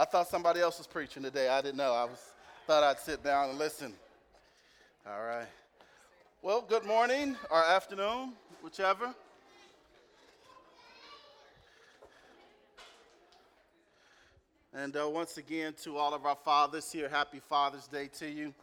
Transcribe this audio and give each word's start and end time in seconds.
I 0.00 0.04
thought 0.04 0.28
somebody 0.28 0.60
else 0.60 0.78
was 0.78 0.86
preaching 0.86 1.24
today. 1.24 1.48
I 1.48 1.60
didn't 1.60 1.76
know. 1.76 1.92
I 1.92 2.04
was 2.04 2.22
thought 2.68 2.84
I'd 2.84 3.00
sit 3.00 3.24
down 3.24 3.50
and 3.50 3.58
listen. 3.58 3.92
All 5.04 5.24
right. 5.24 5.48
Well, 6.40 6.60
good 6.60 6.84
morning 6.84 7.34
or 7.50 7.64
afternoon, 7.64 8.34
whichever. 8.62 9.12
And 14.72 14.96
uh, 14.96 15.08
once 15.08 15.36
again, 15.36 15.74
to 15.82 15.96
all 15.96 16.14
of 16.14 16.24
our 16.24 16.38
fathers 16.44 16.92
here, 16.92 17.08
happy 17.08 17.40
Father's 17.40 17.88
Day 17.88 18.08
to 18.20 18.30
you. 18.30 18.54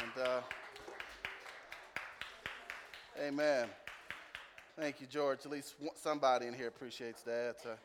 And 0.00 0.26
uh, 0.26 0.40
amen. 3.24 3.68
Thank 4.76 5.00
you, 5.00 5.06
George. 5.06 5.38
At 5.44 5.52
least 5.52 5.76
somebody 5.94 6.48
in 6.48 6.54
here 6.54 6.66
appreciates 6.66 7.22
that. 7.22 7.58
Uh, 7.64 7.76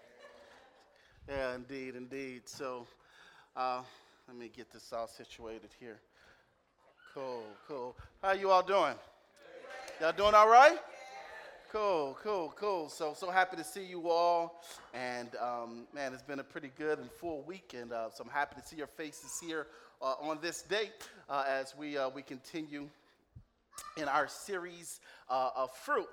yeah, 1.27 1.55
indeed, 1.55 1.95
indeed. 1.95 2.43
So 2.45 2.87
uh, 3.55 3.81
let 4.27 4.37
me 4.37 4.49
get 4.55 4.71
this 4.71 4.91
all 4.93 5.07
situated 5.07 5.69
here. 5.79 5.99
Cool, 7.13 7.43
cool. 7.67 7.95
How 8.21 8.31
you 8.31 8.49
all 8.49 8.63
doing? 8.63 8.95
Y'all 9.99 10.13
doing 10.13 10.33
all 10.33 10.49
right? 10.49 10.77
Cool, 11.71 12.17
cool, 12.21 12.53
cool. 12.57 12.89
So, 12.89 13.13
so 13.13 13.29
happy 13.29 13.55
to 13.57 13.63
see 13.63 13.85
you 13.85 14.09
all. 14.09 14.63
And 14.93 15.29
um, 15.35 15.87
man, 15.93 16.13
it's 16.13 16.23
been 16.23 16.39
a 16.39 16.43
pretty 16.43 16.71
good 16.77 16.99
and 16.99 17.09
full 17.11 17.43
week. 17.43 17.75
And 17.77 17.93
uh, 17.93 18.09
so 18.09 18.23
I'm 18.23 18.29
happy 18.29 18.59
to 18.59 18.67
see 18.67 18.75
your 18.75 18.87
faces 18.87 19.39
here 19.41 19.67
uh, 20.01 20.15
on 20.21 20.39
this 20.41 20.63
day 20.63 20.91
uh, 21.29 21.45
as 21.47 21.75
we, 21.77 21.97
uh, 21.97 22.09
we 22.09 22.21
continue 22.21 22.87
in 23.97 24.07
our 24.07 24.27
series 24.27 24.99
uh, 25.29 25.49
of 25.55 25.75
fruit 25.75 26.09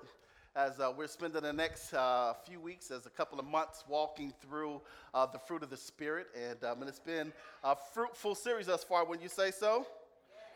as 0.55 0.79
uh, 0.79 0.91
we're 0.95 1.07
spending 1.07 1.41
the 1.41 1.53
next 1.53 1.93
uh, 1.93 2.33
few 2.45 2.59
weeks, 2.59 2.91
as 2.91 3.05
a 3.05 3.09
couple 3.09 3.39
of 3.39 3.45
months, 3.45 3.83
walking 3.87 4.33
through 4.41 4.81
uh, 5.13 5.25
the 5.25 5.39
fruit 5.39 5.63
of 5.63 5.69
the 5.69 5.77
Spirit. 5.77 6.27
And, 6.35 6.63
um, 6.63 6.81
and 6.81 6.89
it's 6.89 6.99
been 6.99 7.31
a 7.63 7.75
fruitful 7.93 8.35
series 8.35 8.65
thus 8.65 8.83
far, 8.83 9.05
when 9.05 9.21
you 9.21 9.29
say 9.29 9.51
so. 9.51 9.85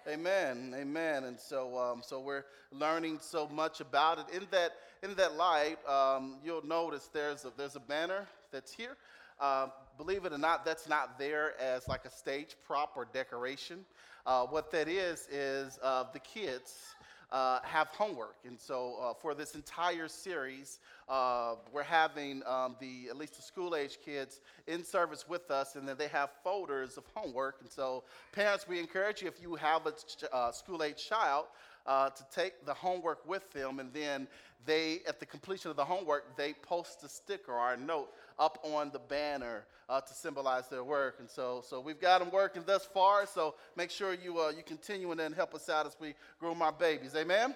Amen, 0.08 0.76
amen. 0.78 1.24
And 1.24 1.40
so, 1.40 1.78
um, 1.78 2.02
so 2.04 2.20
we're 2.20 2.44
learning 2.72 3.20
so 3.22 3.48
much 3.48 3.80
about 3.80 4.20
it. 4.20 4.26
In 4.36 4.48
that, 4.52 4.72
in 5.02 5.16
that 5.16 5.36
light, 5.36 5.78
um, 5.88 6.38
you'll 6.44 6.66
notice 6.66 7.10
there's 7.14 7.46
a, 7.46 7.52
there's 7.56 7.76
a 7.76 7.80
banner 7.80 8.28
that's 8.52 8.74
here. 8.74 8.98
Uh, 9.40 9.68
believe 9.98 10.26
it 10.26 10.34
or 10.34 10.38
not, 10.38 10.66
that's 10.66 10.90
not 10.90 11.18
there 11.18 11.54
as 11.62 11.88
like 11.88 12.04
a 12.06 12.10
stage 12.10 12.56
prop 12.66 12.94
or 12.96 13.08
decoration. 13.14 13.86
Uh, 14.26 14.46
what 14.46 14.72
that 14.72 14.88
is 14.88 15.28
is 15.32 15.80
uh, 15.84 16.04
the 16.14 16.20
kids 16.20 16.96
uh, 17.34 17.60
have 17.64 17.88
homework. 17.88 18.36
And 18.46 18.60
so 18.60 18.96
uh, 19.02 19.14
for 19.14 19.34
this 19.34 19.56
entire 19.56 20.08
series, 20.08 20.80
uh, 21.10 21.56
we're 21.74 21.82
having 21.82 22.44
um, 22.46 22.76
the 22.80 23.08
at 23.10 23.18
least 23.18 23.36
the 23.36 23.42
school 23.42 23.76
age 23.76 23.98
kids 24.06 24.40
in 24.68 24.84
service 24.84 25.28
with 25.28 25.50
us, 25.50 25.76
and 25.76 25.88
then 25.88 25.98
they 25.98 26.08
have 26.08 26.30
folders 26.44 26.96
of 26.96 27.04
homework. 27.16 27.58
And 27.62 27.70
so 27.70 28.04
parents, 28.32 28.68
we 28.68 28.80
encourage 28.80 29.24
you 29.24 29.28
if 29.28 29.42
you 29.42 29.56
have 29.56 29.82
a 29.88 30.36
uh, 30.36 30.52
school 30.52 30.84
age 30.84 31.06
child. 31.10 31.48
Uh, 31.86 32.10
to 32.10 32.24
take 32.34 32.66
the 32.66 32.74
homework 32.74 33.28
with 33.28 33.52
them, 33.52 33.82
and 33.82 33.92
then 33.92 34.26
they, 34.66 35.02
at 35.06 35.20
the 35.20 35.26
completion 35.26 35.70
of 35.70 35.76
the 35.76 35.84
homework, 35.84 36.38
they 36.38 36.54
post 36.54 37.04
a 37.04 37.10
sticker 37.10 37.52
or 37.52 37.74
a 37.74 37.78
note 37.78 38.08
up 38.40 38.60
on 38.64 38.92
the 38.92 39.00
banner 39.00 39.66
uh, 39.90 40.02
to 40.02 40.14
symbolize 40.14 40.68
their 40.70 40.84
work. 40.84 41.18
And 41.20 41.30
so, 41.30 41.64
so 41.68 41.80
we've 41.80 42.00
got 42.00 42.20
them 42.20 42.32
working 42.32 42.64
thus 42.66 42.86
far. 42.86 43.26
So 43.26 43.56
make 43.76 43.92
sure 43.92 44.14
you, 44.14 44.40
uh, 44.40 44.50
you 44.50 44.64
continue 44.64 45.12
and 45.12 45.20
then 45.20 45.34
help 45.34 45.54
us 45.54 45.70
out 45.70 45.86
as 45.86 45.96
we 46.00 46.14
groom 46.40 46.62
our 46.62 46.72
babies. 46.72 47.16
Amen? 47.16 47.46
Amen. 47.46 47.56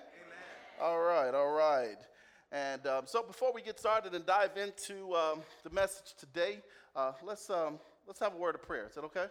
All 0.82 1.00
right, 1.00 1.34
all 1.34 1.52
right. 1.52 1.98
And 2.52 2.86
um, 2.88 3.04
so 3.06 3.24
before 3.24 3.52
we 3.54 3.62
get 3.62 3.80
started 3.80 4.14
and 4.14 4.26
dive 4.26 4.52
into 4.58 5.14
um, 5.16 5.42
the 5.64 5.70
message 5.70 6.14
today, 6.18 6.60
uh, 6.96 7.12
let's, 7.24 7.50
um, 7.50 7.80
let's 8.06 8.20
have 8.20 8.34
a 8.34 8.38
word 8.38 8.56
of 8.56 8.62
prayer. 8.62 8.88
Is 8.88 8.96
that 8.96 9.04
okay? 9.06 9.26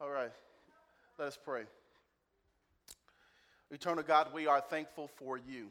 All 0.00 0.10
right. 0.10 0.32
Let 1.18 1.28
us 1.28 1.38
pray. 1.42 1.62
Eternal 3.70 4.02
God, 4.02 4.28
we 4.34 4.46
are 4.46 4.60
thankful 4.60 5.08
for 5.16 5.38
you. 5.38 5.70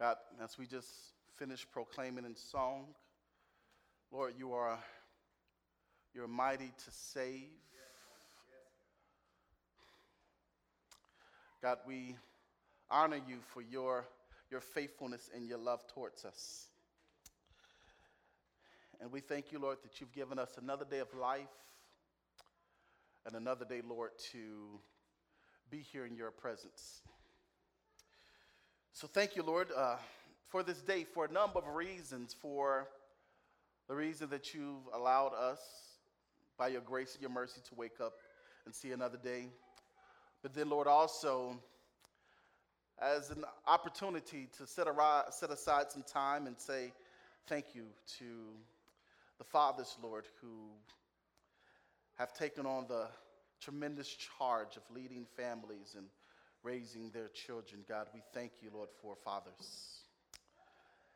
God, 0.00 0.16
as 0.42 0.56
we 0.56 0.66
just 0.66 0.88
finished 1.36 1.70
proclaiming 1.72 2.24
in 2.24 2.34
song, 2.34 2.86
Lord, 4.10 4.32
you 4.38 4.54
are 4.54 4.78
you're 6.14 6.26
mighty 6.26 6.72
to 6.84 6.90
save. 6.90 7.50
God, 11.60 11.76
we 11.86 12.16
honor 12.90 13.20
you 13.28 13.36
for 13.52 13.60
your, 13.60 14.06
your 14.50 14.62
faithfulness 14.62 15.28
and 15.34 15.46
your 15.46 15.58
love 15.58 15.86
towards 15.88 16.24
us. 16.24 16.68
And 19.02 19.12
we 19.12 19.20
thank 19.20 19.52
you, 19.52 19.58
Lord, 19.58 19.76
that 19.82 20.00
you've 20.00 20.12
given 20.12 20.38
us 20.38 20.56
another 20.58 20.86
day 20.90 21.00
of 21.00 21.12
life 21.12 21.46
and 23.26 23.34
another 23.34 23.66
day, 23.66 23.82
Lord, 23.86 24.12
to 24.32 24.80
be 25.70 25.84
here 25.92 26.06
in 26.06 26.16
your 26.16 26.30
presence. 26.30 27.02
So 29.00 29.06
thank 29.06 29.34
you, 29.34 29.42
Lord, 29.42 29.68
uh, 29.74 29.96
for 30.50 30.62
this 30.62 30.82
day, 30.82 31.04
for 31.04 31.24
a 31.24 31.32
number 31.32 31.58
of 31.58 31.74
reasons, 31.74 32.36
for 32.38 32.86
the 33.88 33.94
reason 33.94 34.28
that 34.28 34.52
you've 34.52 34.86
allowed 34.92 35.32
us, 35.32 35.58
by 36.58 36.68
your 36.68 36.82
grace 36.82 37.14
and 37.14 37.22
your 37.22 37.30
mercy, 37.30 37.62
to 37.66 37.74
wake 37.74 37.98
up 37.98 38.12
and 38.66 38.74
see 38.74 38.92
another 38.92 39.16
day. 39.16 39.46
But 40.42 40.52
then, 40.52 40.68
Lord, 40.68 40.86
also 40.86 41.58
as 43.00 43.30
an 43.30 43.42
opportunity 43.66 44.50
to 44.58 44.66
set, 44.66 44.86
set 45.30 45.50
aside 45.50 45.90
some 45.90 46.02
time 46.02 46.46
and 46.46 46.60
say 46.60 46.92
thank 47.48 47.74
you 47.74 47.84
to 48.18 48.24
the 49.38 49.44
fathers, 49.44 49.96
Lord, 50.02 50.26
who 50.42 50.68
have 52.18 52.34
taken 52.34 52.66
on 52.66 52.84
the 52.86 53.06
tremendous 53.62 54.14
charge 54.38 54.76
of 54.76 54.82
leading 54.94 55.24
families 55.38 55.94
and 55.96 56.04
raising 56.62 57.10
their 57.10 57.28
children. 57.28 57.82
God, 57.88 58.06
we 58.14 58.22
thank 58.32 58.52
you, 58.60 58.70
Lord, 58.72 58.88
for 59.00 59.16
fathers. 59.24 60.00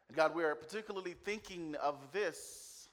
And 0.09 0.17
God, 0.17 0.35
we 0.35 0.45
are 0.45 0.55
particularly 0.55 1.15
thinking 1.25 1.77
of 1.83 1.97
this, 2.13 2.89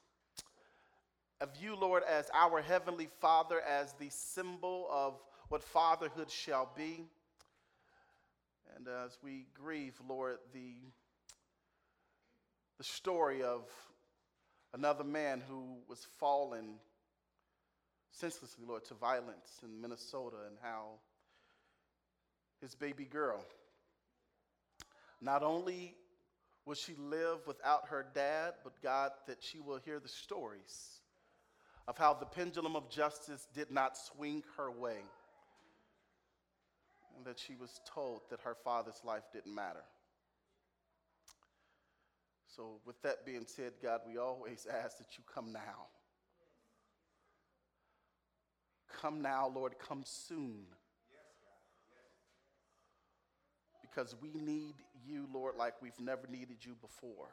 of 1.39 1.49
you, 1.61 1.75
Lord, 1.75 2.03
as 2.03 2.29
our 2.33 2.61
Heavenly 2.61 3.09
Father, 3.19 3.61
as 3.61 3.93
the 3.93 4.09
symbol 4.09 4.87
of 4.91 5.19
what 5.49 5.63
fatherhood 5.63 6.29
shall 6.29 6.71
be. 6.75 7.05
And 8.75 8.87
as 8.87 9.17
we 9.23 9.47
grieve, 9.53 9.99
Lord, 10.07 10.37
the, 10.53 10.75
the 12.77 12.83
story 12.83 13.43
of 13.43 13.69
another 14.73 15.03
man 15.03 15.41
who 15.47 15.77
was 15.87 16.07
fallen 16.19 16.75
senselessly, 18.11 18.65
Lord, 18.67 18.85
to 18.85 18.93
violence 18.93 19.59
in 19.63 19.81
Minnesota 19.81 20.37
and 20.47 20.57
how 20.61 20.99
his 22.61 22.75
baby 22.75 23.05
girl. 23.05 23.43
Not 25.19 25.43
only 25.43 25.95
will 26.65 26.75
she 26.75 26.93
live 26.95 27.39
without 27.47 27.87
her 27.89 28.05
dad, 28.13 28.53
but 28.63 28.81
God, 28.81 29.11
that 29.27 29.37
she 29.41 29.59
will 29.59 29.79
hear 29.83 29.99
the 29.99 30.07
stories 30.07 30.99
of 31.87 31.97
how 31.97 32.13
the 32.13 32.25
pendulum 32.25 32.75
of 32.75 32.89
justice 32.89 33.47
did 33.53 33.71
not 33.71 33.97
swing 33.97 34.43
her 34.57 34.71
way, 34.71 34.99
and 37.17 37.25
that 37.25 37.39
she 37.39 37.55
was 37.55 37.81
told 37.85 38.21
that 38.29 38.41
her 38.41 38.55
father's 38.63 39.01
life 39.03 39.23
didn't 39.33 39.53
matter. 39.53 39.83
So, 42.55 42.79
with 42.85 43.01
that 43.01 43.25
being 43.25 43.45
said, 43.47 43.73
God, 43.81 44.01
we 44.07 44.17
always 44.17 44.67
ask 44.69 44.97
that 44.97 45.17
you 45.17 45.23
come 45.33 45.51
now. 45.51 45.87
Come 48.99 49.21
now, 49.21 49.51
Lord, 49.53 49.75
come 49.79 50.03
soon 50.05 50.65
because 53.93 54.15
we 54.21 54.29
need 54.33 54.75
you, 55.05 55.27
Lord, 55.33 55.55
like 55.57 55.73
we've 55.81 55.99
never 55.99 56.27
needed 56.29 56.57
you 56.61 56.75
before. 56.81 57.29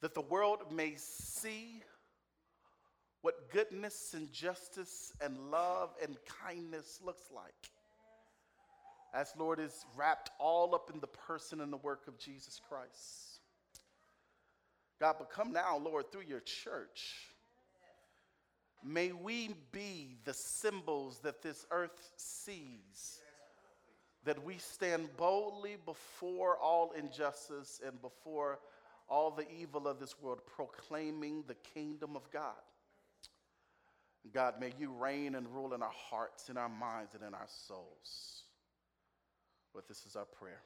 That 0.00 0.14
the 0.14 0.20
world 0.20 0.72
may 0.72 0.94
see 0.96 1.82
what 3.22 3.50
goodness 3.50 4.14
and 4.14 4.32
justice 4.32 5.12
and 5.20 5.50
love 5.50 5.90
and 6.02 6.16
kindness 6.44 7.00
looks 7.04 7.24
like. 7.34 7.70
As 9.14 9.32
Lord 9.36 9.58
is 9.58 9.86
wrapped 9.96 10.30
all 10.38 10.74
up 10.74 10.90
in 10.92 11.00
the 11.00 11.06
person 11.06 11.60
and 11.60 11.72
the 11.72 11.78
work 11.78 12.06
of 12.06 12.18
Jesus 12.18 12.60
Christ. 12.68 13.40
God, 15.00 15.16
but 15.18 15.30
come 15.30 15.52
now, 15.52 15.78
Lord, 15.78 16.12
through 16.12 16.24
your 16.28 16.40
church. 16.40 17.14
May 18.84 19.12
we 19.12 19.54
be 19.72 20.18
the 20.24 20.34
symbols 20.34 21.20
that 21.20 21.42
this 21.42 21.66
earth 21.70 22.10
sees 22.16 23.20
that 24.24 24.42
we 24.44 24.58
stand 24.58 25.08
boldly 25.16 25.76
before 25.84 26.56
all 26.58 26.92
injustice 26.92 27.80
and 27.86 28.00
before 28.02 28.58
all 29.08 29.30
the 29.30 29.46
evil 29.50 29.88
of 29.88 29.98
this 29.98 30.14
world, 30.20 30.40
proclaiming 30.46 31.44
the 31.46 31.54
kingdom 31.54 32.14
of 32.14 32.30
God. 32.30 32.52
God, 34.32 34.60
may 34.60 34.72
you 34.78 34.92
reign 34.92 35.34
and 35.34 35.46
rule 35.48 35.72
in 35.72 35.82
our 35.82 35.94
hearts, 36.10 36.50
in 36.50 36.56
our 36.56 36.68
minds, 36.68 37.14
and 37.14 37.22
in 37.22 37.32
our 37.32 37.46
souls. 37.46 38.42
But 39.74 39.88
this 39.88 40.04
is 40.04 40.16
our 40.16 40.26
prayer. 40.26 40.60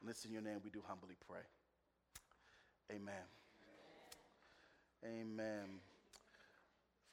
And 0.00 0.10
it's 0.10 0.24
in 0.24 0.32
your 0.32 0.42
name 0.42 0.58
we 0.64 0.70
do 0.70 0.82
humbly 0.86 1.14
pray. 1.28 1.40
Amen. 2.90 3.14
Amen. 5.04 5.64
If 5.76 5.93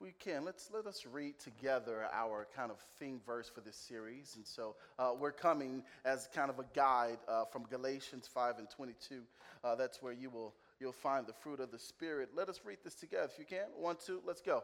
we 0.01 0.13
can, 0.19 0.43
let's 0.43 0.69
let 0.73 0.87
us 0.87 1.05
read 1.11 1.37
together 1.37 2.07
our 2.11 2.47
kind 2.55 2.71
of 2.71 2.77
theme 2.99 3.21
verse 3.25 3.49
for 3.53 3.61
this 3.61 3.75
series. 3.75 4.33
And 4.35 4.45
so 4.45 4.75
uh, 4.97 5.11
we're 5.17 5.31
coming 5.31 5.83
as 6.03 6.27
kind 6.33 6.49
of 6.49 6.57
a 6.57 6.65
guide 6.73 7.19
uh, 7.27 7.45
from 7.45 7.63
Galatians 7.69 8.27
5 8.33 8.57
and 8.57 8.69
22. 8.69 9.21
Uh, 9.63 9.75
that's 9.75 10.01
where 10.01 10.13
you 10.13 10.31
will 10.31 10.53
you'll 10.79 10.91
find 10.91 11.27
the 11.27 11.33
fruit 11.33 11.59
of 11.59 11.69
the 11.69 11.77
Spirit. 11.77 12.29
Let 12.35 12.49
us 12.49 12.61
read 12.65 12.79
this 12.83 12.95
together 12.95 13.29
if 13.31 13.37
you 13.37 13.45
can. 13.45 13.67
One, 13.77 13.97
two, 14.03 14.21
let's 14.25 14.41
go. 14.41 14.63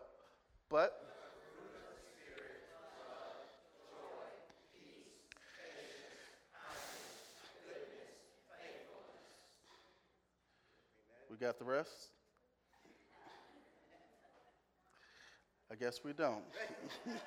But 0.69 0.93
We 11.29 11.45
got 11.45 11.59
the 11.59 11.65
rest? 11.65 12.16
I 15.71 15.75
guess 15.75 15.99
we 16.03 16.13
don't. 16.13 16.43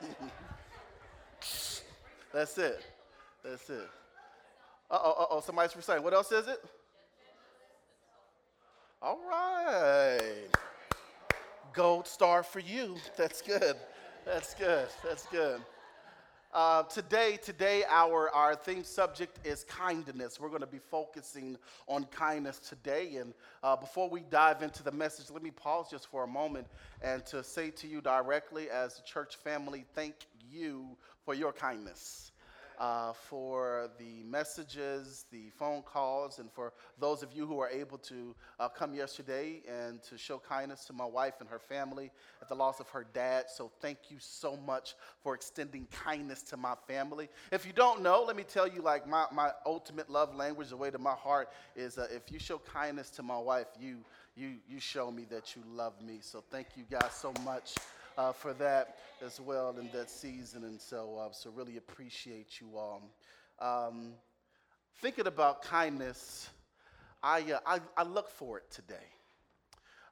That's 2.33 2.59
it. 2.59 2.83
That's 3.45 3.69
it. 3.69 3.89
Uh 4.91 4.99
oh, 5.03 5.11
uh 5.19 5.27
oh, 5.31 5.41
somebody's 5.41 5.77
reciting. 5.77 6.03
What 6.03 6.15
else 6.15 6.33
is 6.33 6.49
it? 6.49 6.65
All 9.03 9.19
right. 9.29 10.49
Gold 11.73 12.07
star 12.07 12.43
for 12.43 12.61
you. 12.61 12.97
That's 13.17 13.41
good. 13.43 13.77
That's 14.25 14.55
good. 14.55 14.89
That's 15.05 15.27
good. 15.27 15.61
Uh, 16.53 16.83
today, 16.85 17.39
today, 17.41 17.85
our, 17.89 18.29
our 18.31 18.57
theme 18.57 18.83
subject 18.83 19.39
is 19.47 19.63
kindness. 19.65 20.41
We're 20.41 20.49
going 20.49 20.63
to 20.63 20.67
be 20.67 20.81
focusing 20.81 21.57
on 21.87 22.05
kindness 22.07 22.59
today. 22.59 23.17
And 23.17 23.35
uh, 23.63 23.77
before 23.77 24.11
we 24.11 24.23
dive 24.31 24.61
into 24.63 24.83
the 24.83 24.91
message, 24.91 25.31
let 25.31 25.45
me 25.45 25.53
pause 25.53 25.89
just 25.89 26.11
for 26.11 26.25
a 26.25 26.27
moment 26.27 26.67
and 27.03 27.25
to 27.27 27.45
say 27.45 27.71
to 27.71 27.87
you 27.87 28.01
directly, 28.01 28.69
as 28.69 28.99
a 28.99 29.03
church 29.03 29.37
family, 29.37 29.85
thank 29.95 30.15
you 30.51 30.97
for 31.25 31.35
your 31.35 31.53
kindness 31.53 32.30
uh, 32.81 33.13
for 33.13 33.91
the 33.99 34.23
messages, 34.25 35.27
the 35.31 35.51
phone 35.51 35.83
calls, 35.83 36.39
and 36.39 36.51
for 36.51 36.73
those 36.99 37.23
of 37.23 37.31
you 37.35 37.47
who 37.47 37.61
are 37.61 37.69
able 37.69 37.99
to 37.99 38.35
uh, 38.59 38.69
come 38.71 38.95
yesterday 38.95 39.61
and 39.69 40.03
to 40.03 40.17
show 40.17 40.39
kindness 40.39 40.87
to 40.87 40.95
my 40.95 41.05
wife 41.05 41.35
and 41.41 41.49
her 41.49 41.59
family 41.59 42.11
at 42.41 42.49
the 42.49 42.55
loss 42.55 42.81
of 42.81 42.89
her 42.89 43.07
dad. 43.13 43.45
So, 43.51 43.71
thank 43.81 43.99
you 44.09 44.17
so 44.19 44.57
much 44.67 44.95
for 45.23 45.35
extending 45.35 45.87
kindness 45.91 46.43
to 46.45 46.57
my 46.57 46.75
family. 46.89 47.29
If 47.53 47.67
you 47.67 47.75
don't 47.75 48.03
know, 48.03 48.25
let 48.27 48.35
me 48.35 48.45
tell 48.45 48.67
you 48.67 48.81
like 48.81 49.07
my, 49.07 49.27
my 49.31 49.51
ultimate 49.67 50.09
love 50.09 50.35
language, 50.35 50.71
the 50.71 50.77
way 50.79 50.91
to 50.91 50.99
my 50.99 51.15
heart 51.15 51.51
is 51.77 51.99
uh, 51.99 52.07
if 52.11 52.33
you 52.33 52.39
show 52.39 52.59
kindness 52.59 53.11
to 53.11 53.23
my 53.23 53.39
wife, 53.39 53.67
you, 53.79 53.99
you, 54.35 54.55
you 54.67 54.81
show 54.81 55.11
me 55.11 55.27
that 55.31 55.55
you 55.55 55.63
love 55.71 56.01
me. 56.03 56.21
So, 56.23 56.43
thank 56.51 56.69
you 56.77 56.85
guys 56.91 57.13
so 57.13 57.35
much 57.45 57.75
uh, 58.21 58.33
for 58.33 58.53
that 58.53 58.99
as 59.25 59.41
well 59.41 59.75
in 59.79 59.89
that 59.93 60.11
season. 60.11 60.65
And 60.65 60.79
so, 60.81 61.17
uh, 61.19 61.33
so 61.33 61.51
really 61.51 61.79
appreciate 61.79 62.61
you 62.61 62.77
all. 62.77 63.03
Um, 63.59 64.13
thinking 65.01 65.27
about 65.27 65.63
kindness, 65.63 66.51
I, 67.23 67.41
uh, 67.53 67.59
I, 67.67 67.81
I, 67.97 68.03
look 68.03 68.29
for 68.29 68.59
it 68.59 68.71
today. 68.71 69.09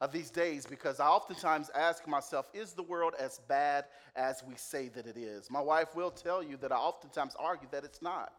Uh, 0.00 0.06
these 0.06 0.30
days, 0.30 0.64
because 0.64 1.00
I 1.00 1.06
oftentimes 1.06 1.70
ask 1.74 2.06
myself, 2.06 2.46
is 2.54 2.72
the 2.72 2.82
world 2.82 3.14
as 3.18 3.40
bad 3.48 3.84
as 4.16 4.42
we 4.46 4.54
say 4.54 4.88
that 4.88 5.06
it 5.06 5.16
is? 5.16 5.50
My 5.50 5.60
wife 5.60 5.94
will 5.94 6.10
tell 6.10 6.42
you 6.42 6.56
that 6.58 6.72
I 6.72 6.76
oftentimes 6.76 7.34
argue 7.38 7.68
that 7.72 7.84
it's 7.84 8.00
not 8.00 8.32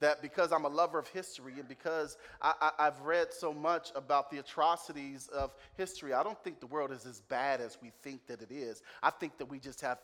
that 0.00 0.22
because 0.22 0.50
I'm 0.52 0.64
a 0.64 0.68
lover 0.68 0.98
of 0.98 1.08
history 1.08 1.54
and 1.58 1.68
because 1.68 2.16
I, 2.42 2.72
have 2.78 3.00
read 3.00 3.32
so 3.32 3.52
much 3.52 3.90
about 3.94 4.30
the 4.30 4.38
atrocities 4.38 5.28
of 5.28 5.54
history, 5.76 6.12
I 6.12 6.22
don't 6.22 6.42
think 6.42 6.60
the 6.60 6.66
world 6.66 6.90
is 6.90 7.06
as 7.06 7.20
bad 7.20 7.60
as 7.60 7.78
we 7.82 7.92
think 8.02 8.26
that 8.26 8.42
it 8.42 8.50
is. 8.50 8.82
I 9.02 9.10
think 9.10 9.38
that 9.38 9.46
we 9.46 9.58
just 9.58 9.80
have 9.82 9.98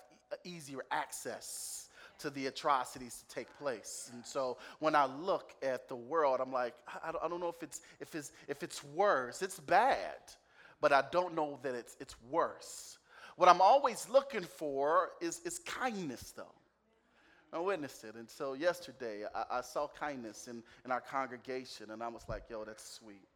easier 0.44 0.81
access 0.90 1.88
to 2.19 2.31
the 2.31 2.46
atrocities 2.46 3.22
to 3.26 3.34
take 3.34 3.46
place. 3.58 4.10
And 4.12 4.25
so 4.25 4.58
when 4.78 4.94
I 4.94 5.06
look 5.06 5.54
at 5.62 5.88
the 5.88 5.96
world, 5.96 6.40
I'm 6.40 6.52
like, 6.52 6.75
I, 6.88 7.12
I 7.22 7.28
don't 7.28 7.40
know 7.40 7.49
if 7.49 7.62
it's, 7.62 7.81
if, 8.00 8.14
it's, 8.14 8.32
if 8.49 8.62
it's 8.62 8.82
worse. 8.84 9.42
It's 9.42 9.60
bad, 9.60 10.16
but 10.81 10.92
I 10.92 11.04
don't 11.10 11.34
know 11.34 11.58
that 11.62 11.75
it's, 11.75 11.96
it's 12.00 12.16
worse. 12.31 12.99
What 13.37 13.49
I'm 13.49 13.60
always 13.60 14.08
looking 14.08 14.42
for 14.42 15.10
is, 15.20 15.40
is 15.44 15.58
kindness, 15.58 16.32
though. 16.37 16.52
I 17.56 17.61
witnessed 17.61 18.05
it. 18.05 18.17
And 18.17 18.29
so 18.29 18.53
yesterday, 18.53 19.25
I, 19.35 19.58
I 19.58 19.61
saw 19.62 19.88
kindness 19.99 20.47
in, 20.47 20.62
in 20.85 20.93
our 20.93 21.00
congregation, 21.00 21.91
and 21.91 22.03
I 22.03 22.08
was 22.08 22.23
like, 22.29 22.43
yo, 22.50 22.64
that's 22.64 22.87
sweet. 22.87 23.26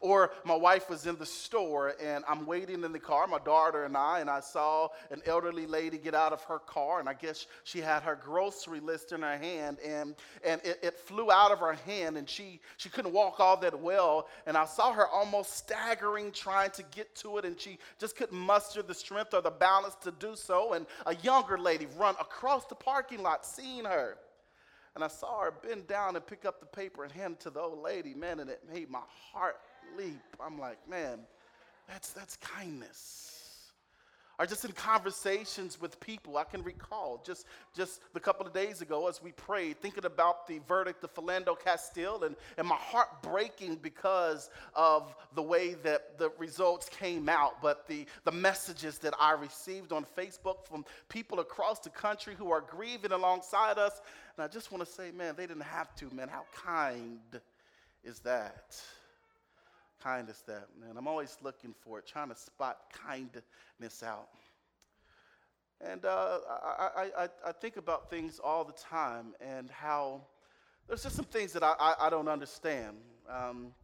Or 0.00 0.32
my 0.44 0.54
wife 0.54 0.88
was 0.90 1.06
in 1.06 1.16
the 1.16 1.26
store 1.26 1.94
and 2.02 2.24
I'm 2.28 2.46
waiting 2.46 2.84
in 2.84 2.92
the 2.92 2.98
car, 2.98 3.26
my 3.26 3.38
daughter 3.38 3.84
and 3.84 3.96
I, 3.96 4.20
and 4.20 4.30
I 4.30 4.40
saw 4.40 4.88
an 5.10 5.22
elderly 5.26 5.66
lady 5.66 5.98
get 5.98 6.14
out 6.14 6.32
of 6.32 6.42
her 6.44 6.58
car, 6.58 7.00
and 7.00 7.08
I 7.08 7.14
guess 7.14 7.46
she 7.64 7.80
had 7.80 8.02
her 8.02 8.16
grocery 8.16 8.80
list 8.80 9.12
in 9.12 9.22
her 9.22 9.36
hand, 9.36 9.78
and, 9.84 10.14
and 10.44 10.60
it, 10.64 10.78
it 10.82 10.94
flew 10.94 11.30
out 11.30 11.50
of 11.50 11.58
her 11.60 11.74
hand, 11.74 12.16
and 12.16 12.28
she, 12.28 12.60
she 12.76 12.88
couldn't 12.88 13.12
walk 13.12 13.40
all 13.40 13.56
that 13.58 13.78
well. 13.80 14.28
And 14.46 14.56
I 14.56 14.64
saw 14.64 14.92
her 14.92 15.06
almost 15.06 15.56
staggering, 15.56 16.32
trying 16.32 16.70
to 16.72 16.84
get 16.94 17.14
to 17.16 17.38
it, 17.38 17.44
and 17.44 17.58
she 17.58 17.78
just 17.98 18.16
couldn't 18.16 18.38
muster 18.38 18.82
the 18.82 18.94
strength 18.94 19.34
or 19.34 19.42
the 19.42 19.50
balance 19.50 19.96
to 20.02 20.12
do 20.12 20.36
so. 20.36 20.72
And 20.74 20.86
a 21.06 21.14
younger 21.16 21.58
lady 21.58 21.86
run 21.96 22.14
across 22.20 22.64
the 22.66 22.74
parking 22.74 23.22
lot, 23.22 23.44
seeing 23.44 23.84
her. 23.84 24.18
And 24.94 25.04
I 25.04 25.08
saw 25.08 25.42
her 25.42 25.52
bend 25.62 25.86
down 25.86 26.16
and 26.16 26.26
pick 26.26 26.46
up 26.46 26.58
the 26.58 26.66
paper 26.66 27.04
and 27.04 27.12
hand 27.12 27.34
it 27.34 27.40
to 27.40 27.50
the 27.50 27.60
old 27.60 27.82
lady, 27.82 28.14
man, 28.14 28.40
and 28.40 28.48
it 28.48 28.62
made 28.72 28.88
my 28.88 29.02
heart 29.30 29.56
leap. 29.96 30.36
I'm 30.44 30.58
like, 30.58 30.78
man, 30.88 31.20
that's, 31.88 32.12
that's 32.12 32.36
kindness. 32.36 33.36
Or 34.38 34.44
just 34.44 34.66
in 34.66 34.72
conversations 34.72 35.80
with 35.80 35.98
people, 35.98 36.36
I 36.36 36.44
can 36.44 36.62
recall 36.62 37.22
just, 37.24 37.46
just 37.74 38.02
a 38.14 38.20
couple 38.20 38.46
of 38.46 38.52
days 38.52 38.82
ago 38.82 39.08
as 39.08 39.22
we 39.22 39.32
prayed, 39.32 39.80
thinking 39.80 40.04
about 40.04 40.46
the 40.46 40.60
verdict 40.68 41.02
of 41.04 41.14
Philando 41.14 41.58
Castile 41.58 42.22
and, 42.22 42.36
and 42.58 42.68
my 42.68 42.76
heart 42.76 43.22
breaking 43.22 43.76
because 43.76 44.50
of 44.74 45.16
the 45.34 45.42
way 45.42 45.72
that 45.84 46.18
the 46.18 46.30
results 46.36 46.90
came 46.90 47.30
out, 47.30 47.62
but 47.62 47.88
the, 47.88 48.04
the 48.24 48.32
messages 48.32 48.98
that 48.98 49.14
I 49.18 49.32
received 49.32 49.90
on 49.90 50.04
Facebook 50.18 50.66
from 50.68 50.84
people 51.08 51.40
across 51.40 51.78
the 51.78 51.90
country 51.90 52.34
who 52.36 52.50
are 52.50 52.60
grieving 52.60 53.12
alongside 53.12 53.78
us. 53.78 54.02
And 54.36 54.44
I 54.44 54.48
just 54.48 54.70
want 54.70 54.84
to 54.84 54.92
say, 54.92 55.12
man, 55.12 55.34
they 55.34 55.46
didn't 55.46 55.62
have 55.62 55.94
to, 55.96 56.14
man. 56.14 56.28
How 56.28 56.44
kind 56.54 57.20
is 58.04 58.18
that? 58.20 58.78
Kindness 60.02 60.42
that, 60.46 60.68
man. 60.80 60.96
I'm 60.96 61.08
always 61.08 61.36
looking 61.42 61.74
for 61.80 61.98
it, 61.98 62.06
trying 62.06 62.28
to 62.28 62.36
spot 62.36 62.78
kindness 63.06 64.02
out. 64.02 64.28
And 65.80 66.04
uh, 66.04 66.38
I, 66.48 67.10
I, 67.18 67.28
I, 67.46 67.52
think 67.52 67.76
about 67.76 68.08
things 68.08 68.40
all 68.42 68.64
the 68.64 68.72
time 68.72 69.34
and 69.42 69.68
how 69.70 70.22
there's 70.88 71.02
just 71.02 71.16
some 71.16 71.26
things 71.26 71.52
that 71.52 71.62
I, 71.62 71.74
I, 71.78 72.06
I 72.06 72.10
don't 72.10 72.28
understand. 72.28 72.96
Um, 73.28 73.74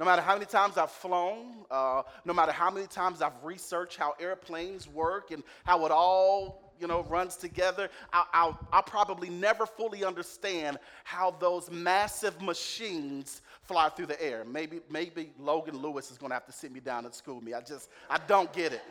no 0.00 0.06
matter 0.06 0.22
how 0.22 0.34
many 0.34 0.46
times 0.46 0.76
I've 0.76 0.90
flown, 0.90 1.64
uh, 1.70 2.02
no 2.24 2.32
matter 2.32 2.52
how 2.52 2.70
many 2.70 2.86
times 2.86 3.22
I've 3.22 3.44
researched 3.44 3.98
how 3.98 4.14
airplanes 4.18 4.88
work 4.88 5.30
and 5.30 5.42
how 5.64 5.84
it 5.86 5.92
all 5.92 6.72
you 6.80 6.86
know 6.86 7.02
runs 7.04 7.36
together, 7.36 7.88
I'll, 8.12 8.28
I'll, 8.32 8.68
I'll 8.72 8.82
probably 8.82 9.28
never 9.28 9.66
fully 9.66 10.04
understand 10.04 10.78
how 11.04 11.32
those 11.32 11.70
massive 11.70 12.40
machines 12.40 13.42
fly 13.68 13.90
through 13.90 14.06
the 14.06 14.20
air. 14.20 14.44
Maybe, 14.44 14.80
maybe 14.90 15.30
Logan 15.38 15.76
Lewis 15.76 16.10
is 16.10 16.18
going 16.18 16.30
to 16.30 16.34
have 16.34 16.46
to 16.46 16.52
sit 16.52 16.72
me 16.72 16.80
down 16.80 17.04
and 17.04 17.14
school 17.14 17.40
me. 17.40 17.52
I 17.52 17.60
just, 17.60 17.90
I 18.08 18.18
don't 18.26 18.52
get 18.52 18.72
it. 18.72 18.82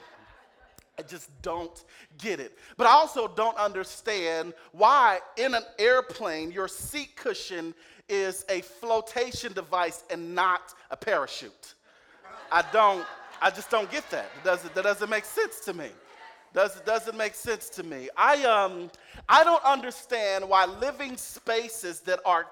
I 1.00 1.01
just 1.01 1.29
don't 1.41 1.84
get 2.17 2.39
it. 2.39 2.57
But 2.77 2.88
I 2.88 2.91
also 2.91 3.27
don't 3.27 3.57
understand 3.57 4.53
why 4.72 5.19
in 5.36 5.53
an 5.53 5.63
airplane 5.77 6.51
your 6.51 6.67
seat 6.67 7.15
cushion 7.15 7.74
is 8.07 8.46
a 8.50 8.62
flotation 8.62 9.51
device 9.53 10.03
and 10.10 10.34
not 10.34 10.74
a 10.91 10.98
parachute. 10.98 11.74
I 12.51 12.63
don't, 12.72 13.05
I 13.41 13.50
just 13.50 13.69
don't 13.69 13.91
get 13.91 14.10
that. 14.12 14.25
It 14.41 14.46
doesn't, 14.46 14.74
that 14.75 14.84
doesn't 14.84 15.10
make 15.10 15.25
sense 15.25 15.60
to 15.62 15.74
me. 15.74 15.89
Does, 16.53 16.79
doesn't 16.81 17.17
make 17.17 17.36
sense 17.36 17.69
to 17.69 17.84
me. 17.84 18.10
I, 18.15 18.43
um, 18.46 18.89
I 19.27 19.43
don't 19.43 19.63
understand 19.63 20.48
why 20.48 20.65
living 20.65 21.17
spaces 21.17 22.00
that 22.01 22.19
are 22.25 22.48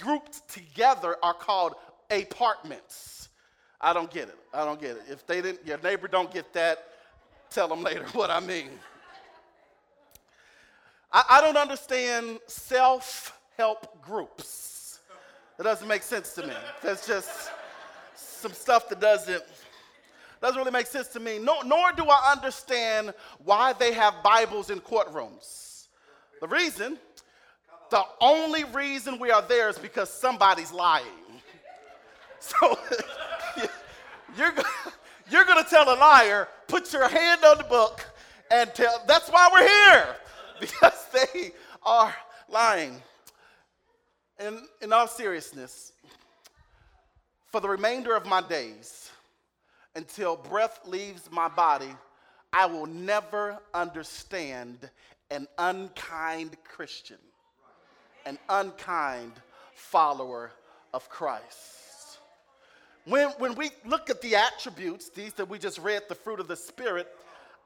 grouped 0.00 0.48
together 0.48 1.16
are 1.22 1.34
called 1.34 1.74
apartments. 2.10 3.28
I 3.80 3.92
don't 3.92 4.10
get 4.10 4.28
it. 4.28 4.38
I 4.52 4.64
don't 4.64 4.80
get 4.80 4.96
it. 4.96 5.02
If 5.08 5.26
they 5.26 5.40
didn't, 5.40 5.66
your 5.66 5.78
neighbor 5.78 6.08
don't 6.08 6.32
get 6.32 6.52
that, 6.52 6.84
tell 7.50 7.68
them 7.68 7.82
later 7.82 8.04
what 8.12 8.30
I 8.30 8.40
mean. 8.40 8.70
I, 11.12 11.24
I 11.30 11.40
don't 11.40 11.56
understand 11.56 12.40
self-help 12.46 14.02
groups. 14.02 15.00
It 15.58 15.62
doesn't 15.62 15.88
make 15.88 16.02
sense 16.02 16.34
to 16.34 16.46
me. 16.46 16.54
That's 16.82 17.06
just 17.06 17.50
some 18.14 18.52
stuff 18.52 18.88
that 18.88 19.00
doesn't 19.00 19.42
doesn't 20.40 20.56
really 20.56 20.70
make 20.70 20.86
sense 20.86 21.08
to 21.08 21.20
me. 21.20 21.38
No, 21.38 21.62
nor 21.62 21.90
do 21.92 22.04
I 22.04 22.32
understand 22.32 23.12
why 23.42 23.72
they 23.72 23.92
have 23.92 24.22
Bibles 24.22 24.70
in 24.70 24.78
courtrooms. 24.78 25.88
The 26.40 26.46
reason 26.46 26.96
the 27.90 28.02
only 28.20 28.64
reason 28.64 29.18
we 29.18 29.30
are 29.30 29.42
there 29.42 29.68
is 29.68 29.78
because 29.78 30.12
somebody's 30.12 30.72
lying. 30.72 31.06
So 32.40 32.78
you're, 34.36 34.54
you're 35.30 35.44
going 35.44 35.62
to 35.62 35.68
tell 35.68 35.92
a 35.92 35.98
liar, 35.98 36.48
put 36.68 36.92
your 36.92 37.08
hand 37.08 37.44
on 37.44 37.58
the 37.58 37.64
book, 37.64 38.06
and 38.50 38.72
tell, 38.74 39.02
that's 39.08 39.28
why 39.28 39.48
we're 39.52 39.66
here, 39.66 40.16
because 40.60 41.06
they 41.12 41.50
are 41.82 42.14
lying. 42.48 43.02
And 44.38 44.60
in 44.80 44.92
all 44.92 45.08
seriousness, 45.08 45.92
for 47.46 47.60
the 47.60 47.68
remainder 47.68 48.14
of 48.14 48.24
my 48.24 48.40
days, 48.40 49.10
until 49.94 50.36
breath 50.36 50.80
leaves 50.86 51.28
my 51.30 51.48
body, 51.48 51.92
I 52.52 52.66
will 52.66 52.86
never 52.86 53.58
understand 53.74 54.88
an 55.30 55.46
unkind 55.58 56.56
Christian, 56.64 57.18
an 58.28 58.38
unkind 58.50 59.32
follower 59.74 60.52
of 60.92 61.08
Christ. 61.08 62.18
When, 63.06 63.28
when 63.38 63.54
we 63.54 63.70
look 63.86 64.10
at 64.10 64.20
the 64.20 64.36
attributes, 64.36 65.08
these 65.08 65.32
that 65.34 65.48
we 65.48 65.58
just 65.58 65.78
read, 65.78 66.02
the 66.10 66.14
fruit 66.14 66.38
of 66.38 66.46
the 66.46 66.56
Spirit, 66.56 67.08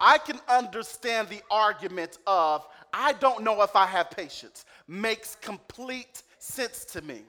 I 0.00 0.18
can 0.18 0.38
understand 0.48 1.28
the 1.28 1.42
argument 1.50 2.18
of, 2.28 2.64
I 2.92 3.14
don't 3.14 3.42
know 3.42 3.62
if 3.62 3.74
I 3.74 3.86
have 3.86 4.10
patience. 4.10 4.64
Makes 4.86 5.36
complete 5.40 6.22
sense 6.38 6.84
to 6.86 7.02
me. 7.02 7.22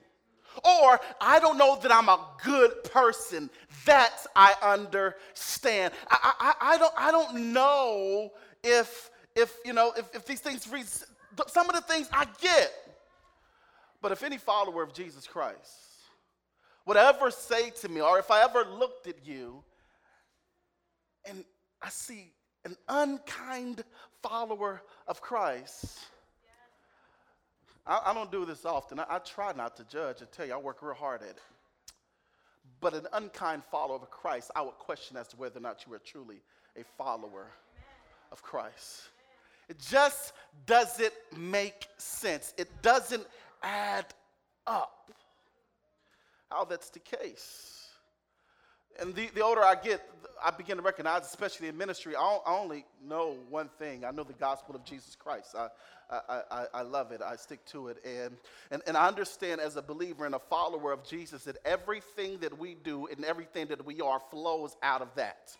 Or 0.64 1.02
I 1.20 1.40
don't 1.40 1.58
know 1.58 1.80
that 1.82 1.92
I'm 1.92 2.10
a 2.10 2.20
good 2.44 2.84
person. 2.84 3.50
That 3.86 4.12
I 4.36 4.54
understand. 4.62 5.92
I, 6.12 6.34
I, 6.40 6.74
I, 6.74 6.78
don't, 6.78 6.94
I 6.96 7.12
don't 7.12 7.52
know 7.52 8.32
if, 8.64 9.10
if 9.36 9.58
you 9.66 9.74
know, 9.74 9.92
if, 9.98 10.14
if 10.14 10.26
these 10.28 10.40
things, 10.40 10.68
some 11.48 11.68
of 11.68 11.76
the 11.76 11.82
things 11.82 12.08
I 12.14 12.28
get. 12.40 12.72
But 14.04 14.12
if 14.12 14.22
any 14.22 14.38
follower 14.38 14.84
of 14.84 14.94
Jesus 14.94 15.26
Christ 15.26 15.80
would 16.86 16.98
ever 16.98 17.32
say 17.32 17.70
to 17.70 17.88
me, 17.88 18.02
or 18.02 18.20
if 18.20 18.30
I 18.30 18.44
ever 18.44 18.66
looked 18.66 19.08
at 19.08 19.26
you 19.26 19.64
and 21.24 21.46
I 21.82 21.88
see 21.88 22.34
an 22.66 22.76
unkind 22.90 23.86
follower 24.22 24.82
of 25.08 25.22
Christ, 25.22 26.00
I, 27.88 28.02
I 28.08 28.14
don't 28.14 28.30
do 28.30 28.44
this 28.44 28.66
often. 28.66 29.00
I, 29.00 29.06
I, 29.10 29.20
try 29.20 29.54
not 29.54 29.78
to 29.78 29.86
judge. 29.86 30.18
I 30.22 30.26
tell 30.36 30.46
you, 30.46 30.54
I 30.54 30.58
work 30.58 30.82
real 30.82 30.96
hard 30.96 31.22
at 31.22 31.30
it. 31.30 31.40
But 32.82 32.96
an 32.96 33.08
unkind 33.14 33.64
follower 33.72 33.96
of 33.96 34.12
Christ, 34.12 34.52
I 34.54 34.64
would 34.64 34.74
question 34.74 35.16
as 35.16 35.30
to 35.30 35.38
whether 35.38 35.60
or 35.60 35.62
not 35.62 35.86
you 35.88 35.94
are 35.94 36.00
truly 36.00 36.42
a 36.78 36.84
follower 36.98 37.48
of 38.34 38.44
Christ. 38.44 39.04
It 39.70 39.80
just 39.80 40.34
doesn't 40.66 41.14
make 41.38 41.88
sense. 41.98 42.54
It 42.58 42.70
doesn't 42.82 43.26
add 43.64 44.06
up. 44.68 45.12
How 46.52 46.66
that's 46.66 46.90
the 46.90 47.00
case. 47.00 47.88
And 49.00 49.16
the, 49.16 49.28
the 49.34 49.42
older 49.42 49.64
I 49.64 49.76
get, 49.76 50.08
I 50.44 50.52
begin 50.52 50.78
to 50.78 50.84
recognize, 50.84 51.24
especially 51.24 51.68
in 51.68 51.78
ministry, 51.78 52.16
I, 52.16 52.40
only 52.46 52.86
know 53.04 53.38
one 53.50 53.70
thing. 53.80 54.06
I 54.06 54.12
know 54.12 54.24
the 54.24 54.34
gospel 54.34 54.76
of 54.76 54.86
Jesus 54.86 55.16
Christ. 55.16 55.56
I, 55.58 55.70
I, 56.12 56.42
I, 56.52 56.66
I 56.76 56.82
love 56.84 57.12
it. 57.12 57.22
I 57.22 57.36
stick 57.36 57.66
to 57.68 57.88
it. 57.88 57.98
And, 58.06 58.38
and, 58.70 58.84
and 58.86 58.96
I 58.96 59.08
understand 59.08 59.62
as 59.62 59.78
a 59.78 59.82
believer 59.82 60.26
and 60.26 60.36
a 60.36 60.40
follower 60.40 60.92
of 60.92 61.04
Jesus 61.04 61.46
that 61.46 61.58
everything 61.66 62.38
that 62.40 62.58
we 62.58 62.76
do 62.76 63.08
and 63.08 63.26
everything 63.26 63.68
that 63.68 63.84
we 63.84 64.00
are 64.02 64.22
flows 64.30 64.76
out 64.84 65.02
of 65.02 65.10
that, 65.16 65.56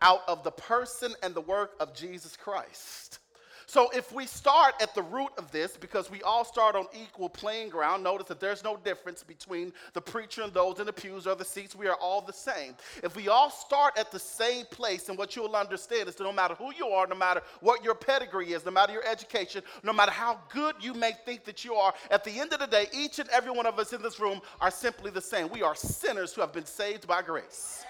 out 0.00 0.22
of 0.28 0.44
the 0.44 0.52
person 0.52 1.12
and 1.24 1.34
the 1.34 1.40
work 1.40 1.72
of 1.80 1.92
Jesus 1.92 2.36
Christ. 2.36 3.18
So 3.66 3.88
if 3.94 4.12
we 4.12 4.26
start 4.26 4.74
at 4.80 4.94
the 4.94 5.02
root 5.02 5.30
of 5.38 5.50
this, 5.50 5.76
because 5.76 6.10
we 6.10 6.22
all 6.22 6.44
start 6.44 6.76
on 6.76 6.86
equal 6.94 7.28
playing 7.28 7.70
ground, 7.70 8.04
notice 8.04 8.28
that 8.28 8.40
there's 8.40 8.62
no 8.62 8.76
difference 8.76 9.22
between 9.22 9.72
the 9.92 10.00
preacher 10.00 10.42
and 10.42 10.52
those 10.52 10.80
in 10.80 10.86
the 10.86 10.92
pews 10.92 11.26
or 11.26 11.34
the 11.34 11.44
seats. 11.44 11.74
We 11.74 11.88
are 11.88 11.96
all 11.96 12.20
the 12.20 12.32
same. 12.32 12.74
If 13.02 13.16
we 13.16 13.28
all 13.28 13.50
start 13.50 13.98
at 13.98 14.10
the 14.10 14.18
same 14.18 14.66
place, 14.66 15.08
and 15.08 15.16
what 15.16 15.34
you'll 15.34 15.56
understand 15.56 16.08
is 16.08 16.14
that 16.16 16.24
no 16.24 16.32
matter 16.32 16.54
who 16.54 16.72
you 16.74 16.88
are, 16.88 17.06
no 17.06 17.14
matter 17.14 17.42
what 17.60 17.82
your 17.82 17.94
pedigree 17.94 18.52
is, 18.52 18.64
no 18.64 18.70
matter 18.70 18.92
your 18.92 19.06
education, 19.06 19.62
no 19.82 19.92
matter 19.92 20.12
how 20.12 20.38
good 20.50 20.76
you 20.80 20.94
may 20.94 21.12
think 21.24 21.44
that 21.44 21.64
you 21.64 21.74
are, 21.74 21.94
at 22.10 22.24
the 22.24 22.38
end 22.38 22.52
of 22.52 22.60
the 22.60 22.66
day, 22.66 22.86
each 22.92 23.18
and 23.18 23.28
every 23.30 23.50
one 23.50 23.66
of 23.66 23.78
us 23.78 23.92
in 23.92 24.02
this 24.02 24.20
room 24.20 24.40
are 24.60 24.70
simply 24.70 25.10
the 25.10 25.20
same. 25.20 25.48
We 25.48 25.62
are 25.62 25.74
sinners 25.74 26.32
who 26.32 26.40
have 26.40 26.52
been 26.52 26.66
saved 26.66 27.06
by 27.06 27.22
grace. 27.22 27.84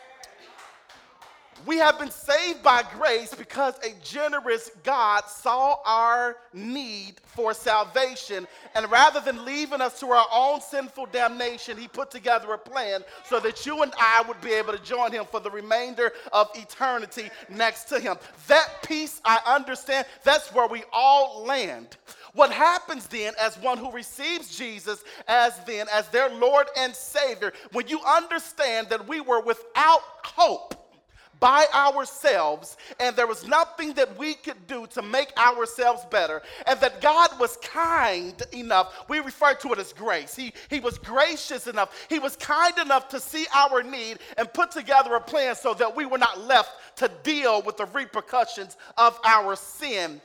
We 1.66 1.78
have 1.78 1.98
been 1.98 2.10
saved 2.10 2.62
by 2.62 2.84
grace 2.98 3.34
because 3.34 3.74
a 3.78 3.94
generous 4.02 4.70
God 4.82 5.24
saw 5.28 5.76
our 5.86 6.36
need 6.52 7.14
for 7.24 7.54
salvation. 7.54 8.46
And 8.74 8.90
rather 8.90 9.20
than 9.20 9.46
leaving 9.46 9.80
us 9.80 9.98
to 10.00 10.10
our 10.10 10.26
own 10.30 10.60
sinful 10.60 11.06
damnation, 11.06 11.78
He 11.78 11.88
put 11.88 12.10
together 12.10 12.52
a 12.52 12.58
plan 12.58 13.02
so 13.24 13.40
that 13.40 13.64
you 13.64 13.82
and 13.82 13.94
I 13.98 14.22
would 14.28 14.40
be 14.42 14.52
able 14.52 14.72
to 14.74 14.82
join 14.82 15.10
Him 15.10 15.24
for 15.30 15.40
the 15.40 15.50
remainder 15.50 16.12
of 16.32 16.50
eternity 16.54 17.30
next 17.48 17.84
to 17.84 17.98
Him. 17.98 18.16
That 18.46 18.68
peace, 18.84 19.22
I 19.24 19.40
understand, 19.46 20.06
that's 20.22 20.52
where 20.52 20.68
we 20.68 20.82
all 20.92 21.44
land. 21.44 21.96
What 22.34 22.50
happens 22.50 23.06
then, 23.06 23.32
as 23.40 23.56
one 23.58 23.78
who 23.78 23.90
receives 23.92 24.56
Jesus 24.56 25.02
as 25.28 25.58
then, 25.64 25.86
as 25.92 26.08
their 26.08 26.28
Lord 26.28 26.66
and 26.76 26.94
Savior, 26.94 27.52
when 27.72 27.88
you 27.88 28.00
understand 28.04 28.88
that 28.90 29.06
we 29.08 29.20
were 29.20 29.40
without 29.40 30.02
hope 30.24 30.74
by 31.40 31.66
ourselves, 31.74 32.76
and 33.00 33.14
there 33.16 33.26
was 33.26 33.46
nothing 33.46 33.92
that 33.94 34.18
we 34.18 34.34
could 34.34 34.66
do 34.66 34.86
to 34.88 35.02
make 35.02 35.36
ourselves 35.38 36.04
better, 36.10 36.42
and 36.66 36.80
that 36.80 37.00
God 37.00 37.30
was 37.38 37.56
kind 37.58 38.40
enough. 38.52 39.04
We 39.08 39.20
refer 39.20 39.54
to 39.54 39.72
it 39.72 39.78
as 39.78 39.92
grace. 39.92 40.34
He, 40.34 40.52
he 40.70 40.80
was 40.80 40.98
gracious 40.98 41.66
enough. 41.66 42.06
He 42.08 42.18
was 42.18 42.36
kind 42.36 42.76
enough 42.78 43.08
to 43.10 43.20
see 43.20 43.46
our 43.54 43.82
need 43.82 44.18
and 44.36 44.52
put 44.52 44.70
together 44.70 45.14
a 45.14 45.20
plan 45.20 45.54
so 45.54 45.74
that 45.74 45.94
we 45.94 46.06
were 46.06 46.18
not 46.18 46.40
left 46.40 46.96
to 46.98 47.10
deal 47.22 47.62
with 47.62 47.76
the 47.76 47.86
repercussions 47.86 48.76
of 48.96 49.18
our 49.24 49.56
sin. 49.56 50.20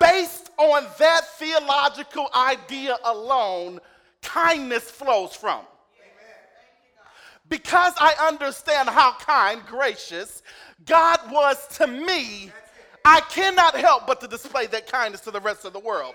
Based 0.00 0.50
on 0.58 0.84
that 0.98 1.22
theological 1.38 2.28
idea 2.34 2.96
alone, 3.04 3.80
kindness 4.22 4.90
flows 4.90 5.34
from 5.34 5.60
because 7.48 7.92
I 7.98 8.14
understand 8.28 8.88
how 8.88 9.12
kind, 9.18 9.62
gracious 9.66 10.42
God 10.84 11.20
was 11.30 11.66
to 11.78 11.86
me, 11.86 12.50
I 13.04 13.20
cannot 13.20 13.76
help 13.76 14.06
but 14.06 14.20
to 14.20 14.28
display 14.28 14.66
that 14.68 14.90
kindness 14.90 15.20
to 15.22 15.30
the 15.30 15.40
rest 15.40 15.64
of 15.64 15.72
the 15.72 15.80
world. 15.80 16.14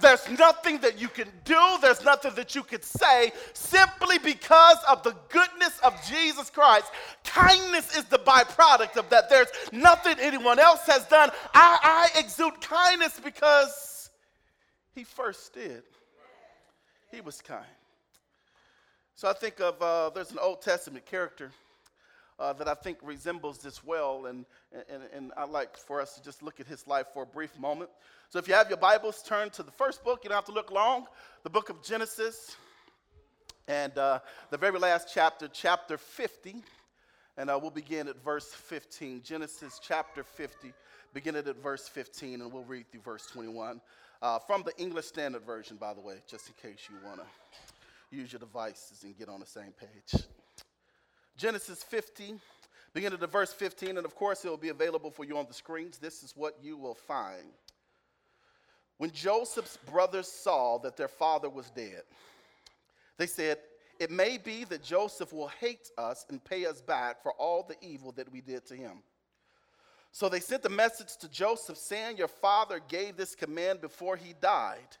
There's 0.00 0.28
nothing 0.30 0.78
that 0.78 0.98
you 0.98 1.08
can 1.08 1.28
do, 1.44 1.78
there's 1.80 2.04
nothing 2.04 2.34
that 2.34 2.54
you 2.54 2.62
could 2.62 2.82
say 2.82 3.30
simply 3.52 4.18
because 4.18 4.78
of 4.88 5.02
the 5.02 5.14
goodness 5.28 5.78
of 5.84 5.94
Jesus 6.08 6.50
Christ. 6.50 6.86
Kindness 7.24 7.96
is 7.96 8.04
the 8.04 8.18
byproduct 8.18 8.96
of 8.96 9.08
that. 9.10 9.30
There's 9.30 9.48
nothing 9.70 10.16
anyone 10.18 10.58
else 10.58 10.84
has 10.86 11.04
done. 11.06 11.30
I, 11.54 12.10
I 12.14 12.18
exude 12.18 12.60
kindness 12.60 13.20
because 13.22 14.10
he 14.94 15.04
first 15.04 15.54
did. 15.54 15.82
He 17.12 17.20
was 17.20 17.40
kind. 17.40 17.64
So 19.14 19.28
I 19.28 19.34
think 19.34 19.60
of 19.60 19.80
uh, 19.80 20.10
there's 20.10 20.32
an 20.32 20.38
Old 20.40 20.62
Testament 20.62 21.04
character 21.06 21.50
uh, 22.38 22.52
that 22.54 22.66
I 22.66 22.74
think 22.74 22.98
resembles 23.02 23.58
this 23.58 23.84
well, 23.84 24.26
and, 24.26 24.44
and, 24.72 25.02
and 25.14 25.32
I'd 25.36 25.50
like 25.50 25.76
for 25.76 26.00
us 26.00 26.14
to 26.14 26.22
just 26.22 26.42
look 26.42 26.60
at 26.60 26.66
his 26.66 26.86
life 26.86 27.06
for 27.12 27.22
a 27.22 27.26
brief 27.26 27.56
moment. 27.58 27.90
So 28.30 28.38
if 28.38 28.48
you 28.48 28.54
have 28.54 28.68
your 28.68 28.78
Bibles, 28.78 29.22
turn 29.22 29.50
to 29.50 29.62
the 29.62 29.70
first 29.70 30.02
book. 30.02 30.20
You 30.24 30.30
don't 30.30 30.36
have 30.36 30.46
to 30.46 30.52
look 30.52 30.72
long, 30.72 31.06
the 31.44 31.50
book 31.50 31.68
of 31.68 31.82
Genesis, 31.82 32.56
and 33.68 33.96
uh, 33.96 34.20
the 34.50 34.56
very 34.56 34.78
last 34.78 35.08
chapter, 35.12 35.46
chapter 35.46 35.98
50. 35.98 36.56
And 37.36 37.48
uh, 37.48 37.58
we'll 37.60 37.70
begin 37.70 38.08
at 38.08 38.22
verse 38.24 38.46
15. 38.46 39.22
Genesis 39.22 39.78
chapter 39.82 40.24
50, 40.24 40.72
beginning 41.14 41.46
at 41.46 41.62
verse 41.62 41.86
15, 41.86 42.40
and 42.40 42.52
we'll 42.52 42.64
read 42.64 42.90
through 42.90 43.02
verse 43.02 43.26
21. 43.26 43.80
Uh, 44.20 44.38
from 44.38 44.62
the 44.62 44.76
English 44.78 45.06
Standard 45.06 45.44
Version, 45.44 45.76
by 45.76 45.94
the 45.94 46.00
way, 46.00 46.16
just 46.26 46.48
in 46.48 46.70
case 46.70 46.88
you 46.90 46.96
want 47.06 47.20
to 47.20 47.26
use 48.12 48.32
your 48.32 48.40
devices 48.40 49.02
and 49.04 49.16
get 49.16 49.28
on 49.28 49.40
the 49.40 49.46
same 49.46 49.72
page. 49.72 50.22
Genesis 51.36 51.82
50, 51.82 52.34
beginning 52.92 53.18
at 53.22 53.32
verse 53.32 53.52
15, 53.52 53.96
and 53.96 54.04
of 54.04 54.14
course 54.14 54.44
it 54.44 54.48
will 54.48 54.56
be 54.56 54.68
available 54.68 55.10
for 55.10 55.24
you 55.24 55.38
on 55.38 55.46
the 55.46 55.54
screens. 55.54 55.98
This 55.98 56.22
is 56.22 56.34
what 56.36 56.56
you 56.62 56.76
will 56.76 56.94
find. 56.94 57.52
When 58.98 59.10
Joseph's 59.10 59.78
brothers 59.90 60.28
saw 60.28 60.78
that 60.78 60.96
their 60.96 61.08
father 61.08 61.48
was 61.48 61.70
dead, 61.70 62.02
they 63.16 63.26
said, 63.26 63.58
It 63.98 64.10
may 64.10 64.38
be 64.38 64.64
that 64.64 64.84
Joseph 64.84 65.32
will 65.32 65.48
hate 65.48 65.90
us 65.98 66.26
and 66.28 66.44
pay 66.44 66.66
us 66.66 66.80
back 66.80 67.22
for 67.22 67.32
all 67.32 67.66
the 67.66 67.76
evil 67.80 68.12
that 68.12 68.30
we 68.30 68.40
did 68.40 68.66
to 68.66 68.74
him. 68.74 69.02
So 70.12 70.28
they 70.28 70.40
sent 70.40 70.66
a 70.66 70.68
message 70.70 71.16
to 71.20 71.28
Joseph 71.28 71.78
saying, 71.78 72.18
Your 72.18 72.28
father 72.28 72.80
gave 72.86 73.16
this 73.16 73.34
command 73.34 73.80
before 73.80 74.16
he 74.16 74.34
died. 74.40 74.96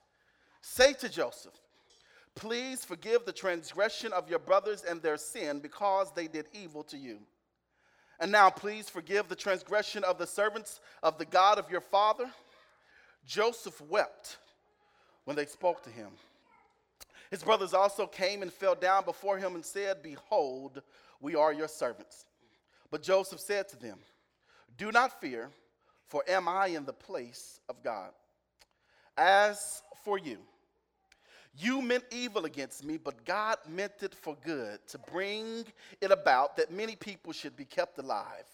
Say 0.62 0.94
to 0.94 1.08
Joseph, 1.08 1.54
Please 2.34 2.84
forgive 2.84 3.24
the 3.24 3.32
transgression 3.32 4.12
of 4.12 4.28
your 4.28 4.38
brothers 4.38 4.84
and 4.88 5.02
their 5.02 5.16
sin 5.16 5.60
because 5.60 6.12
they 6.12 6.26
did 6.26 6.46
evil 6.52 6.82
to 6.84 6.96
you. 6.96 7.18
And 8.20 8.30
now, 8.30 8.50
please 8.50 8.88
forgive 8.88 9.28
the 9.28 9.36
transgression 9.36 10.04
of 10.04 10.16
the 10.18 10.26
servants 10.26 10.80
of 11.02 11.18
the 11.18 11.24
God 11.24 11.58
of 11.58 11.70
your 11.70 11.80
father. 11.80 12.30
Joseph 13.26 13.80
wept 13.80 14.38
when 15.24 15.36
they 15.36 15.46
spoke 15.46 15.82
to 15.84 15.90
him. 15.90 16.10
His 17.30 17.42
brothers 17.42 17.74
also 17.74 18.06
came 18.06 18.42
and 18.42 18.52
fell 18.52 18.74
down 18.74 19.04
before 19.04 19.38
him 19.38 19.54
and 19.54 19.64
said, 19.64 20.02
Behold, 20.02 20.82
we 21.20 21.34
are 21.34 21.52
your 21.52 21.68
servants. 21.68 22.26
But 22.90 23.02
Joseph 23.02 23.40
said 23.40 23.68
to 23.70 23.76
them, 23.76 23.98
Do 24.76 24.92
not 24.92 25.20
fear, 25.20 25.50
for 26.06 26.22
am 26.28 26.46
I 26.46 26.66
in 26.68 26.84
the 26.84 26.92
place 26.92 27.58
of 27.68 27.82
God? 27.82 28.10
As 29.16 29.82
for 30.04 30.18
you, 30.18 30.38
you 31.58 31.82
meant 31.82 32.04
evil 32.10 32.44
against 32.46 32.84
me, 32.84 32.96
but 32.96 33.24
God 33.24 33.58
meant 33.68 34.02
it 34.02 34.14
for 34.14 34.36
good, 34.44 34.78
to 34.88 34.98
bring 34.98 35.64
it 36.00 36.10
about 36.10 36.56
that 36.56 36.72
many 36.72 36.96
people 36.96 37.32
should 37.32 37.56
be 37.56 37.64
kept 37.64 37.98
alive, 37.98 38.46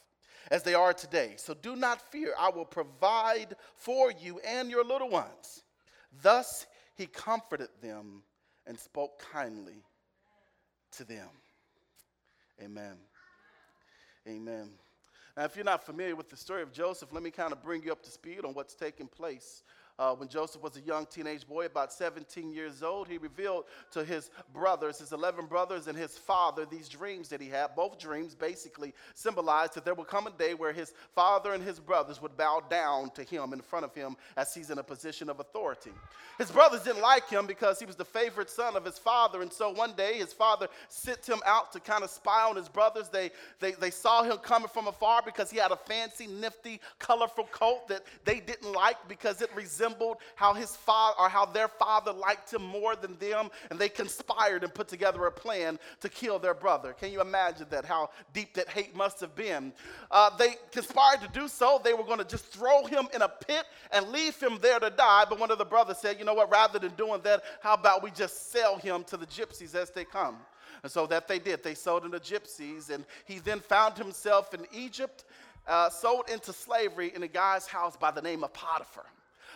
as 0.51 0.63
they 0.63 0.75
are 0.75 0.93
today. 0.93 1.35
So 1.37 1.55
do 1.55 1.77
not 1.77 2.01
fear, 2.11 2.35
I 2.39 2.51
will 2.51 2.65
provide 2.65 3.55
for 3.77 4.11
you 4.11 4.41
and 4.47 4.71
your 4.71 4.85
little 4.85 5.11
ones. 5.11 5.63
Thus 6.23 6.67
he 6.97 7.07
comforted 7.07 7.69
them 7.81 8.23
and 8.67 8.79
spoke 8.79 9.23
kindly 9.33 9.85
to 10.93 11.05
them. 11.05 11.29
Amen. 12.61 12.97
Amen. 14.27 14.71
Now, 15.37 15.45
if 15.45 15.55
you're 15.55 15.65
not 15.65 15.87
familiar 15.87 16.17
with 16.17 16.29
the 16.29 16.37
story 16.37 16.63
of 16.63 16.73
Joseph, 16.73 17.13
let 17.13 17.23
me 17.23 17.31
kind 17.31 17.53
of 17.53 17.63
bring 17.63 17.85
you 17.85 17.93
up 17.93 18.03
to 18.03 18.11
speed 18.11 18.45
on 18.45 18.55
what's 18.55 18.75
taking 18.75 19.07
place 19.07 19.63
uh, 19.99 20.15
when 20.15 20.29
Joseph 20.29 20.63
was 20.63 20.77
a 20.77 20.81
young 20.81 21.07
teenage 21.07 21.47
boy, 21.47 21.67
about 21.67 21.93
17 21.93 22.53
years 22.53 22.85
old, 22.85 23.09
he 23.09 23.19
revealed 23.19 23.65
to 23.91 24.05
his 24.05 24.31
brothers, 24.55 24.99
his 24.99 25.11
11 25.11 25.47
brothers, 25.47 25.89
and 25.89 25.99
his 25.99 26.17
father 26.17 26.65
these 26.65 26.89
dreams 26.89 27.29
that 27.31 27.41
he 27.41 27.49
had. 27.49 27.75
Both 27.75 27.99
dreams 27.99 28.37
basically 28.37 28.95
symbolized 29.15 29.75
that 29.75 29.85
there 29.85 29.95
would 29.95 30.07
come 30.07 30.29
a 30.29 30.31
day 30.31 30.55
where 30.55 30.73
his 30.73 30.93
father 31.17 31.53
and 31.53 31.65
his 31.65 31.81
brothers 31.81 32.23
would 32.23 32.37
bow 32.37 32.63
down 32.71 33.11
to 33.11 33.25
him 33.25 33.53
in 33.53 33.61
front 33.61 33.85
of 33.85 33.93
him 33.93 34.17
as 34.37 34.55
he's 34.55 34.71
in 34.71 34.79
a 34.79 34.85
position 34.85 35.29
of 35.29 35.41
authority. 35.41 35.91
His 36.39 36.53
brothers 36.53 36.83
didn't 36.83 37.03
like 37.03 37.29
him 37.29 37.47
because 37.47 37.81
he 37.81 37.87
was 37.87 37.97
the 37.97 38.05
favorite 38.05 38.51
son 38.51 38.77
of 38.77 38.85
his 38.85 38.99
father, 38.99 39.43
and 39.43 39.53
so 39.53 39.71
one 39.71 39.95
day 39.95 40.19
his 40.19 40.33
father 40.33 40.69
sent 40.89 41.27
him 41.27 41.41
out 41.45 41.73
to 41.73 41.81
kind 41.81 42.05
of 42.05 42.11
spy 42.11 42.49
on 42.49 42.55
his 42.55 42.69
brothers. 42.69 43.09
They, 43.09 43.33
they, 43.59 43.73
they 43.73 43.91
saw 43.91 44.23
him 44.23 44.37
coming 44.37 44.69
from 44.69 44.87
afar 44.87 45.23
because 45.25 45.51
he 45.51 45.59
had 45.59 45.73
a 45.73 45.77
fancy, 45.77 46.29
nifty, 46.29 46.81
colorful 47.01 47.49
coat 47.51 47.89
that 47.89 48.05
they 48.25 48.39
didn't 48.39 48.73
like 48.73 48.97
because 49.09 49.43
it 49.43 49.51
resembled 49.57 49.88
how 50.35 50.55
his 50.55 50.75
father 50.77 51.15
or 51.19 51.29
how 51.29 51.47
their 51.47 51.69
father 51.69 52.13
liked 52.13 52.53
him 52.53 52.63
more 52.63 52.97
than 52.97 53.17
them, 53.19 53.51
and 53.71 53.79
they 53.79 53.89
conspired 53.89 54.65
and 54.65 54.75
put 54.75 54.89
together 54.89 55.27
a 55.27 55.33
plan 55.33 55.79
to 56.01 56.09
kill 56.09 56.39
their 56.39 56.55
brother. 56.55 56.93
Can 56.93 57.13
you 57.13 57.21
imagine 57.21 57.67
that? 57.71 57.85
How 57.85 58.11
deep 58.33 58.55
that 58.55 58.69
hate 58.69 58.95
must 58.97 59.21
have 59.21 59.35
been. 59.35 59.73
Uh, 60.11 60.37
they 60.37 60.57
conspired 60.73 61.21
to 61.21 61.29
do 61.29 61.49
so. 61.49 61.81
They 61.83 61.95
were 61.95 62.05
going 62.05 62.19
to 62.19 62.25
just 62.25 62.47
throw 62.47 62.85
him 62.85 63.09
in 63.15 63.23
a 63.23 63.29
pit 63.29 63.65
and 63.93 64.09
leave 64.09 64.39
him 64.41 64.59
there 64.61 64.79
to 64.81 64.91
die. 64.91 65.25
But 65.29 65.39
one 65.39 65.51
of 65.51 65.59
the 65.59 65.65
brothers 65.65 65.99
said, 65.99 66.19
"You 66.19 66.25
know 66.25 66.35
what? 66.35 66.51
Rather 66.51 66.79
than 66.79 66.95
doing 66.95 67.21
that, 67.23 67.43
how 67.61 67.75
about 67.75 68.03
we 68.03 68.11
just 68.11 68.51
sell 68.51 68.77
him 68.77 69.05
to 69.05 69.17
the 69.17 69.27
gypsies 69.27 69.75
as 69.75 69.91
they 69.91 70.05
come?" 70.05 70.39
And 70.83 70.93
so 70.93 71.07
that 71.07 71.27
they 71.27 71.39
did. 71.39 71.63
They 71.63 71.75
sold 71.75 72.05
him 72.05 72.13
to 72.13 72.21
gypsies, 72.21 72.91
and 72.91 73.05
he 73.25 73.39
then 73.41 73.61
found 73.61 73.99
himself 73.99 74.55
in 74.55 74.67
Egypt, 74.73 75.25
uh, 75.67 75.91
sold 75.91 76.29
into 76.31 76.53
slavery 76.53 77.13
in 77.15 77.23
a 77.23 77.29
guy's 77.29 77.67
house 77.67 77.97
by 77.97 78.11
the 78.11 78.23
name 78.23 78.45
of 78.45 78.53
Potiphar. 78.53 79.07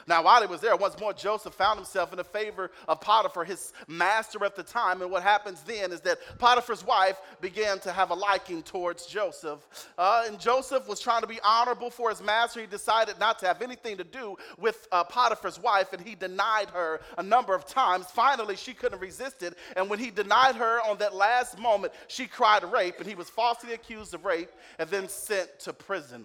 Now, 0.06 0.22
while 0.22 0.40
he 0.40 0.46
was 0.46 0.60
there, 0.60 0.76
once 0.76 0.98
more 0.98 1.12
Joseph 1.12 1.54
found 1.54 1.78
himself 1.78 2.12
in 2.12 2.16
the 2.16 2.24
favor 2.24 2.70
of 2.88 3.00
Potiphar, 3.00 3.44
his 3.44 3.72
master 3.86 4.44
at 4.44 4.56
the 4.56 4.62
time. 4.62 5.02
And 5.02 5.10
what 5.10 5.22
happens 5.22 5.62
then 5.62 5.92
is 5.92 6.00
that 6.02 6.18
Potiphar's 6.38 6.84
wife 6.84 7.20
began 7.40 7.78
to 7.80 7.92
have 7.92 8.10
a 8.10 8.14
liking 8.14 8.62
towards 8.62 9.06
Joseph. 9.06 9.60
Uh, 9.96 10.24
and 10.26 10.38
Joseph 10.38 10.88
was 10.88 11.00
trying 11.00 11.20
to 11.22 11.26
be 11.26 11.38
honorable 11.44 11.90
for 11.90 12.10
his 12.10 12.22
master. 12.22 12.60
He 12.60 12.66
decided 12.66 13.18
not 13.18 13.38
to 13.40 13.46
have 13.46 13.62
anything 13.62 13.96
to 13.96 14.04
do 14.04 14.36
with 14.58 14.88
uh, 14.92 15.04
Potiphar's 15.04 15.60
wife, 15.60 15.92
and 15.92 16.02
he 16.02 16.14
denied 16.14 16.70
her 16.70 17.00
a 17.18 17.22
number 17.22 17.54
of 17.54 17.66
times. 17.66 18.06
Finally, 18.06 18.56
she 18.56 18.74
couldn't 18.74 19.00
resist 19.00 19.42
it. 19.42 19.56
And 19.76 19.88
when 19.88 19.98
he 19.98 20.10
denied 20.10 20.56
her 20.56 20.80
on 20.86 20.98
that 20.98 21.14
last 21.14 21.58
moment, 21.58 21.92
she 22.08 22.26
cried 22.26 22.64
rape, 22.64 22.98
and 22.98 23.06
he 23.06 23.14
was 23.14 23.30
falsely 23.30 23.72
accused 23.74 24.14
of 24.14 24.24
rape 24.24 24.50
and 24.78 24.88
then 24.88 25.08
sent 25.08 25.58
to 25.60 25.72
prison. 25.72 26.24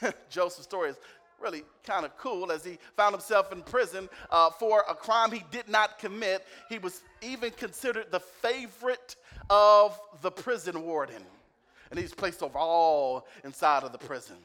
Joseph's 0.30 0.64
story 0.64 0.90
is 0.90 0.96
really 1.42 1.64
kind 1.84 2.04
of 2.04 2.16
cool 2.16 2.52
as 2.52 2.64
he 2.64 2.78
found 2.96 3.14
himself 3.14 3.52
in 3.52 3.62
prison 3.62 4.08
uh, 4.30 4.50
for 4.50 4.84
a 4.88 4.94
crime 4.94 5.30
he 5.30 5.44
did 5.50 5.68
not 5.68 5.98
commit. 5.98 6.46
He 6.68 6.78
was 6.78 7.02
even 7.20 7.50
considered 7.50 8.06
the 8.10 8.20
favorite 8.20 9.16
of 9.50 9.98
the 10.22 10.30
prison 10.30 10.82
warden, 10.82 11.22
and 11.90 11.98
he's 11.98 12.14
placed 12.14 12.42
over 12.42 12.58
all 12.58 13.26
inside 13.44 13.82
of 13.82 13.92
the 13.92 13.98
prison. 13.98 14.36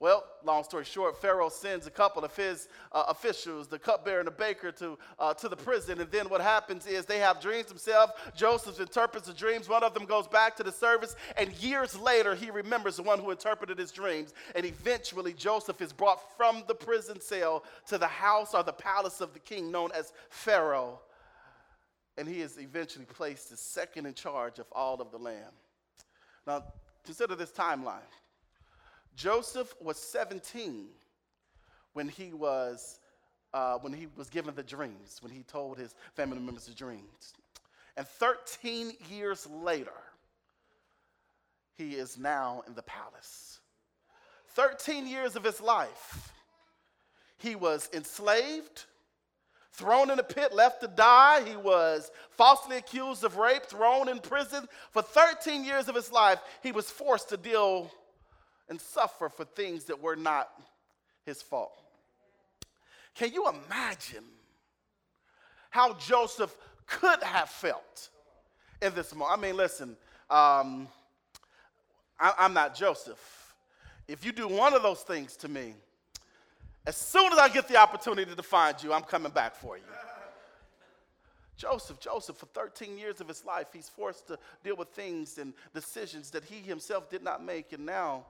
Well, 0.00 0.24
long 0.42 0.64
story 0.64 0.86
short, 0.86 1.20
Pharaoh 1.20 1.50
sends 1.50 1.86
a 1.86 1.90
couple 1.90 2.24
of 2.24 2.34
his 2.34 2.68
uh, 2.90 3.04
officials, 3.08 3.68
the 3.68 3.78
cupbearer 3.78 4.20
and 4.20 4.26
the 4.26 4.32
baker, 4.32 4.72
to, 4.72 4.98
uh, 5.18 5.34
to 5.34 5.46
the 5.46 5.56
prison. 5.56 6.00
And 6.00 6.10
then 6.10 6.30
what 6.30 6.40
happens 6.40 6.86
is 6.86 7.04
they 7.04 7.18
have 7.18 7.38
dreams 7.38 7.66
themselves. 7.66 8.14
Joseph 8.34 8.80
interprets 8.80 9.26
the 9.26 9.34
dreams. 9.34 9.68
One 9.68 9.84
of 9.84 9.92
them 9.92 10.06
goes 10.06 10.26
back 10.26 10.56
to 10.56 10.62
the 10.62 10.72
service. 10.72 11.16
And 11.36 11.52
years 11.62 12.00
later, 12.00 12.34
he 12.34 12.50
remembers 12.50 12.96
the 12.96 13.02
one 13.02 13.18
who 13.18 13.30
interpreted 13.30 13.78
his 13.78 13.92
dreams. 13.92 14.32
And 14.56 14.64
eventually, 14.64 15.34
Joseph 15.34 15.82
is 15.82 15.92
brought 15.92 16.34
from 16.34 16.64
the 16.66 16.74
prison 16.74 17.20
cell 17.20 17.62
to 17.88 17.98
the 17.98 18.06
house 18.06 18.54
or 18.54 18.62
the 18.62 18.72
palace 18.72 19.20
of 19.20 19.34
the 19.34 19.38
king, 19.38 19.70
known 19.70 19.90
as 19.94 20.14
Pharaoh. 20.30 20.98
And 22.16 22.26
he 22.26 22.40
is 22.40 22.56
eventually 22.58 23.04
placed 23.04 23.52
as 23.52 23.60
second 23.60 24.06
in 24.06 24.14
charge 24.14 24.58
of 24.58 24.66
all 24.72 25.02
of 25.02 25.10
the 25.10 25.18
land. 25.18 25.52
Now, 26.46 26.64
consider 27.04 27.36
this 27.36 27.52
timeline. 27.52 28.00
Joseph 29.20 29.74
was 29.82 29.98
17 29.98 30.86
when 31.92 32.08
he 32.08 32.32
was, 32.32 33.00
uh, 33.52 33.76
when 33.76 33.92
he 33.92 34.06
was 34.16 34.30
given 34.30 34.54
the 34.54 34.62
dreams, 34.62 35.18
when 35.20 35.30
he 35.30 35.42
told 35.42 35.76
his 35.76 35.94
family 36.14 36.38
members 36.38 36.64
the 36.64 36.72
dreams. 36.72 37.34
And 37.98 38.06
13 38.06 38.92
years 39.10 39.46
later, 39.46 39.92
he 41.76 41.96
is 41.96 42.16
now 42.16 42.62
in 42.66 42.74
the 42.74 42.82
palace. 42.82 43.60
13 44.54 45.06
years 45.06 45.36
of 45.36 45.44
his 45.44 45.60
life, 45.60 46.32
he 47.36 47.54
was 47.54 47.90
enslaved, 47.92 48.84
thrown 49.72 50.10
in 50.10 50.18
a 50.18 50.22
pit, 50.22 50.54
left 50.54 50.80
to 50.80 50.88
die. 50.88 51.42
He 51.46 51.56
was 51.56 52.10
falsely 52.30 52.78
accused 52.78 53.22
of 53.24 53.36
rape, 53.36 53.66
thrown 53.66 54.08
in 54.08 54.20
prison. 54.20 54.66
For 54.92 55.02
13 55.02 55.62
years 55.62 55.88
of 55.88 55.94
his 55.94 56.10
life, 56.10 56.40
he 56.62 56.72
was 56.72 56.90
forced 56.90 57.28
to 57.28 57.36
deal 57.36 57.90
and 58.70 58.80
suffer 58.80 59.28
for 59.28 59.44
things 59.44 59.84
that 59.84 60.00
were 60.00 60.16
not 60.16 60.48
his 61.26 61.42
fault. 61.42 61.76
Can 63.14 63.32
you 63.34 63.48
imagine 63.48 64.24
how 65.68 65.94
Joseph 65.94 66.56
could 66.86 67.22
have 67.22 67.50
felt 67.50 68.08
in 68.80 68.94
this 68.94 69.14
moment? 69.14 69.38
I 69.38 69.42
mean, 69.42 69.56
listen, 69.56 69.90
um, 70.30 70.88
I, 72.18 72.32
I'm 72.38 72.54
not 72.54 72.74
Joseph. 72.74 73.54
If 74.08 74.24
you 74.24 74.32
do 74.32 74.48
one 74.48 74.72
of 74.72 74.82
those 74.82 75.00
things 75.00 75.36
to 75.38 75.48
me, 75.48 75.74
as 76.86 76.96
soon 76.96 77.32
as 77.32 77.38
I 77.38 77.48
get 77.48 77.68
the 77.68 77.76
opportunity 77.76 78.34
to 78.34 78.42
find 78.42 78.80
you, 78.82 78.92
I'm 78.92 79.02
coming 79.02 79.32
back 79.32 79.56
for 79.56 79.76
you. 79.76 79.82
Joseph, 81.56 82.00
Joseph, 82.00 82.36
for 82.36 82.46
13 82.46 82.96
years 82.96 83.20
of 83.20 83.28
his 83.28 83.44
life, 83.44 83.66
he's 83.72 83.88
forced 83.88 84.28
to 84.28 84.38
deal 84.64 84.76
with 84.76 84.88
things 84.88 85.36
and 85.36 85.52
decisions 85.74 86.30
that 86.30 86.44
he 86.44 86.56
himself 86.56 87.10
did 87.10 87.22
not 87.22 87.44
make. 87.44 87.74
And 87.74 87.84
now 87.84 88.24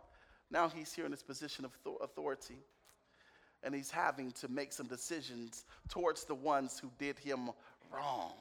now 0.51 0.69
he's 0.69 0.93
here 0.93 1.05
in 1.05 1.11
this 1.11 1.23
position 1.23 1.65
of 1.65 1.73
authority, 2.03 2.59
and 3.63 3.75
he's 3.75 3.91
having 3.91 4.33
to 4.33 4.49
make 4.49 4.73
some 4.73 4.87
decisions 4.87 5.65
towards 5.89 6.25
the 6.25 6.35
ones 6.35 6.79
who 6.79 6.91
did 6.99 7.19
him 7.19 7.51
wrong. 7.93 8.33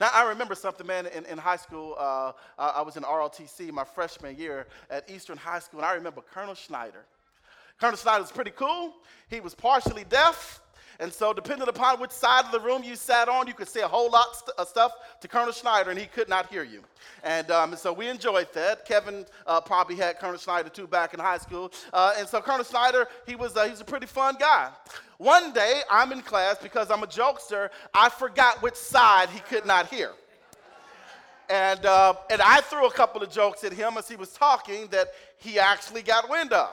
Now, 0.00 0.10
I 0.12 0.28
remember 0.28 0.54
something, 0.54 0.86
man, 0.86 1.06
in, 1.06 1.24
in 1.26 1.38
high 1.38 1.56
school. 1.56 1.94
Uh, 1.98 2.32
I 2.58 2.82
was 2.82 2.96
in 2.96 3.02
ROTC 3.02 3.70
my 3.72 3.84
freshman 3.84 4.36
year 4.36 4.66
at 4.90 5.08
Eastern 5.10 5.36
High 5.36 5.60
School, 5.60 5.80
and 5.80 5.86
I 5.86 5.94
remember 5.94 6.22
Colonel 6.22 6.54
Schneider. 6.54 7.04
Colonel 7.78 7.96
Schneider 7.96 8.22
was 8.22 8.32
pretty 8.32 8.52
cool. 8.52 8.94
He 9.28 9.40
was 9.40 9.54
partially 9.54 10.04
deaf, 10.08 10.61
and 11.02 11.12
so, 11.12 11.32
depending 11.32 11.66
upon 11.66 11.98
which 11.98 12.12
side 12.12 12.44
of 12.44 12.52
the 12.52 12.60
room 12.60 12.84
you 12.84 12.94
sat 12.94 13.28
on, 13.28 13.48
you 13.48 13.54
could 13.54 13.68
say 13.68 13.80
a 13.80 13.88
whole 13.88 14.08
lot 14.08 14.28
of 14.56 14.68
stuff 14.68 14.92
to 15.20 15.26
Colonel 15.26 15.52
Schneider, 15.52 15.90
and 15.90 15.98
he 15.98 16.06
could 16.06 16.28
not 16.28 16.46
hear 16.46 16.62
you. 16.62 16.80
And, 17.24 17.50
um, 17.50 17.74
so 17.74 17.92
we 17.92 18.06
enjoyed 18.06 18.46
that. 18.52 18.84
Kevin 18.86 19.26
uh, 19.44 19.60
probably 19.60 19.96
had 19.96 20.20
Colonel 20.20 20.38
Schneider 20.38 20.68
too 20.68 20.86
back 20.86 21.12
in 21.12 21.18
high 21.18 21.38
school. 21.38 21.72
Uh, 21.92 22.14
and 22.16 22.28
so 22.28 22.40
Colonel 22.40 22.64
Schneider, 22.64 23.08
he 23.26 23.34
was 23.34 23.56
uh, 23.56 23.68
he's 23.68 23.80
a 23.80 23.84
pretty 23.84 24.06
fun 24.06 24.36
guy. 24.38 24.70
One 25.18 25.52
day, 25.52 25.80
I'm 25.90 26.12
in 26.12 26.22
class 26.22 26.58
because 26.62 26.88
I'm 26.88 27.02
a 27.02 27.08
jokester. 27.08 27.70
I 27.92 28.08
forgot 28.08 28.62
which 28.62 28.76
side 28.76 29.28
he 29.30 29.40
could 29.40 29.66
not 29.66 29.88
hear. 29.88 30.12
And, 31.50 31.84
uh, 31.84 32.14
and 32.30 32.40
I 32.40 32.60
threw 32.60 32.86
a 32.86 32.92
couple 32.92 33.24
of 33.24 33.30
jokes 33.32 33.64
at 33.64 33.72
him 33.72 33.94
as 33.98 34.08
he 34.08 34.14
was 34.14 34.30
talking 34.30 34.86
that 34.92 35.08
he 35.36 35.58
actually 35.58 36.02
got 36.02 36.30
wind 36.30 36.52
of. 36.52 36.70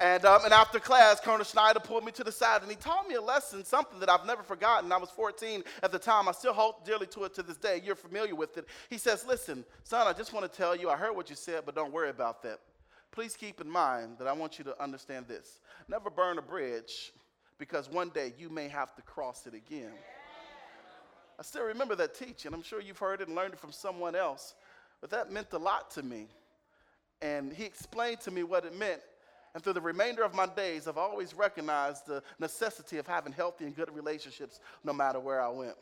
And, 0.00 0.24
um, 0.24 0.44
and 0.44 0.54
after 0.54 0.78
class, 0.78 1.18
Colonel 1.18 1.44
Schneider 1.44 1.80
pulled 1.80 2.04
me 2.04 2.12
to 2.12 2.22
the 2.22 2.30
side 2.30 2.62
and 2.62 2.70
he 2.70 2.76
taught 2.76 3.08
me 3.08 3.16
a 3.16 3.20
lesson, 3.20 3.64
something 3.64 3.98
that 3.98 4.08
I've 4.08 4.24
never 4.24 4.44
forgotten. 4.44 4.92
I 4.92 4.96
was 4.96 5.10
14 5.10 5.64
at 5.82 5.90
the 5.90 5.98
time. 5.98 6.28
I 6.28 6.32
still 6.32 6.52
hold 6.52 6.84
dearly 6.84 7.06
to 7.08 7.24
it 7.24 7.34
to 7.34 7.42
this 7.42 7.56
day. 7.56 7.82
You're 7.84 7.96
familiar 7.96 8.36
with 8.36 8.56
it. 8.58 8.66
He 8.90 8.96
says, 8.96 9.26
Listen, 9.26 9.64
son, 9.82 10.06
I 10.06 10.12
just 10.12 10.32
want 10.32 10.50
to 10.50 10.56
tell 10.56 10.76
you, 10.76 10.88
I 10.88 10.96
heard 10.96 11.16
what 11.16 11.30
you 11.30 11.36
said, 11.36 11.62
but 11.66 11.74
don't 11.74 11.92
worry 11.92 12.10
about 12.10 12.44
that. 12.44 12.60
Please 13.10 13.36
keep 13.36 13.60
in 13.60 13.68
mind 13.68 14.18
that 14.18 14.28
I 14.28 14.32
want 14.32 14.58
you 14.58 14.64
to 14.66 14.80
understand 14.80 15.26
this. 15.26 15.60
Never 15.88 16.10
burn 16.10 16.38
a 16.38 16.42
bridge 16.42 17.12
because 17.58 17.90
one 17.90 18.10
day 18.10 18.32
you 18.38 18.50
may 18.50 18.68
have 18.68 18.94
to 18.94 19.02
cross 19.02 19.48
it 19.48 19.54
again. 19.54 19.92
I 21.40 21.42
still 21.42 21.64
remember 21.64 21.96
that 21.96 22.14
teaching. 22.14 22.54
I'm 22.54 22.62
sure 22.62 22.80
you've 22.80 22.98
heard 22.98 23.20
it 23.20 23.26
and 23.26 23.36
learned 23.36 23.54
it 23.54 23.60
from 23.60 23.72
someone 23.72 24.14
else, 24.14 24.54
but 25.00 25.10
that 25.10 25.32
meant 25.32 25.48
a 25.52 25.58
lot 25.58 25.90
to 25.92 26.02
me. 26.02 26.26
And 27.20 27.52
he 27.52 27.64
explained 27.64 28.20
to 28.22 28.30
me 28.30 28.44
what 28.44 28.64
it 28.64 28.76
meant. 28.76 29.00
And 29.58 29.64
through 29.64 29.72
the 29.72 29.80
remainder 29.80 30.22
of 30.22 30.36
my 30.36 30.46
days, 30.46 30.86
I've 30.86 30.98
always 30.98 31.34
recognized 31.34 32.06
the 32.06 32.22
necessity 32.38 32.98
of 32.98 33.08
having 33.08 33.32
healthy 33.32 33.64
and 33.64 33.74
good 33.74 33.92
relationships 33.92 34.60
no 34.84 34.92
matter 34.92 35.18
where 35.18 35.40
I 35.40 35.48
went. 35.48 35.74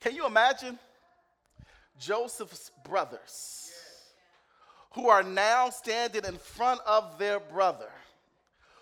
Can 0.00 0.14
you 0.14 0.26
imagine 0.26 0.78
Joseph's 1.98 2.72
brothers 2.84 3.72
who 4.92 5.08
are 5.08 5.22
now 5.22 5.70
standing 5.70 6.26
in 6.26 6.36
front 6.36 6.82
of 6.86 7.18
their 7.18 7.40
brother 7.40 7.88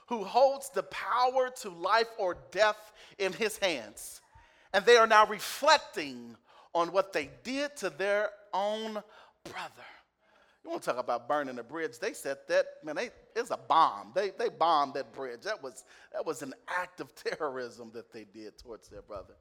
who 0.08 0.24
holds 0.24 0.70
the 0.70 0.82
power 0.82 1.48
to 1.60 1.70
life 1.70 2.08
or 2.18 2.38
death 2.50 2.92
in 3.18 3.32
his 3.32 3.56
hands? 3.58 4.20
And 4.72 4.84
they 4.84 4.96
are 4.96 5.06
now 5.06 5.26
reflecting 5.26 6.36
on 6.74 6.90
what 6.90 7.12
they 7.12 7.30
did 7.44 7.76
to 7.76 7.90
their 7.90 8.30
own 8.52 8.94
brother. 9.44 9.86
You 10.68 10.72
want 10.72 10.82
to 10.82 10.90
talk 10.90 10.98
about 10.98 11.26
burning 11.26 11.58
a 11.58 11.62
bridge? 11.62 11.98
They 11.98 12.12
said 12.12 12.36
that, 12.48 12.66
man, 12.84 12.94
they, 12.94 13.08
it's 13.34 13.50
a 13.50 13.56
bomb. 13.56 14.12
They, 14.14 14.32
they 14.38 14.50
bombed 14.50 14.92
that 14.94 15.14
bridge. 15.14 15.40
That 15.40 15.62
was, 15.62 15.82
that 16.12 16.26
was 16.26 16.42
an 16.42 16.52
act 16.68 17.00
of 17.00 17.10
terrorism 17.38 17.90
that 17.94 18.12
they 18.12 18.26
did 18.34 18.58
towards 18.58 18.86
their 18.90 19.00
brother. 19.00 19.32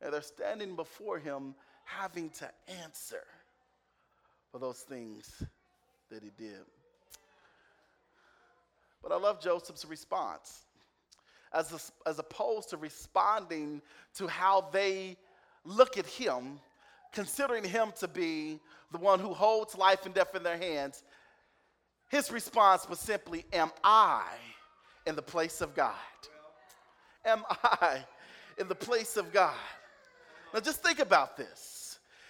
And 0.00 0.12
they're 0.12 0.20
standing 0.20 0.74
before 0.74 1.20
him 1.20 1.54
having 1.84 2.28
to 2.30 2.50
answer 2.82 3.22
for 4.50 4.58
those 4.58 4.80
things 4.80 5.44
that 6.10 6.24
he 6.24 6.32
did. 6.36 6.64
But 9.00 9.12
I 9.12 9.16
love 9.18 9.40
Joseph's 9.40 9.84
response. 9.84 10.62
As, 11.52 11.72
a, 11.72 12.08
as 12.08 12.18
opposed 12.18 12.70
to 12.70 12.78
responding 12.78 13.80
to 14.16 14.26
how 14.26 14.70
they 14.72 15.16
look 15.64 15.98
at 15.98 16.06
him, 16.06 16.58
considering 17.12 17.64
him 17.64 17.92
to 18.00 18.08
be 18.08 18.60
the 18.90 18.98
one 18.98 19.20
who 19.20 19.32
holds 19.32 19.76
life 19.76 20.06
and 20.06 20.14
death 20.14 20.34
in 20.34 20.42
their 20.42 20.58
hands, 20.58 21.02
his 22.10 22.30
response 22.30 22.88
was 22.88 22.98
simply, 22.98 23.44
Am 23.52 23.70
I 23.82 24.24
in 25.06 25.16
the 25.16 25.22
place 25.22 25.60
of 25.60 25.74
God? 25.74 25.94
Am 27.24 27.44
I 27.48 28.04
in 28.58 28.68
the 28.68 28.74
place 28.74 29.16
of 29.16 29.32
God? 29.32 29.54
Now 30.52 30.60
just 30.60 30.82
think 30.82 30.98
about 30.98 31.36
this. 31.36 31.81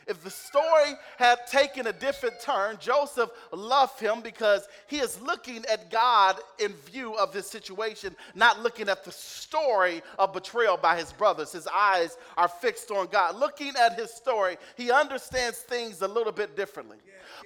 If 0.07 0.23
the 0.23 0.31
story 0.31 0.95
had 1.19 1.47
taken 1.47 1.87
a 1.87 1.93
different 1.93 2.41
turn, 2.41 2.77
Joseph 2.81 3.31
loved 3.53 4.01
him 4.01 4.21
because 4.21 4.67
he 4.87 4.99
is 4.99 5.21
looking 5.21 5.65
at 5.67 5.91
God 5.91 6.37
in 6.59 6.73
view 6.73 7.15
of 7.15 7.33
this 7.33 7.49
situation, 7.49 8.17
not 8.35 8.63
looking 8.63 8.89
at 8.89 9.05
the 9.05 9.13
story 9.13 10.03
of 10.19 10.33
betrayal 10.33 10.77
by 10.77 10.97
his 10.97 11.13
brothers. 11.13 11.53
His 11.53 11.69
eyes 11.69 12.17
are 12.37 12.49
fixed 12.49 12.91
on 12.91 13.07
God. 13.07 13.37
Looking 13.37 13.73
at 13.81 13.99
his 13.99 14.11
story, 14.11 14.57
he 14.77 14.91
understands 14.91 15.59
things 15.59 16.03
a 16.03 16.09
little 16.09 16.33
bit 16.33 16.57
differently. 16.57 16.99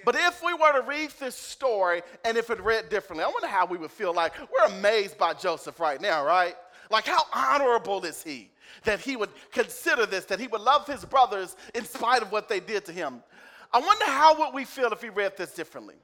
But 0.03 0.15
if 0.15 0.43
we 0.43 0.53
were 0.53 0.73
to 0.73 0.81
read 0.81 1.11
this 1.19 1.35
story 1.35 2.01
and 2.25 2.37
if 2.37 2.49
it 2.49 2.61
read 2.61 2.89
differently, 2.89 3.23
I 3.23 3.27
wonder 3.27 3.47
how 3.47 3.65
we 3.65 3.77
would 3.77 3.91
feel 3.91 4.13
like 4.13 4.33
we're 4.39 4.77
amazed 4.77 5.17
by 5.17 5.33
Joseph 5.33 5.79
right 5.79 6.01
now, 6.01 6.25
right? 6.25 6.55
Like, 6.89 7.05
how 7.05 7.23
honorable 7.33 8.03
is 8.05 8.23
he? 8.23 8.49
That 8.83 8.99
he 8.99 9.15
would 9.15 9.29
consider 9.51 10.05
this, 10.05 10.25
that 10.25 10.39
he 10.39 10.47
would 10.47 10.61
love 10.61 10.87
his 10.87 11.03
brothers 11.05 11.55
in 11.73 11.85
spite 11.85 12.21
of 12.21 12.31
what 12.31 12.49
they 12.49 12.59
did 12.59 12.85
to 12.85 12.91
him. 12.91 13.23
I 13.71 13.79
wonder 13.79 14.05
how 14.05 14.37
would 14.39 14.53
we 14.53 14.65
feel 14.65 14.91
if 14.91 15.01
we 15.01 15.09
read 15.09 15.37
this 15.37 15.53
differently? 15.53 15.95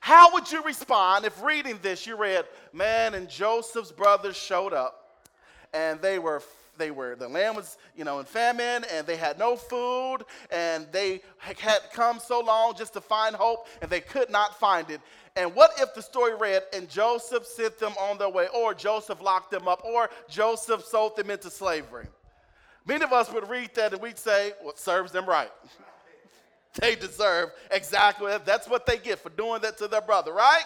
How 0.00 0.32
would 0.32 0.50
you 0.50 0.62
respond 0.62 1.24
if 1.24 1.42
reading 1.42 1.78
this 1.82 2.06
you 2.06 2.16
read, 2.16 2.44
man, 2.72 3.14
and 3.14 3.28
Joseph's 3.28 3.90
brothers 3.90 4.36
showed 4.36 4.72
up 4.72 5.08
and 5.72 6.00
they 6.00 6.18
were 6.18 6.42
they 6.76 6.90
were 6.92 7.16
the 7.16 7.28
land 7.28 7.56
was 7.56 7.76
you 7.96 8.04
know 8.04 8.20
in 8.20 8.24
famine 8.24 8.84
and 8.92 9.06
they 9.06 9.16
had 9.16 9.38
no 9.38 9.56
food 9.56 10.18
and 10.50 10.86
they 10.92 11.20
had 11.38 11.80
come 11.92 12.20
so 12.20 12.40
long 12.40 12.74
just 12.76 12.92
to 12.92 13.00
find 13.00 13.34
hope 13.34 13.66
and 13.82 13.90
they 13.90 14.00
could 14.00 14.30
not 14.30 14.58
find 14.58 14.88
it 14.90 15.00
and 15.38 15.54
what 15.54 15.70
if 15.80 15.94
the 15.94 16.02
story 16.02 16.34
read 16.34 16.62
and 16.74 16.88
joseph 16.88 17.46
sent 17.46 17.78
them 17.78 17.92
on 18.00 18.18
their 18.18 18.28
way 18.28 18.48
or 18.54 18.74
joseph 18.74 19.22
locked 19.22 19.50
them 19.50 19.66
up 19.68 19.82
or 19.84 20.10
joseph 20.28 20.84
sold 20.84 21.16
them 21.16 21.30
into 21.30 21.48
slavery 21.48 22.06
Many 22.88 23.04
of 23.04 23.12
us 23.12 23.30
would 23.30 23.50
read 23.50 23.74
that 23.74 23.92
and 23.92 24.00
we'd 24.00 24.18
say, 24.18 24.52
well, 24.64 24.74
serves 24.74 25.12
them 25.12 25.26
right. 25.26 25.50
they 26.80 26.94
deserve 26.94 27.50
exactly 27.70 28.28
that. 28.28 28.46
that's 28.46 28.66
what 28.66 28.86
they 28.86 28.96
get 28.96 29.18
for 29.18 29.28
doing 29.28 29.60
that 29.60 29.76
to 29.76 29.88
their 29.88 30.00
brother, 30.00 30.32
right? 30.32 30.64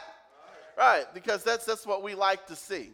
Right, 0.79 1.05
because 1.13 1.43
that's, 1.43 1.65
that's 1.65 1.85
what 1.85 2.03
we 2.05 2.15
like 2.15 2.47
to 2.47 2.55
see. 2.55 2.93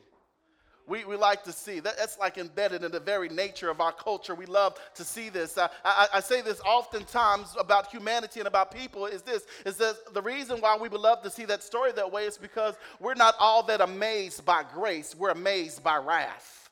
We, 0.89 1.05
we 1.05 1.17
like 1.17 1.45
to 1.45 1.53
see. 1.53 1.81
That, 1.81 1.99
that's 1.99 2.19
like 2.19 2.39
embedded 2.39 2.83
in 2.83 2.91
the 2.91 3.01
very 3.01 3.29
nature 3.29 3.69
of 3.69 3.81
our 3.81 3.93
culture. 3.93 4.35
We 4.35 4.47
love 4.47 4.79
to 4.95 5.05
see 5.05 5.29
this. 5.29 5.59
I, 5.59 5.69
I, 5.85 6.07
I, 6.15 6.21
say 6.21 6.41
this 6.41 6.61
oftentimes 6.63 7.55
about 7.61 7.89
humanity 7.89 8.41
and 8.41 8.47
about 8.47 8.75
people 8.75 9.05
is 9.05 9.21
this, 9.21 9.45
is 9.67 9.77
that 9.77 10.15
the 10.15 10.23
reason 10.23 10.61
why 10.61 10.79
we 10.81 10.89
would 10.89 11.01
love 11.01 11.23
to 11.23 11.31
see 11.31 11.45
that 11.45 11.63
story 11.63 11.93
that 11.93 12.11
way 12.11 12.25
is 12.25 12.39
because 12.39 12.75
we're 13.01 13.15
not 13.15 13.35
all 13.39 13.63
that 13.65 13.83
amazed 13.83 14.47
by 14.47 14.65
grace. 14.75 15.15
We're 15.15 15.31
amazed 15.31 15.85
by 15.85 15.99
wrath. 15.99 16.71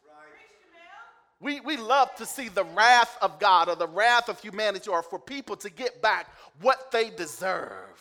We, 1.39 1.61
we 1.61 1.77
love 1.77 2.15
to 2.17 2.25
see 2.25 2.49
the 2.49 2.65
wrath 2.65 3.19
of 3.21 3.39
God 3.39 3.69
or 3.69 3.77
the 3.77 3.87
wrath 3.87 4.31
of 4.31 4.41
humanity 4.41 4.89
or 4.89 5.03
for 5.03 5.19
people 5.19 5.57
to 5.57 5.69
get 5.69 6.01
back 6.01 6.27
what 6.63 6.91
they 6.91 7.11
deserve. 7.11 8.01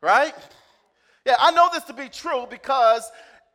Right? 0.00 0.34
Yeah, 1.26 1.36
I 1.38 1.52
know 1.52 1.68
this 1.72 1.84
to 1.84 1.92
be 1.92 2.08
true 2.08 2.46
because 2.48 3.10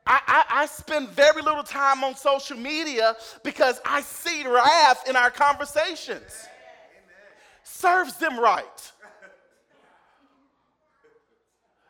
I, 0.09 0.21
I, 0.25 0.43
I, 0.61 0.65
spend 0.65 1.09
very 1.09 1.43
little 1.43 1.61
time 1.61 2.03
on 2.03 2.15
social 2.15 2.57
media 2.57 3.15
because 3.43 3.79
I 3.85 4.01
see 4.01 4.43
wrath 4.45 5.07
in 5.07 5.15
our 5.15 5.29
conversations. 5.29 6.17
Amen. 6.17 7.27
Serves 7.61 8.17
them 8.17 8.39
right. 8.39 8.91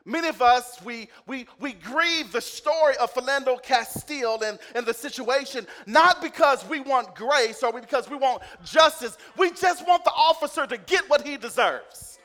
Many 0.04 0.28
of 0.28 0.42
us, 0.42 0.82
we, 0.84 1.08
we, 1.28 1.46
we 1.62 1.74
grieve 1.74 2.34
the 2.34 2.42
story 2.42 2.98
of 2.98 3.14
Philando 3.14 3.62
Castile 3.62 4.44
and, 4.44 4.60
and 4.76 4.86
the 4.86 4.94
situation, 4.94 5.66
not 5.86 6.22
because 6.22 6.68
we 6.68 6.82
want 6.82 7.16
grace 7.16 7.64
or 7.64 7.72
because 7.72 8.10
we 8.10 8.18
want 8.18 8.42
justice. 8.66 9.18
We 9.38 9.52
just 9.52 9.88
want 9.88 10.04
the 10.04 10.12
officer 10.12 10.68
to 10.68 10.78
get 10.78 11.10
what 11.10 11.26
he 11.26 11.38
deserves. 11.38 12.20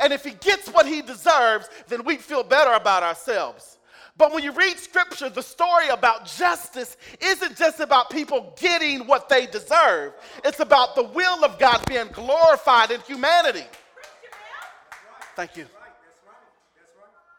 And 0.00 0.14
if 0.14 0.24
he 0.24 0.30
gets 0.30 0.68
what 0.68 0.86
he 0.86 1.02
deserves, 1.02 1.68
then 1.88 2.04
we 2.04 2.16
feel 2.16 2.42
better 2.42 2.72
about 2.72 3.02
ourselves. 3.02 3.75
But 4.18 4.32
when 4.32 4.42
you 4.42 4.52
read 4.52 4.78
scripture, 4.78 5.28
the 5.28 5.42
story 5.42 5.88
about 5.88 6.24
justice 6.24 6.96
isn't 7.20 7.56
just 7.56 7.80
about 7.80 8.08
people 8.10 8.54
getting 8.58 9.06
what 9.06 9.28
they 9.28 9.46
deserve, 9.46 10.14
it's 10.44 10.60
about 10.60 10.94
the 10.94 11.04
will 11.04 11.44
of 11.44 11.58
God 11.58 11.84
being 11.86 12.08
glorified 12.12 12.90
in 12.90 13.00
humanity. 13.02 13.64
Thank 15.34 15.56
you. 15.56 15.66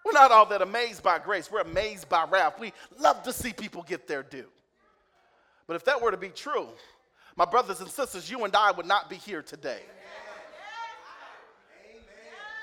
We're 0.06 0.12
not 0.14 0.32
all 0.32 0.46
that 0.46 0.62
amazed 0.62 1.04
by 1.04 1.20
grace. 1.20 1.52
We're 1.52 1.62
amazed 1.62 2.08
by 2.08 2.26
wrath. 2.26 2.60
We 2.60 2.72
love 2.98 3.24
to 3.24 3.34
see 3.34 3.52
people 3.52 3.84
get 3.84 4.08
their 4.08 4.24
due. 4.24 4.46
But 5.66 5.76
if 5.76 5.84
that 5.86 6.02
were 6.02 6.12
to 6.12 6.18
be 6.18 6.30
true, 6.30 6.70
my 7.36 7.44
brothers 7.44 7.82
and 7.82 7.90
sisters, 7.90 8.30
you 8.30 8.46
and 8.46 8.56
I 8.56 8.72
would 8.72 8.86
not 8.86 9.10
be 9.10 9.18
here 9.18 9.42
today. 9.42 9.82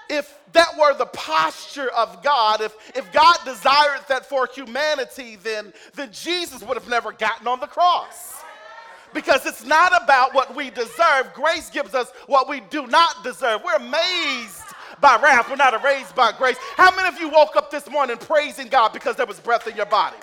If 0.08 0.38
that 0.52 0.76
were 0.78 0.94
the 0.94 1.06
posture 1.06 1.88
of 1.90 2.22
God, 2.22 2.60
if, 2.60 2.74
if 2.94 3.10
God 3.12 3.38
desired 3.44 4.02
that 4.08 4.26
for 4.26 4.48
humanity, 4.52 5.36
then, 5.36 5.72
then 5.94 6.10
Jesus 6.12 6.62
would 6.62 6.76
have 6.76 6.88
never 6.88 7.12
gotten 7.12 7.46
on 7.46 7.60
the 7.60 7.66
cross. 7.66 8.42
Because 9.12 9.46
it's 9.46 9.64
not 9.64 9.92
about 10.02 10.34
what 10.34 10.54
we 10.56 10.70
deserve. 10.70 11.32
Grace 11.34 11.70
gives 11.70 11.94
us 11.94 12.10
what 12.26 12.48
we 12.48 12.60
do 12.60 12.86
not 12.86 13.22
deserve. 13.22 13.62
We're 13.64 13.76
amazed 13.76 14.60
by 15.00 15.18
wrath, 15.22 15.50
we're 15.50 15.56
not 15.56 15.82
raised 15.82 16.14
by 16.14 16.32
grace. 16.32 16.56
How 16.76 16.94
many 16.94 17.08
of 17.08 17.20
you 17.20 17.28
woke 17.28 17.56
up 17.56 17.70
this 17.70 17.88
morning 17.90 18.16
praising 18.16 18.68
God 18.68 18.92
because 18.92 19.16
there 19.16 19.26
was 19.26 19.40
breath 19.40 19.66
in 19.66 19.76
your 19.76 19.86
body? 19.86 20.16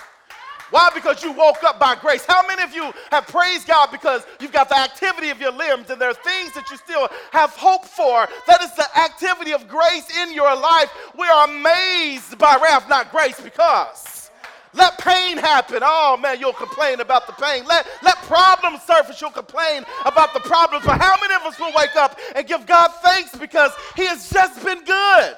Why? 0.72 0.90
Because 0.94 1.22
you 1.22 1.32
woke 1.32 1.62
up 1.64 1.78
by 1.78 1.96
grace. 1.96 2.24
How 2.24 2.46
many 2.46 2.62
of 2.62 2.74
you 2.74 2.90
have 3.10 3.26
praised 3.26 3.68
God 3.68 3.90
because 3.92 4.22
you've 4.40 4.52
got 4.52 4.70
the 4.70 4.78
activity 4.78 5.28
of 5.28 5.38
your 5.38 5.52
limbs 5.52 5.90
and 5.90 6.00
there 6.00 6.08
are 6.08 6.14
things 6.14 6.54
that 6.54 6.70
you 6.70 6.78
still 6.78 7.08
have 7.30 7.50
hope 7.50 7.84
for? 7.84 8.26
That 8.46 8.62
is 8.62 8.72
the 8.74 8.88
activity 8.98 9.52
of 9.52 9.68
grace 9.68 10.08
in 10.22 10.32
your 10.32 10.56
life. 10.56 10.90
We 11.16 11.26
are 11.26 11.44
amazed 11.44 12.38
by 12.38 12.58
wrath, 12.62 12.88
not 12.88 13.12
grace, 13.12 13.38
because 13.38 14.30
let 14.72 14.98
pain 14.98 15.36
happen. 15.36 15.80
Oh 15.82 16.16
man, 16.16 16.40
you'll 16.40 16.54
complain 16.54 17.00
about 17.00 17.26
the 17.26 17.34
pain. 17.34 17.66
Let, 17.66 17.86
let 18.02 18.16
problems 18.22 18.80
surface. 18.84 19.20
You'll 19.20 19.30
complain 19.30 19.84
about 20.06 20.32
the 20.32 20.40
problems. 20.40 20.86
But 20.86 20.98
how 20.98 21.16
many 21.20 21.34
of 21.34 21.42
us 21.42 21.58
will 21.60 21.72
wake 21.76 21.96
up 21.96 22.18
and 22.34 22.46
give 22.46 22.64
God 22.64 22.88
thanks 23.02 23.36
because 23.36 23.72
He 23.94 24.06
has 24.06 24.30
just 24.30 24.64
been 24.64 24.82
good? 24.84 25.36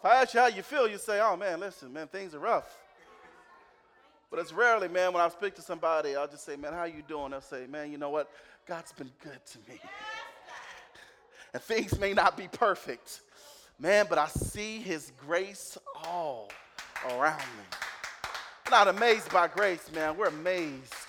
If 0.00 0.04
I 0.04 0.22
ask 0.22 0.34
you 0.34 0.40
how 0.40 0.46
you 0.46 0.62
feel, 0.62 0.88
you 0.88 0.98
say, 0.98 1.20
oh 1.20 1.36
man, 1.36 1.60
listen, 1.60 1.92
man, 1.92 2.08
things 2.08 2.34
are 2.34 2.38
rough. 2.38 2.74
But 4.30 4.40
it's 4.40 4.52
rarely, 4.52 4.88
man, 4.88 5.12
when 5.12 5.22
I 5.22 5.28
speak 5.28 5.54
to 5.56 5.62
somebody, 5.62 6.16
I'll 6.16 6.28
just 6.28 6.44
say, 6.44 6.56
man, 6.56 6.72
how 6.72 6.84
you 6.84 7.02
doing? 7.06 7.32
They'll 7.32 7.40
say, 7.40 7.66
man, 7.68 7.92
you 7.92 7.98
know 7.98 8.10
what? 8.10 8.30
God's 8.66 8.92
been 8.92 9.10
good 9.22 9.44
to 9.44 9.58
me. 9.70 9.78
And 11.52 11.60
things 11.60 11.98
may 11.98 12.12
not 12.12 12.36
be 12.36 12.46
perfect, 12.46 13.22
Man, 13.80 14.04
but 14.10 14.18
I 14.18 14.26
see 14.26 14.78
his 14.78 15.10
grace 15.26 15.78
all 16.04 16.50
around 17.08 17.38
me. 17.38 17.64
not 18.70 18.88
amazed 18.88 19.32
by 19.32 19.48
grace, 19.48 19.90
man. 19.94 20.18
We're 20.18 20.26
amazed 20.26 20.99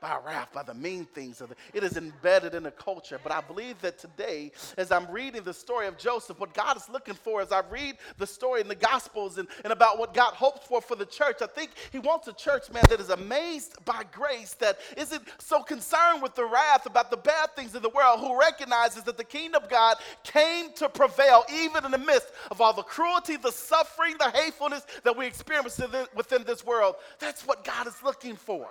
by 0.00 0.18
wrath, 0.24 0.52
by 0.52 0.62
the 0.62 0.74
mean 0.74 1.04
things 1.04 1.40
of 1.40 1.50
it. 1.50 1.58
It 1.74 1.84
is 1.84 1.96
embedded 1.96 2.54
in 2.54 2.62
the 2.62 2.70
culture. 2.70 3.20
But 3.22 3.32
I 3.32 3.40
believe 3.40 3.80
that 3.82 3.98
today, 3.98 4.52
as 4.76 4.90
I'm 4.90 5.10
reading 5.10 5.42
the 5.42 5.52
story 5.52 5.86
of 5.86 5.98
Joseph, 5.98 6.40
what 6.40 6.54
God 6.54 6.76
is 6.76 6.88
looking 6.88 7.14
for 7.14 7.40
as 7.42 7.52
I 7.52 7.62
read 7.70 7.96
the 8.18 8.26
story 8.26 8.60
in 8.60 8.68
the 8.68 8.74
Gospels 8.74 9.38
and, 9.38 9.46
and 9.64 9.72
about 9.72 9.98
what 9.98 10.14
God 10.14 10.34
hopes 10.34 10.66
for 10.66 10.80
for 10.80 10.96
the 10.96 11.06
church, 11.06 11.36
I 11.42 11.46
think 11.46 11.72
He 11.92 11.98
wants 11.98 12.28
a 12.28 12.32
church, 12.32 12.70
man, 12.70 12.84
that 12.88 13.00
is 13.00 13.10
amazed 13.10 13.84
by 13.84 14.02
grace, 14.12 14.54
that 14.54 14.78
isn't 14.96 15.22
so 15.38 15.62
concerned 15.62 16.22
with 16.22 16.34
the 16.34 16.44
wrath 16.44 16.86
about 16.86 17.10
the 17.10 17.16
bad 17.16 17.54
things 17.54 17.74
of 17.74 17.82
the 17.82 17.90
world, 17.90 18.20
who 18.20 18.38
recognizes 18.38 19.02
that 19.04 19.16
the 19.16 19.24
kingdom 19.24 19.62
of 19.62 19.68
God 19.68 19.96
came 20.24 20.72
to 20.74 20.88
prevail 20.88 21.44
even 21.52 21.84
in 21.84 21.90
the 21.90 21.98
midst 21.98 22.28
of 22.50 22.60
all 22.60 22.72
the 22.72 22.82
cruelty, 22.82 23.36
the 23.36 23.52
suffering, 23.52 24.14
the 24.18 24.30
hatefulness 24.30 24.86
that 25.04 25.16
we 25.16 25.26
experience 25.26 25.80
within 26.14 26.44
this 26.44 26.64
world. 26.64 26.96
That's 27.18 27.46
what 27.46 27.64
God 27.64 27.86
is 27.86 28.02
looking 28.02 28.36
for 28.36 28.68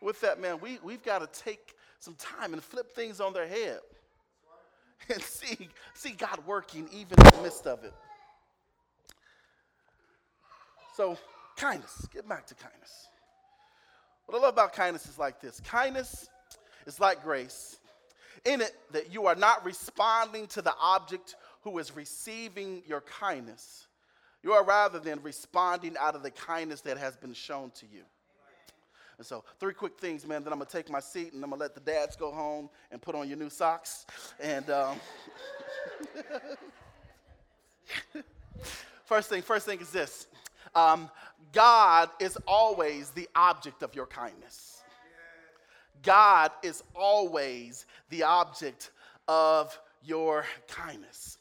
with 0.00 0.20
that, 0.20 0.40
man, 0.40 0.58
we, 0.60 0.78
we've 0.82 1.02
got 1.02 1.20
to 1.20 1.40
take 1.40 1.74
some 2.00 2.14
time 2.14 2.52
and 2.52 2.62
flip 2.62 2.94
things 2.94 3.20
on 3.20 3.32
their 3.32 3.46
head 3.46 3.80
and 5.12 5.22
see, 5.22 5.68
see 5.94 6.12
God 6.12 6.40
working 6.46 6.88
even 6.92 7.18
in 7.18 7.36
the 7.36 7.42
midst 7.42 7.66
of 7.66 7.84
it. 7.84 7.94
So, 10.94 11.18
kindness, 11.56 12.06
get 12.12 12.28
back 12.28 12.46
to 12.46 12.54
kindness. 12.54 13.08
What 14.26 14.38
I 14.38 14.42
love 14.42 14.54
about 14.54 14.72
kindness 14.72 15.06
is 15.06 15.18
like 15.18 15.40
this 15.40 15.60
kindness 15.60 16.28
is 16.86 17.00
like 17.00 17.22
grace, 17.22 17.78
in 18.44 18.60
it, 18.60 18.74
that 18.92 19.12
you 19.12 19.26
are 19.26 19.34
not 19.34 19.64
responding 19.64 20.46
to 20.48 20.62
the 20.62 20.74
object 20.80 21.36
who 21.62 21.78
is 21.78 21.96
receiving 21.96 22.82
your 22.86 23.00
kindness. 23.00 23.86
You 24.42 24.52
are 24.52 24.64
rather 24.64 24.98
than 24.98 25.22
responding 25.22 25.96
out 25.98 26.14
of 26.14 26.22
the 26.22 26.30
kindness 26.30 26.82
that 26.82 26.98
has 26.98 27.16
been 27.16 27.32
shown 27.32 27.70
to 27.76 27.86
you. 27.86 28.02
And 29.18 29.26
so, 29.26 29.44
three 29.60 29.74
quick 29.74 29.98
things, 29.98 30.26
man. 30.26 30.42
Then 30.42 30.52
I'm 30.52 30.58
gonna 30.58 30.70
take 30.70 30.90
my 30.90 31.00
seat 31.00 31.32
and 31.32 31.42
I'm 31.44 31.50
gonna 31.50 31.60
let 31.60 31.74
the 31.74 31.80
dads 31.80 32.16
go 32.16 32.30
home 32.30 32.68
and 32.90 33.00
put 33.00 33.14
on 33.14 33.28
your 33.28 33.38
new 33.38 33.50
socks. 33.50 34.06
And 34.40 34.68
um, 34.70 35.00
first 39.04 39.28
thing, 39.28 39.42
first 39.42 39.66
thing 39.66 39.80
is 39.80 39.90
this: 39.90 40.26
um, 40.74 41.10
God 41.52 42.10
is 42.18 42.36
always 42.46 43.10
the 43.10 43.28
object 43.36 43.82
of 43.82 43.94
your 43.94 44.06
kindness. 44.06 44.82
God 46.02 46.50
is 46.62 46.82
always 46.94 47.86
the 48.10 48.24
object 48.24 48.90
of 49.26 49.78
your 50.02 50.44
kindness. 50.68 51.38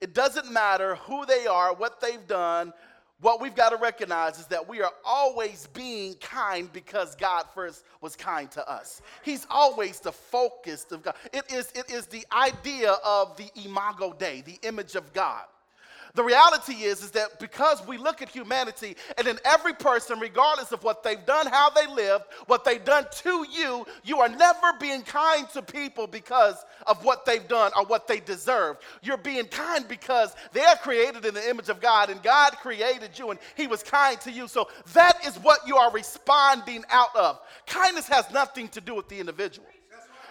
It 0.00 0.14
doesn't 0.14 0.50
matter 0.52 0.96
who 0.96 1.26
they 1.26 1.46
are, 1.46 1.74
what 1.74 2.00
they've 2.00 2.26
done, 2.26 2.72
what 3.20 3.40
we've 3.40 3.54
got 3.54 3.70
to 3.70 3.76
recognize 3.76 4.38
is 4.38 4.46
that 4.46 4.68
we 4.68 4.82
are 4.82 4.92
always 5.04 5.68
being 5.72 6.14
kind 6.14 6.70
because 6.72 7.14
God 7.14 7.44
first 7.54 7.84
was 8.00 8.16
kind 8.16 8.50
to 8.52 8.70
us. 8.70 9.00
He's 9.22 9.46
always 9.48 10.00
the 10.00 10.12
focus 10.12 10.86
of 10.90 11.02
God. 11.02 11.14
It 11.32 11.50
is, 11.52 11.72
it 11.74 11.90
is 11.90 12.06
the 12.06 12.26
idea 12.32 12.92
of 13.04 13.36
the 13.36 13.50
imago 13.64 14.12
Dei, 14.12 14.42
the 14.42 14.58
image 14.66 14.94
of 14.94 15.12
God. 15.12 15.44
The 16.14 16.22
reality 16.22 16.74
is, 16.84 17.02
is 17.02 17.10
that 17.12 17.40
because 17.40 17.84
we 17.86 17.98
look 17.98 18.22
at 18.22 18.28
humanity 18.28 18.96
and 19.18 19.26
in 19.26 19.38
every 19.44 19.74
person, 19.74 20.20
regardless 20.20 20.70
of 20.70 20.84
what 20.84 21.02
they've 21.02 21.24
done, 21.26 21.46
how 21.48 21.70
they 21.70 21.88
live, 21.88 22.22
what 22.46 22.64
they've 22.64 22.84
done 22.84 23.06
to 23.22 23.44
you, 23.50 23.84
you 24.04 24.20
are 24.20 24.28
never 24.28 24.74
being 24.78 25.02
kind 25.02 25.48
to 25.50 25.60
people 25.60 26.06
because 26.06 26.64
of 26.86 27.04
what 27.04 27.26
they've 27.26 27.48
done 27.48 27.72
or 27.76 27.84
what 27.86 28.06
they 28.06 28.20
deserve. 28.20 28.76
You're 29.02 29.16
being 29.16 29.46
kind 29.46 29.88
because 29.88 30.36
they're 30.52 30.76
created 30.76 31.24
in 31.24 31.34
the 31.34 31.50
image 31.50 31.68
of 31.68 31.80
God 31.80 32.10
and 32.10 32.22
God 32.22 32.52
created 32.58 33.18
you 33.18 33.30
and 33.30 33.40
He 33.56 33.66
was 33.66 33.82
kind 33.82 34.20
to 34.20 34.30
you. 34.30 34.46
So 34.46 34.68
that 34.92 35.26
is 35.26 35.36
what 35.38 35.66
you 35.66 35.76
are 35.78 35.90
responding 35.90 36.84
out 36.90 37.14
of. 37.16 37.40
Kindness 37.66 38.06
has 38.06 38.30
nothing 38.30 38.68
to 38.68 38.80
do 38.80 38.94
with 38.94 39.08
the 39.08 39.18
individual. 39.18 39.66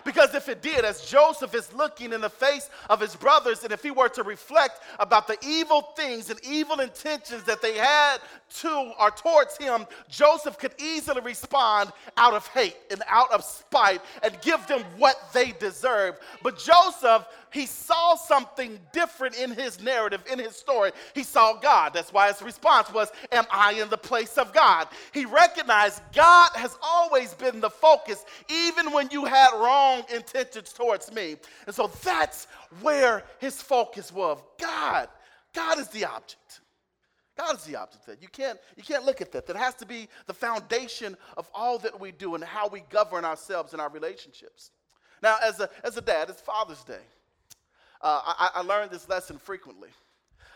Because 0.06 0.34
if 0.34 0.50
it 0.50 0.62
did, 0.62 0.86
as 0.86 1.06
Joseph 1.06 1.56
is 1.56 1.74
looking 1.74 2.14
in 2.14 2.22
the 2.22 2.30
face 2.30 2.70
of 2.90 3.00
his 3.00 3.16
brothers, 3.16 3.64
and 3.64 3.72
if 3.72 3.84
he 3.84 3.92
were 3.92 4.10
to 4.10 4.24
reflect 4.24 4.82
about 5.00 5.28
the 5.28 5.38
evil 5.46 5.82
things 5.96 6.30
and 6.30 6.40
evil 6.44 6.80
intentions 6.80 7.44
that 7.44 7.62
they 7.62 7.76
had 7.76 8.18
to 8.62 8.94
or 9.00 9.12
towards 9.12 9.58
him, 9.58 9.86
Joseph 10.10 10.58
could 10.58 10.74
easily 10.80 11.22
respond 11.22 11.92
out 12.18 12.34
of 12.34 12.48
hate 12.48 12.78
and 12.92 13.02
out 13.08 13.32
of 13.32 13.44
spite 13.44 14.02
and 14.22 14.40
give 14.42 14.66
them 14.68 14.84
what 14.98 15.16
they 15.34 15.52
deserve. 15.54 16.16
But 16.42 16.58
Joseph 16.60 17.26
he 17.54 17.68
saw 17.68 18.16
something 18.16 18.80
different 18.92 19.36
in 19.36 19.52
his 19.52 19.80
narrative, 19.80 20.24
in 20.32 20.40
his 20.40 20.56
story. 20.56 20.92
He 21.14 21.22
saw 21.22 21.54
God. 21.54 21.94
That's 21.94 22.12
why 22.12 22.28
his 22.28 22.42
response 22.42 22.92
was, 22.92 23.12
Am 23.32 23.46
I 23.52 23.74
in 23.74 23.90
the 23.90 23.98
place 23.98 24.40
of 24.40 24.52
God? 24.54 24.88
He 25.14 25.26
recognized 25.26 26.02
God 26.16 26.50
has 26.56 26.76
always 26.82 27.36
been 27.36 27.62
the 27.62 27.70
focus, 27.70 28.26
even 28.50 28.92
when 28.92 29.08
you 29.12 29.26
had 29.26 29.52
wrong 29.54 30.04
intentions 30.12 30.74
towards 30.74 31.12
me. 31.12 31.36
And 31.68 31.76
so 31.76 31.92
that's 32.04 32.46
where 32.82 33.24
his 33.38 33.62
focus 33.62 34.12
was 34.12 34.40
God. 34.60 35.08
God 35.54 35.78
is 35.78 35.90
the 35.90 36.06
object. 36.06 36.62
God 37.38 37.56
is 37.56 37.64
the 37.66 37.76
object 37.76 38.08
that 38.08 38.20
you 38.20 38.30
can't 38.30 38.58
you 38.76 38.82
can't 38.82 39.06
look 39.06 39.22
at 39.22 39.32
that. 39.32 39.46
That 39.46 39.58
has 39.58 39.76
to 39.76 39.86
be 39.86 40.08
the 40.26 40.34
foundation 40.34 41.16
of 41.38 41.48
all 41.54 41.78
that 41.80 42.00
we 42.00 42.12
do 42.12 42.34
and 42.34 42.44
how 42.44 42.68
we 42.68 42.82
govern 42.90 43.26
ourselves 43.26 43.76
in 43.76 43.80
our 43.80 43.90
relationships. 43.90 44.72
Now, 45.22 45.38
as 45.44 45.60
a 45.60 45.70
as 45.84 45.98
a 45.98 46.02
dad, 46.02 46.32
it's 46.32 46.42
Father's 46.42 46.84
Day. 46.84 47.02
Uh, 48.04 48.22
I, 48.26 48.50
I 48.56 48.62
learned 48.62 48.92
this 48.92 49.08
lesson 49.08 49.38
frequently. 49.38 49.88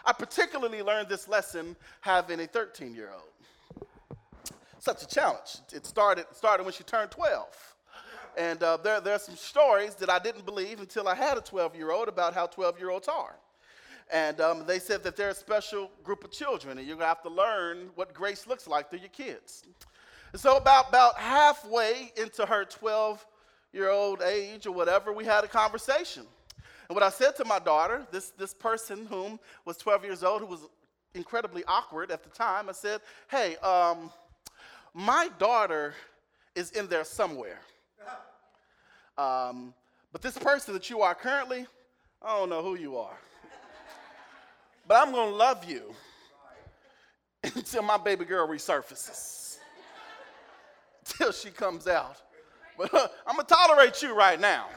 I 0.06 0.12
particularly 0.12 0.82
learned 0.82 1.08
this 1.08 1.30
lesson 1.30 1.78
having 2.02 2.42
a 2.42 2.48
13 2.48 2.94
year 2.94 3.10
old. 3.14 3.88
Such 4.80 5.04
a 5.04 5.08
challenge. 5.08 5.60
It 5.74 5.86
started, 5.86 6.26
started 6.34 6.64
when 6.64 6.74
she 6.74 6.84
turned 6.84 7.10
12. 7.12 7.76
And 8.38 8.62
uh, 8.62 8.78
there, 8.78 9.00
there 9.00 9.16
are 9.16 9.20
some 9.20 9.36
stories 9.36 9.96
that 9.96 10.10
I 10.10 10.20
didn't 10.20 10.46
believe 10.46 10.80
until 10.80 11.08
I 11.08 11.16
had 11.16 11.38
a 11.38 11.42
12 11.42 11.76
year 11.76 11.92
old 11.92 12.10
about 12.10 12.34
how 12.34 12.48
12 12.48 12.80
year 12.80 12.90
olds 12.90 13.08
are. 13.08 13.36
And 14.12 14.40
um, 14.42 14.64
they 14.68 14.80
said 14.80 15.04
that 15.04 15.16
they're 15.16 15.30
a 15.30 15.36
special 15.36 15.90
group 16.04 16.24
of 16.24 16.32
children, 16.32 16.78
and 16.78 16.88
you're 16.88 16.98
to 16.98 17.06
have 17.06 17.22
to 17.24 17.30
learn 17.30 17.90
what 17.96 18.14
grace 18.14 18.46
looks 18.48 18.68
like 18.68 18.90
through 18.90 19.00
your 19.00 19.10
kids. 19.10 19.64
And 20.32 20.40
so, 20.40 20.56
about, 20.56 20.90
about 20.90 21.18
halfway 21.18 22.14
into 22.16 22.46
her 22.46 22.64
12 22.64 23.26
year 23.74 23.90
old 23.90 24.22
age 24.22 24.66
or 24.66 24.72
whatever, 24.72 25.12
we 25.12 25.26
had 25.26 25.44
a 25.44 25.48
conversation. 25.48 26.24
And 26.90 26.96
what 26.96 27.04
I 27.04 27.10
said 27.10 27.36
to 27.38 27.46
my 27.46 27.60
daughter, 27.60 28.06
this, 28.12 28.30
this 28.32 28.54
person 28.54 29.06
whom 29.08 29.40
was 29.66 29.78
12 29.78 30.06
years 30.06 30.24
old, 30.24 30.42
who 30.42 30.48
was 30.48 30.62
incredibly 31.14 31.64
awkward 31.68 32.12
at 32.12 32.24
the 32.24 32.30
time, 32.30 32.70
I 32.70 32.72
said, 32.72 33.02
Hey, 33.30 33.58
um, 33.58 34.10
my 34.94 35.30
daughter 35.38 35.94
is 36.56 36.72
in 36.72 36.88
there 36.88 37.04
somewhere. 37.04 37.60
Um, 39.20 39.74
but 40.12 40.22
this 40.22 40.38
person 40.38 40.76
that 40.76 40.92
you 40.92 41.02
are 41.02 41.16
currently, 41.16 41.66
I 42.22 42.38
don't 42.38 42.50
know 42.52 42.62
who 42.62 42.76
you 42.76 42.98
are. 42.98 43.18
but 44.88 44.96
I'm 44.96 45.12
going 45.12 45.32
to 45.32 45.36
love 45.36 45.66
you 45.66 45.92
until 47.44 47.82
my 47.82 47.98
baby 47.98 48.26
girl 48.26 48.48
resurfaces, 48.48 49.58
till 51.04 51.32
she 51.32 51.50
comes 51.50 51.88
out. 51.88 52.22
But 52.78 52.94
uh, 52.94 53.08
I'm 53.26 53.38
going 53.38 53.48
to 53.48 53.54
tolerate 53.54 54.04
you 54.04 54.16
right 54.16 54.40
now. 54.40 54.68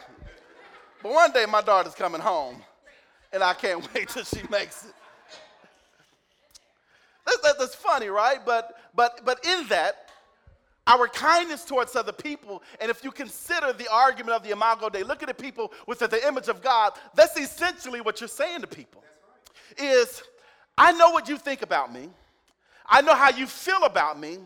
But 1.02 1.12
one 1.12 1.32
day 1.32 1.46
my 1.46 1.62
daughter's 1.62 1.94
coming 1.94 2.20
home, 2.20 2.62
and 3.32 3.42
I 3.42 3.54
can't 3.54 3.86
wait 3.94 4.08
till 4.08 4.24
she 4.24 4.42
makes 4.50 4.84
it. 4.84 4.94
That, 7.42 7.54
that's 7.58 7.74
funny, 7.74 8.08
right? 8.08 8.38
But, 8.44 8.74
but, 8.94 9.20
but 9.24 9.44
in 9.46 9.66
that, 9.68 10.10
our 10.86 11.06
kindness 11.06 11.64
towards 11.64 11.94
other 11.94 12.12
people, 12.12 12.62
and 12.80 12.90
if 12.90 13.04
you 13.04 13.12
consider 13.12 13.72
the 13.72 13.90
argument 13.92 14.36
of 14.36 14.42
the 14.42 14.50
Imago 14.50 14.88
Dei, 14.88 15.04
look 15.04 15.22
at 15.22 15.28
the 15.28 15.34
people 15.34 15.72
with 15.86 16.00
the 16.00 16.26
image 16.26 16.48
of 16.48 16.62
God, 16.62 16.92
that's 17.14 17.38
essentially 17.38 18.00
what 18.00 18.20
you're 18.20 18.28
saying 18.28 18.62
to 18.62 18.66
people. 18.66 19.04
Is 19.78 20.22
I 20.76 20.92
know 20.92 21.10
what 21.10 21.28
you 21.28 21.36
think 21.36 21.62
about 21.62 21.92
me. 21.92 22.08
I 22.88 23.02
know 23.02 23.14
how 23.14 23.30
you 23.30 23.46
feel 23.46 23.84
about 23.84 24.18
me. 24.18 24.38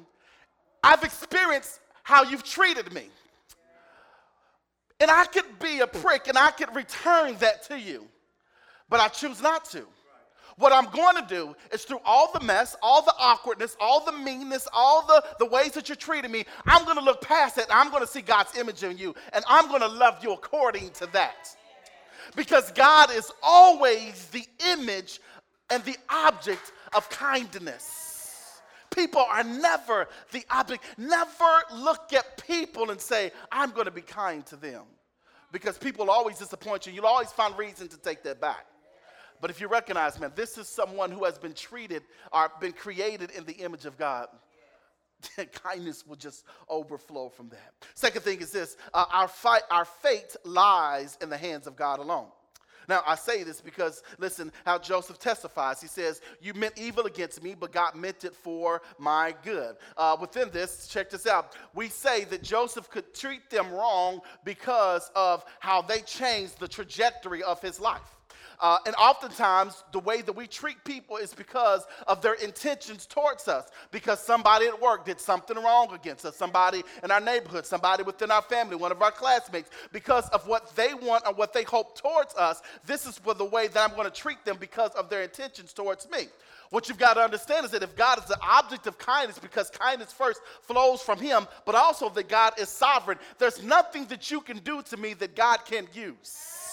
I've 0.82 1.02
experienced 1.02 1.80
how 2.02 2.24
you've 2.24 2.44
treated 2.44 2.92
me. 2.92 3.08
And 5.04 5.10
I 5.10 5.26
could 5.26 5.58
be 5.58 5.80
a 5.80 5.86
prick 5.86 6.28
and 6.28 6.38
I 6.38 6.50
could 6.50 6.74
return 6.74 7.36
that 7.40 7.62
to 7.64 7.78
you, 7.78 8.06
but 8.88 9.00
I 9.00 9.08
choose 9.08 9.42
not 9.42 9.66
to. 9.66 9.84
What 10.56 10.72
I'm 10.72 10.86
going 10.92 11.16
to 11.16 11.26
do 11.28 11.54
is 11.70 11.84
through 11.84 12.00
all 12.06 12.32
the 12.32 12.40
mess, 12.40 12.74
all 12.82 13.02
the 13.02 13.12
awkwardness, 13.18 13.76
all 13.78 14.02
the 14.02 14.12
meanness, 14.12 14.66
all 14.72 15.06
the, 15.06 15.22
the 15.38 15.44
ways 15.44 15.72
that 15.72 15.90
you're 15.90 15.96
treating 15.96 16.32
me, 16.32 16.46
I'm 16.64 16.86
going 16.86 16.96
to 16.96 17.04
look 17.04 17.20
past 17.20 17.58
it. 17.58 17.66
I'm 17.68 17.90
going 17.90 18.00
to 18.00 18.06
see 18.06 18.22
God's 18.22 18.56
image 18.56 18.82
in 18.82 18.96
you, 18.96 19.14
and 19.34 19.44
I'm 19.46 19.68
going 19.68 19.82
to 19.82 19.88
love 19.88 20.24
you 20.24 20.32
according 20.32 20.88
to 20.92 21.06
that. 21.12 21.54
Because 22.34 22.72
God 22.72 23.10
is 23.12 23.30
always 23.42 24.28
the 24.28 24.46
image 24.70 25.20
and 25.68 25.84
the 25.84 25.98
object 26.08 26.72
of 26.96 27.10
kindness. 27.10 28.03
People 28.94 29.24
are 29.28 29.42
never 29.42 30.08
the 30.32 30.44
object. 30.50 30.84
Never 30.96 31.62
look 31.72 32.12
at 32.12 32.46
people 32.46 32.90
and 32.90 33.00
say, 33.00 33.32
I'm 33.50 33.70
going 33.70 33.86
to 33.86 33.90
be 33.90 34.02
kind 34.02 34.44
to 34.46 34.56
them. 34.56 34.82
Because 35.52 35.78
people 35.78 36.10
always 36.10 36.38
disappoint 36.38 36.86
you. 36.86 36.92
You'll 36.92 37.06
always 37.06 37.30
find 37.30 37.56
reason 37.56 37.88
to 37.88 37.96
take 37.96 38.22
that 38.24 38.40
back. 38.40 38.66
But 39.40 39.50
if 39.50 39.60
you 39.60 39.68
recognize, 39.68 40.18
man, 40.18 40.32
this 40.34 40.58
is 40.58 40.68
someone 40.68 41.10
who 41.10 41.24
has 41.24 41.38
been 41.38 41.54
treated 41.54 42.02
or 42.32 42.50
been 42.60 42.72
created 42.72 43.30
in 43.32 43.44
the 43.44 43.52
image 43.54 43.84
of 43.84 43.98
God, 43.98 44.28
kindness 45.52 46.06
will 46.06 46.16
just 46.16 46.44
overflow 46.68 47.28
from 47.28 47.48
that. 47.50 47.72
Second 47.94 48.22
thing 48.22 48.40
is 48.40 48.52
this 48.52 48.76
uh, 48.92 49.04
our, 49.12 49.28
fight, 49.28 49.62
our 49.70 49.84
fate 49.84 50.36
lies 50.44 51.18
in 51.20 51.30
the 51.30 51.36
hands 51.36 51.66
of 51.66 51.76
God 51.76 51.98
alone. 51.98 52.28
Now, 52.88 53.02
I 53.06 53.14
say 53.14 53.42
this 53.42 53.60
because, 53.60 54.02
listen, 54.18 54.52
how 54.64 54.78
Joseph 54.78 55.18
testifies. 55.18 55.80
He 55.80 55.88
says, 55.88 56.20
You 56.40 56.54
meant 56.54 56.74
evil 56.76 57.06
against 57.06 57.42
me, 57.42 57.54
but 57.54 57.72
God 57.72 57.94
meant 57.94 58.24
it 58.24 58.34
for 58.34 58.82
my 58.98 59.34
good. 59.42 59.76
Uh, 59.96 60.16
within 60.20 60.50
this, 60.50 60.88
check 60.88 61.10
this 61.10 61.26
out. 61.26 61.54
We 61.74 61.88
say 61.88 62.24
that 62.24 62.42
Joseph 62.42 62.90
could 62.90 63.14
treat 63.14 63.50
them 63.50 63.72
wrong 63.72 64.20
because 64.44 65.10
of 65.14 65.44
how 65.60 65.82
they 65.82 66.00
changed 66.00 66.58
the 66.58 66.68
trajectory 66.68 67.42
of 67.42 67.60
his 67.60 67.80
life. 67.80 68.13
Uh, 68.60 68.78
and 68.86 68.94
oftentimes, 68.96 69.84
the 69.92 69.98
way 70.00 70.22
that 70.22 70.34
we 70.34 70.46
treat 70.46 70.82
people 70.84 71.16
is 71.16 71.34
because 71.34 71.84
of 72.06 72.22
their 72.22 72.34
intentions 72.34 73.06
towards 73.06 73.48
us. 73.48 73.70
Because 73.90 74.20
somebody 74.20 74.66
at 74.66 74.80
work 74.80 75.04
did 75.04 75.20
something 75.20 75.56
wrong 75.56 75.92
against 75.92 76.24
us, 76.24 76.36
somebody 76.36 76.82
in 77.02 77.10
our 77.10 77.20
neighborhood, 77.20 77.66
somebody 77.66 78.02
within 78.02 78.30
our 78.30 78.42
family, 78.42 78.76
one 78.76 78.92
of 78.92 79.02
our 79.02 79.12
classmates. 79.12 79.70
Because 79.92 80.28
of 80.30 80.46
what 80.46 80.74
they 80.76 80.94
want 80.94 81.26
or 81.26 81.34
what 81.34 81.52
they 81.52 81.64
hope 81.64 81.96
towards 81.98 82.34
us, 82.34 82.62
this 82.86 83.06
is 83.06 83.18
for 83.18 83.34
the 83.34 83.44
way 83.44 83.68
that 83.68 83.90
I'm 83.90 83.96
going 83.96 84.10
to 84.10 84.14
treat 84.14 84.44
them 84.44 84.56
because 84.58 84.90
of 84.92 85.08
their 85.08 85.22
intentions 85.22 85.72
towards 85.72 86.08
me. 86.10 86.26
What 86.70 86.88
you've 86.88 86.98
got 86.98 87.14
to 87.14 87.20
understand 87.20 87.64
is 87.64 87.70
that 87.72 87.82
if 87.82 87.94
God 87.94 88.18
is 88.18 88.24
the 88.24 88.38
object 88.42 88.86
of 88.86 88.98
kindness, 88.98 89.38
because 89.38 89.70
kindness 89.70 90.12
first 90.12 90.40
flows 90.62 91.00
from 91.02 91.20
Him, 91.20 91.46
but 91.64 91.74
also 91.74 92.08
that 92.08 92.28
God 92.28 92.58
is 92.58 92.68
sovereign, 92.68 93.18
there's 93.38 93.62
nothing 93.62 94.06
that 94.06 94.30
you 94.30 94.40
can 94.40 94.58
do 94.58 94.82
to 94.82 94.96
me 94.96 95.14
that 95.14 95.36
God 95.36 95.58
can't 95.64 95.88
use. 95.94 96.63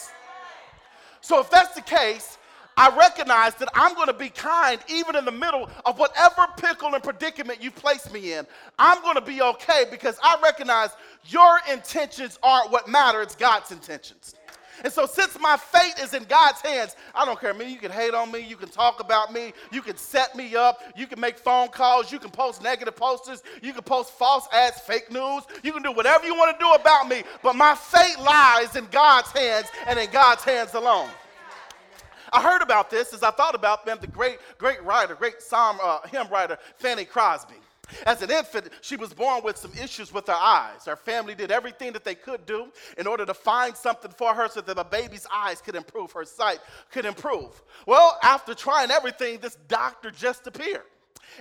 So 1.22 1.40
if 1.40 1.50
that's 1.50 1.76
the 1.76 1.82
case, 1.82 2.38
I 2.78 2.96
recognize 2.98 3.56
that 3.56 3.70
I'm 3.74 3.94
going 3.96 4.08
to 4.08 4.14
be 4.14 4.30
kind 4.30 4.80
even 4.88 5.16
in 5.16 5.26
the 5.26 5.32
middle 5.32 5.70
of 5.86 6.00
whatever 6.00 6.48
pickle 6.58 6.94
and 6.94 7.04
predicament 7.04 7.62
you 7.62 7.70
place 7.70 8.12
me 8.12 8.34
in. 8.34 8.48
I'm 8.80 9.02
going 9.02 9.16
to 9.16 9.22
be 9.22 9.42
okay 9.42 9.86
because 9.92 10.18
I 10.24 10.40
recognize 10.42 10.90
your 11.26 11.60
intentions 11.72 12.40
aren't 12.42 12.72
what 12.72 12.88
matter, 12.88 13.22
it's 13.22 13.36
God's 13.36 13.72
intentions. 13.72 14.36
And 14.84 14.92
so, 14.92 15.06
since 15.06 15.40
my 15.40 15.58
fate 15.58 16.00
is 16.00 16.14
in 16.14 16.24
God's 16.24 16.62
hands, 16.62 16.96
I 17.14 17.26
don't 17.26 17.40
care. 17.40 17.54
I 17.54 17.58
mean, 17.58 17.70
you 17.70 17.78
can 17.78 17.92
hate 17.92 18.14
on 18.14 18.32
me, 18.32 18.40
you 18.40 18.56
can 18.56 18.70
talk 18.70 19.00
about 19.00 19.32
me, 19.32 19.54
you 19.72 19.82
can 19.82 19.98
set 19.98 20.36
me 20.36 20.56
up, 20.56 20.82
you 20.96 21.08
can 21.08 21.20
make 21.20 21.38
phone 21.38 21.70
calls, 21.70 22.12
you 22.12 22.20
can 22.20 22.32
post 22.32 22.64
negative 22.64 22.96
posters, 22.96 23.44
you 23.62 23.74
can 23.74 23.84
post 23.84 24.12
false 24.12 24.48
ads, 24.52 24.80
fake 24.80 25.12
news, 25.12 25.44
you 25.64 25.72
can 25.72 25.84
do 25.84 25.92
whatever 25.92 26.26
you 26.26 26.36
want 26.36 26.58
to 26.58 26.64
do 26.64 26.72
about 26.72 27.08
me, 27.08 27.24
but 27.44 27.56
my 27.56 27.76
fate 27.76 28.20
lies 28.20 28.76
in 28.76 28.86
God's 28.92 29.32
hands 29.32 29.68
and 29.88 30.00
in 30.00 30.10
God's 30.10 30.44
hands 30.44 30.74
alone. 30.74 31.10
I 32.34 32.42
heard 32.42 32.62
about 32.62 32.90
this 32.90 33.14
as 33.14 33.24
I 33.24 33.32
thought 33.32 33.56
about 33.56 33.86
man, 33.86 33.98
the 34.00 34.08
great, 34.08 34.40
great 34.58 34.82
writer, 34.84 35.16
great 35.16 35.42
psalm 35.42 35.80
uh, 35.84 36.00
hymn 36.08 36.28
writer, 36.30 36.58
Fanny 36.78 37.04
Crosby. 37.04 37.56
As 38.06 38.22
an 38.22 38.32
infant, 38.32 38.70
she 38.82 38.96
was 38.96 39.14
born 39.14 39.44
with 39.44 39.58
some 39.58 39.72
issues 39.82 40.14
with 40.14 40.28
her 40.28 40.34
eyes. 40.34 40.86
Her 40.86 40.96
family 40.96 41.36
did 41.36 41.52
everything 41.52 41.94
that 41.94 42.04
they 42.04 42.16
could 42.16 42.46
do 42.46 42.72
in 42.98 43.08
order 43.08 43.26
to 43.26 43.34
find 43.34 43.76
something 43.76 44.12
for 44.12 44.34
her 44.34 44.48
so 44.48 44.62
that 44.62 44.78
a 44.78 44.84
baby's 44.84 45.28
eyes 45.34 45.62
could 45.62 45.76
improve, 45.76 46.12
her 46.12 46.26
sight 46.26 46.60
could 46.92 47.06
improve. 47.06 47.62
Well, 47.86 48.18
after 48.24 48.54
trying 48.54 48.92
everything, 48.92 49.40
this 49.40 49.58
doctor 49.68 50.12
just 50.12 50.48
appeared, 50.48 50.84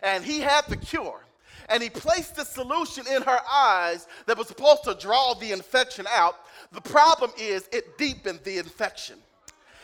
and 0.02 0.24
he 0.24 0.40
had 0.40 0.66
the 0.68 0.76
cure. 0.76 1.20
And 1.68 1.82
he 1.82 1.90
placed 1.90 2.34
the 2.34 2.44
solution 2.44 3.06
in 3.06 3.22
her 3.22 3.38
eyes 3.48 4.08
that 4.26 4.36
was 4.36 4.48
supposed 4.48 4.82
to 4.84 4.94
draw 4.94 5.34
the 5.34 5.52
infection 5.52 6.04
out. 6.10 6.36
The 6.72 6.80
problem 6.80 7.30
is, 7.38 7.68
it 7.70 7.96
deepened 7.96 8.40
the 8.42 8.58
infection. 8.58 9.18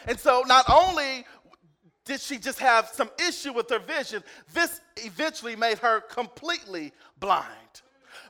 And 0.08 0.18
so, 0.18 0.42
not 0.46 0.64
only 0.68 1.26
did 2.06 2.20
she 2.20 2.38
just 2.38 2.58
have 2.60 2.88
some 2.88 3.10
issue 3.28 3.52
with 3.52 3.68
her 3.68 3.78
vision, 3.78 4.24
this 4.54 4.80
eventually 4.96 5.56
made 5.56 5.78
her 5.78 6.00
completely 6.00 6.92
blind. 7.20 7.44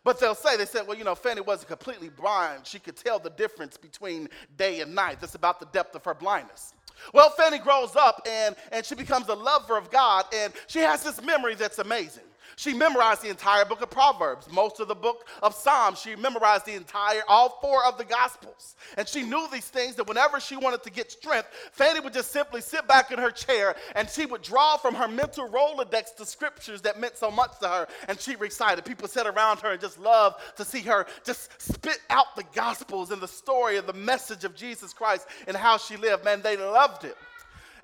But 0.02 0.18
they'll 0.18 0.34
say, 0.34 0.56
they 0.56 0.66
said, 0.66 0.86
well, 0.86 0.96
you 0.96 1.04
know, 1.04 1.14
Fanny 1.14 1.40
wasn't 1.40 1.68
completely 1.68 2.08
blind. 2.08 2.66
She 2.66 2.78
could 2.78 2.96
tell 2.96 3.18
the 3.18 3.30
difference 3.30 3.76
between 3.76 4.28
day 4.56 4.80
and 4.80 4.94
night. 4.94 5.20
That's 5.20 5.34
about 5.34 5.60
the 5.60 5.66
depth 5.66 5.94
of 5.94 6.04
her 6.04 6.14
blindness. 6.14 6.74
Well, 7.12 7.30
Fanny 7.30 7.58
grows 7.58 7.94
up 7.94 8.26
and, 8.26 8.56
and 8.72 8.84
she 8.84 8.94
becomes 8.94 9.28
a 9.28 9.34
lover 9.34 9.76
of 9.76 9.90
God, 9.90 10.24
and 10.34 10.52
she 10.66 10.78
has 10.80 11.02
this 11.02 11.22
memory 11.22 11.54
that's 11.54 11.78
amazing. 11.78 12.24
She 12.54 12.72
memorized 12.72 13.22
the 13.22 13.28
entire 13.28 13.64
book 13.64 13.82
of 13.82 13.90
Proverbs, 13.90 14.50
most 14.50 14.80
of 14.80 14.88
the 14.88 14.94
book 14.94 15.26
of 15.42 15.54
Psalms. 15.54 16.00
She 16.00 16.16
memorized 16.16 16.66
the 16.66 16.74
entire, 16.74 17.22
all 17.28 17.58
four 17.60 17.84
of 17.84 17.98
the 17.98 18.04
Gospels. 18.04 18.76
And 18.96 19.08
she 19.08 19.22
knew 19.22 19.46
these 19.50 19.68
things 19.68 19.96
that 19.96 20.06
whenever 20.06 20.38
she 20.40 20.56
wanted 20.56 20.82
to 20.84 20.90
get 20.90 21.10
strength, 21.10 21.48
Fanny 21.72 22.00
would 22.00 22.12
just 22.12 22.30
simply 22.30 22.60
sit 22.60 22.86
back 22.86 23.10
in 23.10 23.18
her 23.18 23.30
chair 23.30 23.74
and 23.94 24.08
she 24.08 24.26
would 24.26 24.42
draw 24.42 24.76
from 24.76 24.94
her 24.94 25.08
mental 25.08 25.48
Rolodex 25.48 26.16
the 26.16 26.24
scriptures 26.24 26.82
that 26.82 27.00
meant 27.00 27.16
so 27.16 27.30
much 27.30 27.58
to 27.60 27.68
her. 27.68 27.88
And 28.08 28.20
she 28.20 28.36
recited. 28.36 28.84
People 28.84 29.08
sat 29.08 29.26
around 29.26 29.60
her 29.60 29.72
and 29.72 29.80
just 29.80 29.98
loved 29.98 30.36
to 30.56 30.64
see 30.64 30.82
her 30.82 31.06
just 31.24 31.60
spit 31.60 32.00
out 32.10 32.36
the 32.36 32.44
Gospels 32.54 33.10
and 33.10 33.20
the 33.20 33.28
story 33.28 33.76
of 33.76 33.86
the 33.86 33.92
message 33.92 34.44
of 34.44 34.54
Jesus 34.54 34.92
Christ 34.92 35.26
and 35.46 35.56
how 35.56 35.76
she 35.76 35.96
lived. 35.96 36.24
Man, 36.24 36.42
they 36.42 36.56
loved 36.56 37.04
it. 37.04 37.16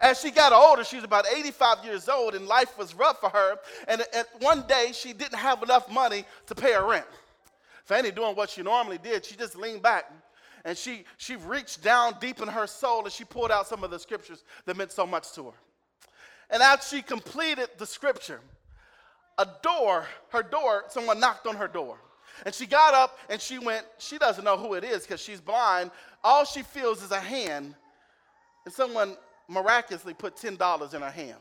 As 0.02 0.20
she 0.20 0.30
got 0.30 0.52
older, 0.52 0.84
she 0.84 0.96
was 0.96 1.04
about 1.04 1.24
85 1.32 1.84
years 1.84 2.08
old, 2.08 2.34
and 2.34 2.46
life 2.46 2.76
was 2.76 2.92
rough 2.92 3.20
for 3.20 3.30
her. 3.30 3.56
And, 3.88 4.02
and 4.14 4.26
one 4.40 4.64
day, 4.66 4.90
she 4.92 5.14
didn't 5.14 5.38
have 5.38 5.62
enough 5.62 5.90
money 5.90 6.24
to 6.46 6.54
pay 6.54 6.72
her 6.72 6.86
rent. 6.86 7.06
Fanny 7.84 8.10
doing 8.10 8.36
what 8.36 8.50
she 8.50 8.62
normally 8.62 8.98
did, 8.98 9.24
she 9.24 9.36
just 9.36 9.56
leaned 9.56 9.82
back 9.82 10.10
and 10.64 10.78
she, 10.78 11.04
she 11.16 11.36
reached 11.36 11.82
down 11.82 12.14
deep 12.20 12.40
in 12.40 12.48
her 12.48 12.66
soul 12.66 13.02
and 13.04 13.12
she 13.12 13.24
pulled 13.24 13.50
out 13.50 13.66
some 13.66 13.82
of 13.82 13.90
the 13.90 13.98
scriptures 13.98 14.44
that 14.64 14.76
meant 14.76 14.92
so 14.92 15.06
much 15.06 15.32
to 15.32 15.46
her. 15.46 15.56
And 16.50 16.62
as 16.62 16.88
she 16.88 17.02
completed 17.02 17.68
the 17.78 17.86
scripture, 17.86 18.40
a 19.38 19.46
door, 19.62 20.06
her 20.28 20.42
door, 20.42 20.84
someone 20.88 21.18
knocked 21.18 21.46
on 21.46 21.56
her 21.56 21.68
door. 21.68 21.98
And 22.46 22.54
she 22.54 22.66
got 22.66 22.94
up 22.94 23.18
and 23.28 23.40
she 23.40 23.58
went, 23.58 23.84
she 23.98 24.18
doesn't 24.18 24.44
know 24.44 24.56
who 24.56 24.74
it 24.74 24.84
is 24.84 25.02
because 25.02 25.20
she's 25.20 25.40
blind. 25.40 25.90
All 26.22 26.44
she 26.44 26.62
feels 26.62 27.02
is 27.02 27.10
a 27.10 27.20
hand. 27.20 27.74
And 28.64 28.72
someone 28.72 29.16
miraculously 29.52 30.14
put 30.14 30.36
$10 30.36 30.94
in 30.94 31.02
her 31.02 31.10
hand. 31.10 31.38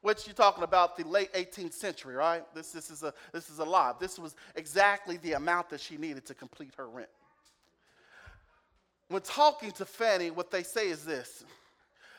Which 0.00 0.26
you're 0.26 0.34
talking 0.34 0.62
about 0.62 0.96
the 0.96 1.04
late 1.04 1.32
18th 1.32 1.72
century, 1.72 2.14
right? 2.14 2.42
This, 2.54 2.70
this, 2.70 2.88
is 2.90 3.02
a, 3.02 3.12
this 3.32 3.50
is 3.50 3.58
a 3.58 3.64
lot. 3.64 3.98
This 3.98 4.18
was 4.18 4.36
exactly 4.54 5.16
the 5.18 5.32
amount 5.32 5.70
that 5.70 5.80
she 5.80 5.96
needed 5.96 6.24
to 6.26 6.34
complete 6.34 6.72
her 6.76 6.88
rent. 6.88 7.08
When 9.08 9.22
talking 9.22 9.72
to 9.72 9.84
Fanny, 9.84 10.30
what 10.30 10.50
they 10.50 10.62
say 10.62 10.88
is 10.88 11.04
this 11.04 11.44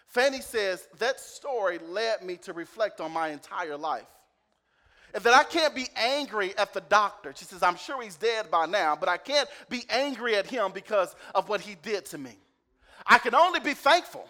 Fanny 0.08 0.42
says, 0.42 0.88
That 0.98 1.20
story 1.20 1.80
led 1.88 2.24
me 2.24 2.36
to 2.38 2.54
reflect 2.54 3.00
on 3.00 3.12
my 3.12 3.30
entire 3.30 3.78
life. 3.78 4.08
And 5.14 5.24
that 5.24 5.34
I 5.34 5.44
can't 5.44 5.74
be 5.74 5.88
angry 5.96 6.56
at 6.58 6.74
the 6.74 6.82
doctor. 6.82 7.34
She 7.36 7.46
says, 7.46 7.64
I'm 7.64 7.78
sure 7.78 8.02
he's 8.02 8.16
dead 8.16 8.52
by 8.52 8.68
now, 8.68 8.96
but 8.96 9.10
I 9.10 9.18
can't 9.18 9.50
be 9.68 9.84
angry 9.90 10.36
at 10.36 10.46
him 10.46 10.72
because 10.72 11.16
of 11.34 11.50
what 11.50 11.62
he 11.62 11.76
did 11.82 12.06
to 12.08 12.18
me. 12.18 12.38
I 13.08 13.18
can 13.18 13.34
only 13.34 13.60
be 13.60 13.74
thankful 13.74 14.28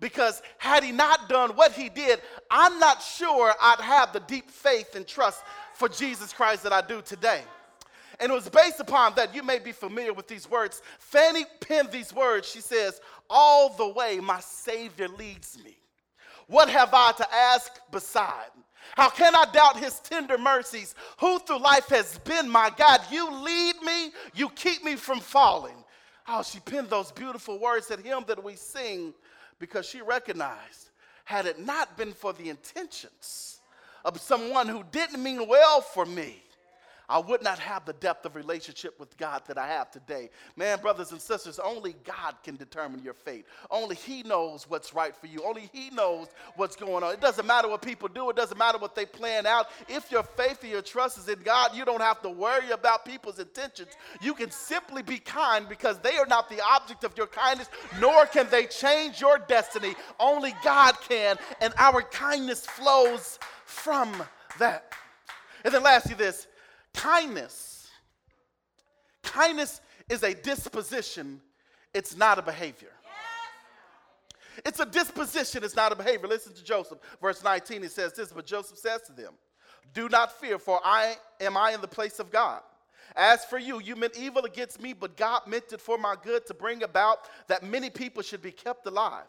because 0.00 0.42
had 0.58 0.84
he 0.84 0.92
not 0.92 1.28
done 1.28 1.50
what 1.50 1.72
he 1.72 1.88
did, 1.88 2.20
I'm 2.50 2.78
not 2.78 3.02
sure 3.02 3.54
I'd 3.60 3.80
have 3.80 4.12
the 4.12 4.20
deep 4.20 4.50
faith 4.50 4.94
and 4.94 5.06
trust 5.06 5.42
for 5.74 5.88
Jesus 5.88 6.32
Christ 6.32 6.62
that 6.64 6.72
I 6.72 6.80
do 6.80 7.02
today. 7.02 7.42
And 8.20 8.30
it 8.30 8.34
was 8.34 8.48
based 8.48 8.80
upon 8.80 9.14
that. 9.16 9.34
You 9.34 9.42
may 9.42 9.58
be 9.58 9.72
familiar 9.72 10.12
with 10.12 10.28
these 10.28 10.48
words. 10.48 10.82
Fanny 10.98 11.44
penned 11.60 11.90
these 11.90 12.12
words. 12.12 12.48
She 12.48 12.60
says, 12.60 13.00
All 13.28 13.74
the 13.74 13.88
way 13.88 14.20
my 14.20 14.40
Savior 14.40 15.08
leads 15.08 15.58
me. 15.64 15.76
What 16.46 16.68
have 16.68 16.90
I 16.92 17.12
to 17.12 17.34
ask 17.34 17.72
beside? 17.90 18.50
How 18.96 19.08
can 19.08 19.34
I 19.34 19.46
doubt 19.52 19.78
his 19.78 19.98
tender 20.00 20.38
mercies? 20.38 20.94
Who 21.18 21.38
through 21.40 21.58
life 21.60 21.88
has 21.88 22.18
been 22.18 22.48
my 22.48 22.70
God? 22.76 23.00
You 23.10 23.32
lead 23.32 23.76
me, 23.82 24.12
you 24.34 24.50
keep 24.50 24.84
me 24.84 24.94
from 24.96 25.20
falling. 25.20 25.74
Oh, 26.28 26.42
she 26.42 26.60
penned 26.60 26.90
those 26.90 27.10
beautiful 27.10 27.58
words 27.58 27.90
at 27.90 28.00
him 28.00 28.24
that 28.28 28.42
we 28.42 28.56
sing 28.56 29.12
because 29.58 29.86
she 29.86 30.00
recognized 30.02 30.90
had 31.24 31.46
it 31.46 31.58
not 31.58 31.96
been 31.96 32.12
for 32.12 32.32
the 32.32 32.50
intentions 32.50 33.60
of 34.04 34.20
someone 34.20 34.68
who 34.68 34.84
didn't 34.92 35.22
mean 35.22 35.48
well 35.48 35.80
for 35.80 36.04
me, 36.04 36.42
I 37.08 37.18
would 37.18 37.42
not 37.42 37.58
have 37.58 37.84
the 37.84 37.92
depth 37.92 38.24
of 38.24 38.34
relationship 38.34 38.98
with 38.98 39.16
God 39.18 39.42
that 39.46 39.58
I 39.58 39.66
have 39.66 39.90
today. 39.90 40.30
Man, 40.56 40.78
brothers 40.80 41.12
and 41.12 41.20
sisters, 41.20 41.58
only 41.58 41.94
God 42.04 42.36
can 42.42 42.56
determine 42.56 43.02
your 43.02 43.12
fate. 43.12 43.44
Only 43.70 43.96
He 43.96 44.22
knows 44.22 44.68
what's 44.68 44.94
right 44.94 45.14
for 45.14 45.26
you. 45.26 45.42
Only 45.44 45.68
He 45.72 45.90
knows 45.90 46.28
what's 46.56 46.76
going 46.76 47.04
on. 47.04 47.12
It 47.12 47.20
doesn't 47.20 47.46
matter 47.46 47.68
what 47.68 47.82
people 47.82 48.08
do, 48.08 48.30
it 48.30 48.36
doesn't 48.36 48.56
matter 48.56 48.78
what 48.78 48.94
they 48.94 49.04
plan 49.04 49.46
out. 49.46 49.66
If 49.88 50.10
your 50.10 50.22
faith 50.22 50.62
and 50.62 50.72
your 50.72 50.82
trust 50.82 51.18
is 51.18 51.28
in 51.28 51.42
God, 51.42 51.74
you 51.74 51.84
don't 51.84 52.00
have 52.00 52.22
to 52.22 52.30
worry 52.30 52.70
about 52.70 53.04
people's 53.04 53.38
intentions. 53.38 53.90
You 54.22 54.32
can 54.34 54.50
simply 54.50 55.02
be 55.02 55.18
kind 55.18 55.68
because 55.68 55.98
they 55.98 56.16
are 56.16 56.26
not 56.26 56.48
the 56.48 56.62
object 56.64 57.04
of 57.04 57.16
your 57.18 57.26
kindness, 57.26 57.68
nor 58.00 58.26
can 58.26 58.48
they 58.50 58.64
change 58.64 59.20
your 59.20 59.38
destiny. 59.38 59.94
Only 60.18 60.54
God 60.64 60.94
can, 61.06 61.36
and 61.60 61.74
our 61.76 62.02
kindness 62.02 62.66
flows 62.66 63.38
from 63.64 64.22
that. 64.58 64.92
And 65.64 65.72
then, 65.72 65.82
lastly, 65.82 66.14
this 66.14 66.46
Kindness. 66.94 67.88
Kindness 69.22 69.80
is 70.08 70.22
a 70.22 70.34
disposition, 70.34 71.40
it's 71.92 72.16
not 72.16 72.38
a 72.38 72.42
behavior. 72.42 72.90
It's 74.64 74.78
a 74.78 74.86
disposition, 74.86 75.64
it's 75.64 75.74
not 75.74 75.90
a 75.90 75.96
behavior. 75.96 76.28
Listen 76.28 76.54
to 76.54 76.62
Joseph, 76.62 76.98
verse 77.20 77.42
19, 77.42 77.82
he 77.82 77.88
says 77.88 78.12
this, 78.12 78.32
but 78.32 78.46
Joseph 78.46 78.78
says 78.78 79.02
to 79.02 79.12
them, 79.12 79.32
Do 79.92 80.08
not 80.08 80.38
fear, 80.40 80.58
for 80.58 80.80
I 80.84 81.16
am 81.40 81.56
I 81.56 81.72
in 81.72 81.80
the 81.80 81.88
place 81.88 82.20
of 82.20 82.30
God. 82.30 82.60
As 83.16 83.44
for 83.44 83.58
you, 83.58 83.80
you 83.80 83.96
meant 83.96 84.16
evil 84.16 84.44
against 84.44 84.80
me, 84.80 84.92
but 84.92 85.16
God 85.16 85.42
meant 85.46 85.72
it 85.72 85.80
for 85.80 85.98
my 85.98 86.14
good 86.22 86.46
to 86.46 86.54
bring 86.54 86.82
about 86.82 87.28
that 87.48 87.62
many 87.62 87.90
people 87.90 88.22
should 88.22 88.42
be 88.42 88.52
kept 88.52 88.86
alive 88.86 89.26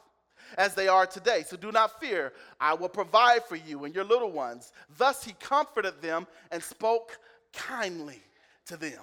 as 0.58 0.74
they 0.74 0.88
are 0.88 1.06
today. 1.06 1.44
So 1.46 1.58
do 1.58 1.72
not 1.72 2.00
fear, 2.00 2.34
I 2.60 2.74
will 2.74 2.90
provide 2.90 3.44
for 3.44 3.56
you 3.56 3.86
and 3.86 3.94
your 3.94 4.04
little 4.04 4.32
ones. 4.32 4.72
Thus 4.98 5.24
he 5.24 5.34
comforted 5.34 6.02
them 6.02 6.28
and 6.52 6.62
spoke 6.62 7.18
kindly 7.56 8.22
to 8.68 8.78
them. 8.78 9.02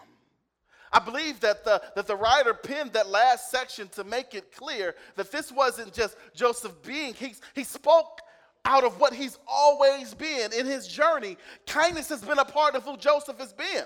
I 0.93 0.99
believe 0.99 1.41
that 1.41 1.65
the, 1.65 1.81
that 1.97 2.07
the 2.07 2.17
writer 2.17 2.53
penned 2.53 2.93
that 2.93 3.09
last 3.09 3.51
section 3.51 3.89
to 3.89 4.05
make 4.05 4.35
it 4.35 4.55
clear 4.55 4.95
that 5.17 5.33
this 5.33 5.51
wasn't 5.51 5.95
just 5.95 6.17
Joseph 6.35 6.83
being, 6.83 7.15
he, 7.15 7.35
he 7.55 7.65
spoke 7.65 8.21
out 8.65 8.85
of 8.85 9.01
what 9.01 9.15
he's 9.15 9.39
always 9.49 10.15
been 10.15 10.53
in 10.53 10.67
his 10.67 10.87
journey. 10.87 11.39
Kindness 11.67 12.09
has 12.11 12.23
been 12.23 12.39
a 12.39 12.45
part 12.45 12.75
of 12.75 12.85
who 12.85 12.97
Joseph 12.97 13.39
has 13.39 13.53
been. 13.53 13.85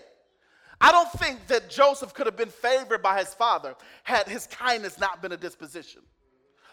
I 0.81 0.93
don't 0.93 1.11
think 1.13 1.47
that 1.47 1.71
Joseph 1.71 2.13
could 2.13 2.27
have 2.27 2.37
been 2.37 2.51
favored 2.51 3.03
by 3.03 3.19
his 3.19 3.33
father 3.33 3.77
had 4.03 4.29
his 4.29 4.47
kindness 4.47 4.99
not 4.99 5.23
been 5.23 5.33
a 5.33 5.37
disposition. 5.37 6.03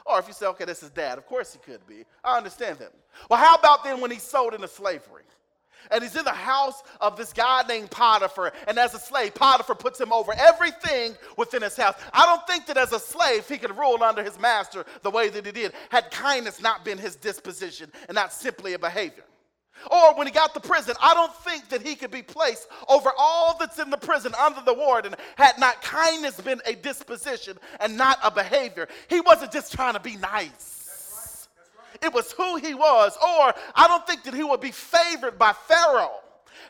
Or 0.06 0.20
if 0.20 0.28
you 0.28 0.34
say, 0.34 0.48
okay, 0.48 0.66
this 0.66 0.84
is 0.84 0.90
dad, 0.90 1.18
of 1.18 1.26
course 1.26 1.54
he 1.54 1.60
could 1.60 1.86
be. 1.88 2.04
I 2.24 2.38
understand 2.38 2.80
that. 2.80 2.92
Well, 3.30 3.40
how 3.40 3.56
about 3.56 3.84
then 3.84 4.02
when 4.02 4.12
he's 4.12 4.24
sold 4.24 4.54
into 4.54 4.68
slavery? 4.68 5.24
And 5.92 6.04
he's 6.04 6.16
in 6.16 6.26
the 6.26 6.32
house 6.32 6.84
of 7.02 7.18
this 7.18 7.34
guy 7.34 7.64
named 7.68 7.92
Potiphar. 7.92 8.54
And 8.68 8.78
as 8.78 8.94
a 8.94 9.00
slave, 9.00 9.36
Potiphar 9.36 9.76
puts 9.76 10.00
him 10.00 10.12
over 10.12 10.34
everything 10.38 11.16
within 11.38 11.62
his 11.62 11.76
house. 11.76 11.96
I 12.14 12.26
don't 12.26 12.46
think 12.48 12.66
that 12.68 12.78
as 12.78 12.92
a 12.92 13.00
slave 13.00 13.48
he 13.48 13.58
could 13.58 13.78
rule 13.78 14.04
under 14.04 14.24
his 14.24 14.40
master 14.40 14.86
the 15.02 15.12
way 15.12 15.30
that 15.30 15.46
he 15.46 15.52
did, 15.52 15.74
had 15.90 16.12
kindness 16.12 16.62
not 16.62 16.86
been 16.86 16.98
his 16.98 17.16
disposition 17.16 17.92
and 18.08 18.16
not 18.16 18.34
simply 18.34 18.74
a 18.74 18.80
behavior. 18.80 19.24
Or 19.92 20.16
when 20.16 20.28
he 20.28 20.34
got 20.34 20.54
to 20.54 20.60
prison, 20.60 20.96
I 21.02 21.14
don't 21.14 21.34
think 21.38 21.70
that 21.70 21.82
he 21.82 21.96
could 21.96 22.12
be 22.12 22.22
placed 22.22 22.68
over 22.88 23.12
all 23.18 23.58
that's 23.60 23.80
in 23.80 23.90
the 23.90 23.98
prison 23.98 24.34
under 24.40 24.62
the 24.62 24.74
warden 24.74 25.16
had 25.36 25.60
not 25.60 25.82
kindness 25.82 26.40
been 26.40 26.62
a 26.66 26.76
disposition 26.76 27.58
and 27.80 27.98
not 27.98 28.18
a 28.24 28.32
behavior. 28.32 28.88
He 29.10 29.20
wasn't 29.20 29.52
just 29.52 29.74
trying 29.74 29.94
to 29.94 30.00
be 30.00 30.16
nice, 30.16 30.83
it 32.04 32.14
was 32.14 32.32
who 32.34 32.58
he 32.58 32.74
was. 32.74 33.16
Or 33.18 33.54
I 33.76 33.88
don't 33.88 34.06
think 34.06 34.24
that 34.24 34.34
he 34.34 34.44
would 34.44 34.62
be 34.62 34.72
favored 34.72 35.40
by 35.40 35.54
Pharaoh 35.54 36.20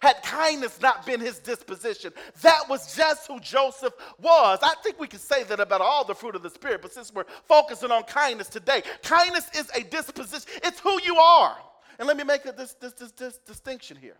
had 0.01 0.21
kindness 0.21 0.81
not 0.81 1.05
been 1.05 1.19
his 1.19 1.39
disposition. 1.39 2.11
That 2.41 2.67
was 2.69 2.95
just 2.95 3.27
who 3.27 3.39
Joseph 3.39 3.93
was. 4.21 4.59
I 4.61 4.75
think 4.83 4.99
we 4.99 5.07
can 5.07 5.19
say 5.19 5.43
that 5.43 5.59
about 5.59 5.81
all 5.81 6.03
the 6.03 6.15
fruit 6.15 6.35
of 6.35 6.43
the 6.43 6.49
Spirit, 6.49 6.81
but 6.81 6.93
since 6.93 7.13
we're 7.13 7.25
focusing 7.47 7.91
on 7.91 8.03
kindness 8.03 8.49
today, 8.49 8.83
kindness 9.01 9.49
is 9.55 9.69
a 9.75 9.83
disposition, 9.83 10.49
it's 10.63 10.79
who 10.79 11.01
you 11.03 11.15
are. 11.17 11.55
And 11.99 12.07
let 12.07 12.17
me 12.17 12.23
make 12.23 12.45
a, 12.45 12.51
this, 12.51 12.73
this, 12.73 12.93
this, 12.93 13.11
this 13.11 13.37
distinction 13.39 13.95
here. 13.95 14.17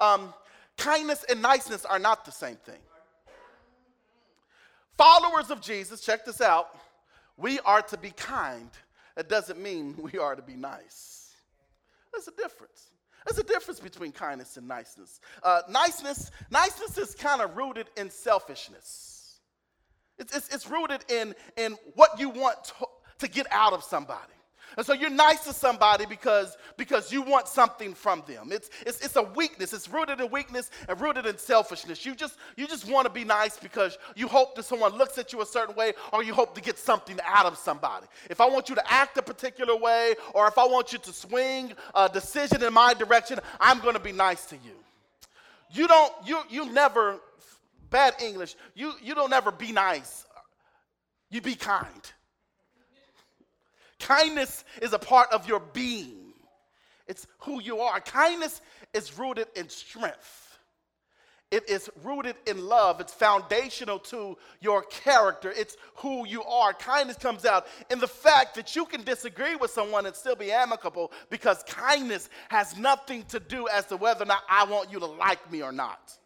Um, 0.00 0.34
kindness 0.76 1.24
and 1.28 1.40
niceness 1.40 1.84
are 1.84 1.98
not 1.98 2.24
the 2.24 2.32
same 2.32 2.56
thing. 2.56 2.80
Followers 4.98 5.50
of 5.50 5.60
Jesus, 5.60 6.00
check 6.00 6.24
this 6.24 6.40
out. 6.40 6.76
We 7.36 7.58
are 7.60 7.82
to 7.82 7.96
be 7.96 8.10
kind. 8.10 8.70
That 9.16 9.28
doesn't 9.28 9.60
mean 9.60 9.96
we 10.12 10.18
are 10.18 10.34
to 10.34 10.42
be 10.42 10.54
nice. 10.54 11.30
There's 12.12 12.28
a 12.28 12.32
difference. 12.32 12.88
There's 13.26 13.38
a 13.38 13.44
difference 13.44 13.78
between 13.78 14.12
kindness 14.12 14.56
and 14.56 14.66
niceness. 14.66 15.20
Uh, 15.42 15.62
niceness, 15.68 16.30
niceness 16.50 16.98
is 16.98 17.14
kind 17.14 17.40
of 17.40 17.56
rooted 17.56 17.86
in 17.96 18.10
selfishness. 18.10 19.38
It's, 20.18 20.36
it's, 20.36 20.54
it's, 20.54 20.68
rooted 20.68 21.04
in, 21.08 21.34
in 21.56 21.76
what 21.94 22.18
you 22.18 22.30
want 22.30 22.64
to, 22.64 22.86
to 23.20 23.28
get 23.28 23.46
out 23.50 23.72
of 23.72 23.82
somebody. 23.82 24.32
And 24.76 24.86
so 24.86 24.92
you're 24.92 25.10
nice 25.10 25.44
to 25.44 25.52
somebody 25.52 26.06
because, 26.06 26.56
because 26.76 27.12
you 27.12 27.22
want 27.22 27.48
something 27.48 27.94
from 27.94 28.22
them. 28.26 28.50
It's, 28.50 28.70
it's, 28.86 29.00
it's 29.04 29.16
a 29.16 29.22
weakness. 29.22 29.72
It's 29.72 29.88
rooted 29.88 30.20
in 30.20 30.30
weakness 30.30 30.70
and 30.88 31.00
rooted 31.00 31.26
in 31.26 31.38
selfishness. 31.38 32.04
You 32.06 32.14
just, 32.14 32.36
you 32.56 32.66
just 32.66 32.90
want 32.90 33.06
to 33.06 33.12
be 33.12 33.24
nice 33.24 33.58
because 33.58 33.98
you 34.16 34.28
hope 34.28 34.54
that 34.56 34.64
someone 34.64 34.96
looks 34.96 35.18
at 35.18 35.32
you 35.32 35.42
a 35.42 35.46
certain 35.46 35.74
way 35.74 35.92
or 36.12 36.22
you 36.22 36.34
hope 36.34 36.54
to 36.54 36.60
get 36.60 36.78
something 36.78 37.18
out 37.24 37.46
of 37.46 37.58
somebody. 37.58 38.06
If 38.30 38.40
I 38.40 38.46
want 38.46 38.68
you 38.68 38.74
to 38.74 38.92
act 38.92 39.16
a 39.18 39.22
particular 39.22 39.76
way 39.76 40.14
or 40.34 40.48
if 40.48 40.58
I 40.58 40.64
want 40.64 40.92
you 40.92 40.98
to 41.00 41.12
swing 41.12 41.72
a 41.94 42.08
decision 42.08 42.62
in 42.62 42.72
my 42.72 42.94
direction, 42.94 43.38
I'm 43.60 43.80
going 43.80 43.94
to 43.94 44.00
be 44.00 44.12
nice 44.12 44.46
to 44.46 44.56
you. 44.56 44.72
You 45.70 45.88
don't, 45.88 46.12
you, 46.26 46.40
you 46.50 46.70
never, 46.70 47.18
bad 47.90 48.14
English, 48.20 48.56
you, 48.74 48.92
you 49.02 49.14
don't 49.14 49.32
ever 49.32 49.50
be 49.50 49.72
nice. 49.72 50.26
You 51.30 51.40
be 51.40 51.54
kind. 51.54 52.12
Kindness 54.02 54.64
is 54.82 54.92
a 54.92 54.98
part 54.98 55.32
of 55.32 55.48
your 55.48 55.60
being, 55.60 56.34
it's 57.06 57.26
who 57.38 57.60
you 57.62 57.78
are. 57.80 58.00
Kindness 58.00 58.60
is 58.92 59.16
rooted 59.18 59.46
in 59.56 59.68
strength. 59.68 60.58
It 61.50 61.68
is 61.68 61.90
rooted 62.02 62.36
in 62.46 62.64
love. 62.64 62.98
It's 62.98 63.12
foundational 63.12 63.98
to 63.98 64.38
your 64.60 64.84
character. 64.84 65.52
It's 65.54 65.76
who 65.96 66.26
you 66.26 66.42
are. 66.44 66.72
Kindness 66.72 67.18
comes 67.18 67.44
out 67.44 67.66
in 67.90 67.98
the 67.98 68.08
fact 68.08 68.54
that 68.54 68.74
you 68.74 68.86
can 68.86 69.02
disagree 69.02 69.54
with 69.56 69.70
someone 69.70 70.06
and 70.06 70.16
still 70.16 70.34
be 70.34 70.50
amicable 70.50 71.12
because 71.28 71.62
kindness 71.64 72.30
has 72.48 72.78
nothing 72.78 73.24
to 73.24 73.38
do 73.38 73.68
as 73.68 73.84
to 73.86 73.98
whether 73.98 74.22
or 74.22 74.26
not 74.26 74.42
I 74.48 74.64
want 74.64 74.90
you 74.90 74.98
to 75.00 75.06
like 75.06 75.52
me 75.52 75.62
or 75.62 75.72
not. 75.72 76.16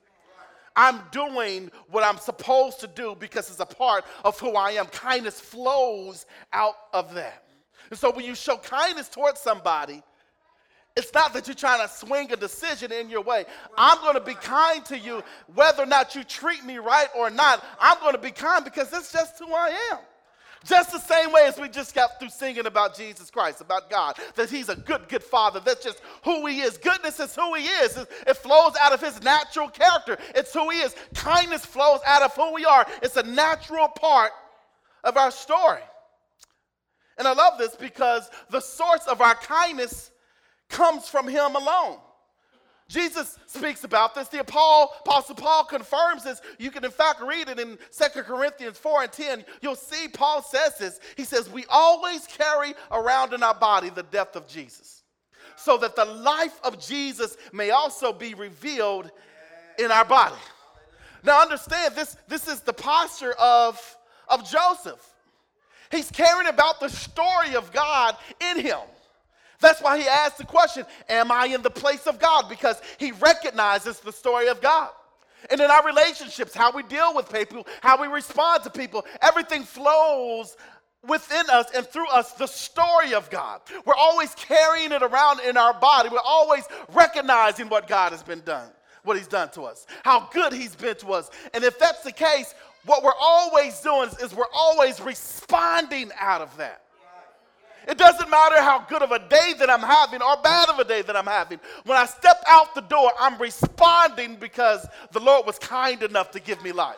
I'm 0.76 1.00
doing 1.10 1.72
what 1.90 2.04
I'm 2.04 2.18
supposed 2.18 2.78
to 2.80 2.86
do 2.86 3.16
because 3.18 3.50
it's 3.50 3.58
a 3.58 3.66
part 3.66 4.04
of 4.24 4.38
who 4.38 4.54
I 4.54 4.72
am. 4.72 4.86
Kindness 4.86 5.40
flows 5.40 6.24
out 6.52 6.76
of 6.92 7.14
that. 7.14 7.45
And 7.90 7.98
so 7.98 8.10
when 8.10 8.24
you 8.24 8.34
show 8.34 8.56
kindness 8.56 9.08
towards 9.08 9.40
somebody, 9.40 10.02
it's 10.96 11.12
not 11.12 11.34
that 11.34 11.46
you're 11.46 11.54
trying 11.54 11.86
to 11.86 11.92
swing 11.92 12.32
a 12.32 12.36
decision 12.36 12.90
in 12.90 13.10
your 13.10 13.20
way. 13.20 13.44
I'm 13.76 13.98
going 13.98 14.14
to 14.14 14.20
be 14.20 14.34
kind 14.34 14.82
to 14.86 14.98
you 14.98 15.22
whether 15.54 15.82
or 15.82 15.86
not 15.86 16.14
you 16.14 16.24
treat 16.24 16.64
me 16.64 16.78
right 16.78 17.08
or 17.14 17.28
not. 17.28 17.64
I'm 17.78 18.00
going 18.00 18.14
to 18.14 18.20
be 18.20 18.30
kind 18.30 18.64
because 18.64 18.88
that's 18.90 19.12
just 19.12 19.38
who 19.38 19.52
I 19.52 19.76
am. 19.92 19.98
Just 20.64 20.92
the 20.92 20.98
same 20.98 21.32
way 21.32 21.42
as 21.44 21.58
we 21.58 21.68
just 21.68 21.94
got 21.94 22.18
through 22.18 22.30
singing 22.30 22.66
about 22.66 22.96
Jesus 22.96 23.30
Christ, 23.30 23.60
about 23.60 23.90
God, 23.90 24.16
that 24.34 24.48
He's 24.48 24.68
a 24.68 24.74
good, 24.74 25.06
good 25.06 25.22
Father. 25.22 25.60
That's 25.60 25.84
just 25.84 26.00
who 26.24 26.46
He 26.46 26.60
is. 26.60 26.78
Goodness 26.78 27.20
is 27.20 27.36
who 27.36 27.54
He 27.54 27.64
is. 27.64 27.96
It 27.96 28.36
flows 28.38 28.72
out 28.80 28.92
of 28.92 29.00
His 29.00 29.22
natural 29.22 29.68
character. 29.68 30.16
It's 30.34 30.52
who 30.52 30.70
He 30.70 30.80
is. 30.80 30.96
Kindness 31.14 31.64
flows 31.64 32.00
out 32.06 32.22
of 32.22 32.34
who 32.34 32.54
we 32.54 32.64
are. 32.64 32.86
It's 33.02 33.16
a 33.16 33.22
natural 33.22 33.86
part 33.88 34.32
of 35.04 35.16
our 35.16 35.30
story. 35.30 35.82
And 37.18 37.26
I 37.26 37.32
love 37.32 37.58
this 37.58 37.74
because 37.76 38.30
the 38.50 38.60
source 38.60 39.06
of 39.06 39.20
our 39.20 39.34
kindness 39.34 40.10
comes 40.68 41.08
from 41.08 41.28
Him 41.28 41.56
alone. 41.56 41.98
Jesus 42.88 43.38
speaks 43.46 43.82
about 43.82 44.14
this. 44.14 44.28
The 44.28 44.40
Apostle 44.40 45.34
Paul 45.34 45.64
confirms 45.64 46.22
this. 46.22 46.40
You 46.58 46.70
can, 46.70 46.84
in 46.84 46.92
fact, 46.92 47.20
read 47.20 47.48
it 47.48 47.58
in 47.58 47.78
2 47.90 48.22
Corinthians 48.22 48.78
4 48.78 49.02
and 49.02 49.12
10. 49.12 49.44
You'll 49.60 49.74
see 49.74 50.06
Paul 50.06 50.42
says 50.42 50.78
this. 50.78 51.00
He 51.16 51.24
says, 51.24 51.50
We 51.50 51.64
always 51.68 52.26
carry 52.28 52.74
around 52.92 53.32
in 53.32 53.42
our 53.42 53.54
body 53.54 53.90
the 53.90 54.04
death 54.04 54.36
of 54.36 54.46
Jesus, 54.46 55.02
so 55.56 55.76
that 55.78 55.96
the 55.96 56.04
life 56.04 56.60
of 56.62 56.78
Jesus 56.78 57.36
may 57.52 57.70
also 57.70 58.12
be 58.12 58.34
revealed 58.34 59.10
in 59.80 59.90
our 59.90 60.04
body. 60.04 60.36
Now, 61.24 61.42
understand 61.42 61.96
this, 61.96 62.16
this 62.28 62.46
is 62.46 62.60
the 62.60 62.72
posture 62.72 63.32
of, 63.32 63.80
of 64.28 64.48
Joseph. 64.48 65.04
He's 65.90 66.10
caring 66.10 66.48
about 66.48 66.80
the 66.80 66.88
story 66.88 67.54
of 67.54 67.72
God 67.72 68.16
in 68.52 68.60
him. 68.60 68.78
That's 69.60 69.80
why 69.80 69.98
he 69.98 70.06
asked 70.06 70.38
the 70.38 70.44
question, 70.44 70.84
Am 71.08 71.32
I 71.32 71.46
in 71.46 71.62
the 71.62 71.70
place 71.70 72.06
of 72.06 72.18
God? 72.18 72.48
Because 72.48 72.80
he 72.98 73.12
recognizes 73.12 74.00
the 74.00 74.12
story 74.12 74.48
of 74.48 74.60
God. 74.60 74.90
And 75.50 75.60
in 75.60 75.70
our 75.70 75.84
relationships, 75.84 76.54
how 76.54 76.72
we 76.72 76.82
deal 76.82 77.14
with 77.14 77.32
people, 77.32 77.66
how 77.80 78.00
we 78.00 78.08
respond 78.08 78.64
to 78.64 78.70
people, 78.70 79.06
everything 79.22 79.62
flows 79.62 80.56
within 81.06 81.44
us 81.50 81.66
and 81.74 81.86
through 81.86 82.08
us 82.08 82.32
the 82.32 82.46
story 82.46 83.14
of 83.14 83.30
God. 83.30 83.60
We're 83.84 83.94
always 83.94 84.34
carrying 84.34 84.92
it 84.92 85.02
around 85.02 85.40
in 85.40 85.56
our 85.56 85.74
body. 85.74 86.08
We're 86.08 86.18
always 86.24 86.64
recognizing 86.92 87.68
what 87.68 87.86
God 87.86 88.12
has 88.12 88.22
been 88.22 88.40
done, 88.40 88.68
what 89.04 89.16
He's 89.16 89.28
done 89.28 89.50
to 89.50 89.62
us, 89.62 89.86
how 90.02 90.28
good 90.32 90.52
He's 90.52 90.74
been 90.74 90.96
to 90.96 91.12
us. 91.12 91.30
And 91.54 91.62
if 91.62 91.78
that's 91.78 92.02
the 92.02 92.12
case, 92.12 92.54
what 92.86 93.02
we're 93.02 93.12
always 93.20 93.78
doing 93.80 94.10
is 94.22 94.34
we're 94.34 94.44
always 94.54 95.00
responding 95.00 96.10
out 96.18 96.40
of 96.40 96.56
that. 96.56 96.82
It 97.86 97.98
doesn't 97.98 98.28
matter 98.30 98.60
how 98.60 98.84
good 98.88 99.02
of 99.02 99.12
a 99.12 99.18
day 99.28 99.54
that 99.58 99.70
I'm 99.70 99.80
having 99.80 100.20
or 100.20 100.36
bad 100.42 100.68
of 100.68 100.78
a 100.78 100.84
day 100.84 101.02
that 101.02 101.16
I'm 101.16 101.26
having. 101.26 101.60
When 101.84 101.96
I 101.96 102.06
step 102.06 102.42
out 102.48 102.74
the 102.74 102.80
door, 102.80 103.12
I'm 103.18 103.40
responding 103.40 104.36
because 104.36 104.86
the 105.12 105.20
Lord 105.20 105.46
was 105.46 105.58
kind 105.58 106.02
enough 106.02 106.32
to 106.32 106.40
give 106.40 106.62
me 106.64 106.72
life. 106.72 106.96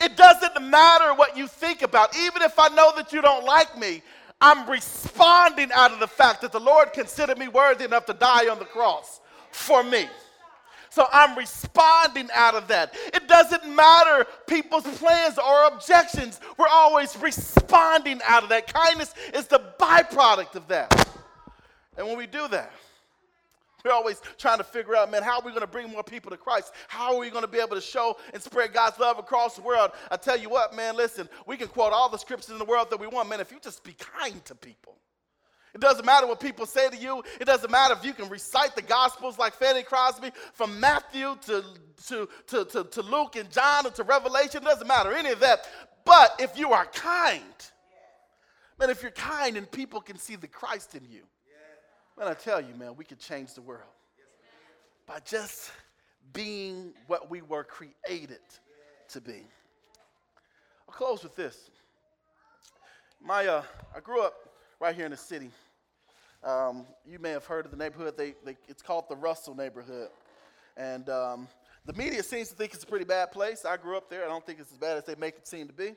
It 0.00 0.16
doesn't 0.16 0.68
matter 0.68 1.14
what 1.14 1.36
you 1.36 1.48
think 1.48 1.82
about, 1.82 2.16
even 2.16 2.42
if 2.42 2.58
I 2.58 2.68
know 2.68 2.92
that 2.96 3.12
you 3.12 3.22
don't 3.22 3.44
like 3.44 3.76
me, 3.76 4.02
I'm 4.40 4.68
responding 4.70 5.72
out 5.72 5.92
of 5.92 5.98
the 5.98 6.06
fact 6.06 6.42
that 6.42 6.52
the 6.52 6.60
Lord 6.60 6.92
considered 6.92 7.38
me 7.38 7.48
worthy 7.48 7.84
enough 7.84 8.06
to 8.06 8.12
die 8.12 8.48
on 8.48 8.60
the 8.60 8.64
cross 8.64 9.20
for 9.50 9.82
me. 9.82 10.06
So 10.98 11.06
I'm 11.12 11.38
responding 11.38 12.28
out 12.34 12.56
of 12.56 12.66
that. 12.66 12.92
It 13.14 13.28
doesn't 13.28 13.72
matter 13.72 14.26
people's 14.48 14.82
plans 14.98 15.38
or 15.38 15.68
objections. 15.68 16.40
We're 16.56 16.66
always 16.66 17.16
responding 17.18 18.20
out 18.26 18.42
of 18.42 18.48
that. 18.48 18.72
Kindness 18.74 19.14
is 19.32 19.46
the 19.46 19.62
byproduct 19.78 20.56
of 20.56 20.66
that. 20.66 20.92
And 21.96 22.04
when 22.08 22.18
we 22.18 22.26
do 22.26 22.48
that, 22.48 22.72
We're 23.84 23.92
always 23.92 24.20
trying 24.36 24.58
to 24.58 24.64
figure 24.64 24.96
out, 24.96 25.10
man, 25.10 25.22
how 25.22 25.38
are 25.38 25.44
we 25.44 25.50
going 25.50 25.60
to 25.62 25.66
bring 25.66 25.88
more 25.88 26.02
people 26.02 26.30
to 26.30 26.36
Christ? 26.36 26.72
How 26.88 27.14
are 27.14 27.18
we 27.18 27.30
going 27.30 27.42
to 27.42 27.48
be 27.48 27.58
able 27.58 27.76
to 27.76 27.80
show 27.80 28.16
and 28.34 28.42
spread 28.42 28.72
God's 28.72 28.98
love 28.98 29.18
across 29.18 29.54
the 29.56 29.62
world? 29.62 29.92
I 30.10 30.16
tell 30.16 30.36
you 30.36 30.50
what, 30.50 30.74
man, 30.74 30.96
listen, 30.96 31.28
we 31.46 31.56
can 31.56 31.68
quote 31.68 31.92
all 31.92 32.08
the 32.08 32.18
scriptures 32.18 32.50
in 32.50 32.58
the 32.58 32.64
world 32.64 32.90
that 32.90 32.98
we 32.98 33.06
want, 33.06 33.28
man, 33.28 33.40
if 33.40 33.52
you 33.52 33.58
just 33.62 33.84
be 33.84 33.94
kind 33.94 34.44
to 34.46 34.54
people. 34.54 34.96
It 35.78 35.82
doesn't 35.82 36.04
matter 36.04 36.26
what 36.26 36.40
people 36.40 36.66
say 36.66 36.90
to 36.90 36.96
you. 36.96 37.22
It 37.40 37.44
doesn't 37.44 37.70
matter 37.70 37.94
if 37.94 38.04
you 38.04 38.12
can 38.12 38.28
recite 38.28 38.74
the 38.74 38.82
Gospels 38.82 39.38
like 39.38 39.54
Fanny 39.54 39.84
Crosby 39.84 40.32
from 40.52 40.80
Matthew 40.80 41.36
to, 41.42 41.64
to, 42.08 42.28
to, 42.48 42.64
to, 42.64 42.82
to 42.82 43.02
Luke 43.02 43.36
and 43.36 43.48
John 43.48 43.86
and 43.86 43.94
to 43.94 44.02
Revelation. 44.02 44.64
It 44.64 44.66
doesn't 44.66 44.88
matter 44.88 45.12
any 45.12 45.30
of 45.30 45.38
that. 45.38 45.68
But 46.04 46.34
if 46.40 46.58
you 46.58 46.72
are 46.72 46.84
kind, 46.86 47.44
man, 48.80 48.90
if 48.90 49.02
you're 49.02 49.12
kind 49.12 49.56
and 49.56 49.70
people 49.70 50.00
can 50.00 50.18
see 50.18 50.34
the 50.34 50.48
Christ 50.48 50.96
in 50.96 51.04
you, 51.08 51.22
man, 52.18 52.26
I 52.26 52.34
tell 52.34 52.60
you, 52.60 52.74
man, 52.74 52.96
we 52.96 53.04
could 53.04 53.20
change 53.20 53.54
the 53.54 53.62
world 53.62 53.82
by 55.06 55.20
just 55.24 55.70
being 56.32 56.92
what 57.06 57.30
we 57.30 57.40
were 57.42 57.62
created 57.62 58.40
to 59.10 59.20
be. 59.20 59.44
I'll 60.88 60.94
close 60.94 61.22
with 61.22 61.36
this. 61.36 61.70
My, 63.24 63.46
uh, 63.46 63.62
I 63.94 64.00
grew 64.00 64.24
up 64.24 64.34
right 64.80 64.96
here 64.96 65.04
in 65.04 65.12
the 65.12 65.16
city. 65.16 65.52
Um, 66.44 66.86
you 67.06 67.18
may 67.18 67.30
have 67.30 67.44
heard 67.44 67.64
of 67.64 67.70
the 67.70 67.76
neighborhood. 67.76 68.16
They, 68.16 68.34
they, 68.44 68.56
it's 68.68 68.82
called 68.82 69.04
the 69.08 69.16
Russell 69.16 69.54
neighborhood. 69.54 70.08
And 70.76 71.08
um, 71.08 71.48
the 71.84 71.92
media 71.94 72.22
seems 72.22 72.48
to 72.50 72.54
think 72.54 72.74
it's 72.74 72.84
a 72.84 72.86
pretty 72.86 73.04
bad 73.04 73.32
place. 73.32 73.64
I 73.64 73.76
grew 73.76 73.96
up 73.96 74.08
there. 74.08 74.24
I 74.24 74.28
don't 74.28 74.46
think 74.46 74.60
it's 74.60 74.70
as 74.70 74.78
bad 74.78 74.98
as 74.98 75.04
they 75.04 75.16
make 75.16 75.36
it 75.36 75.48
seem 75.48 75.66
to 75.66 75.72
be. 75.72 75.94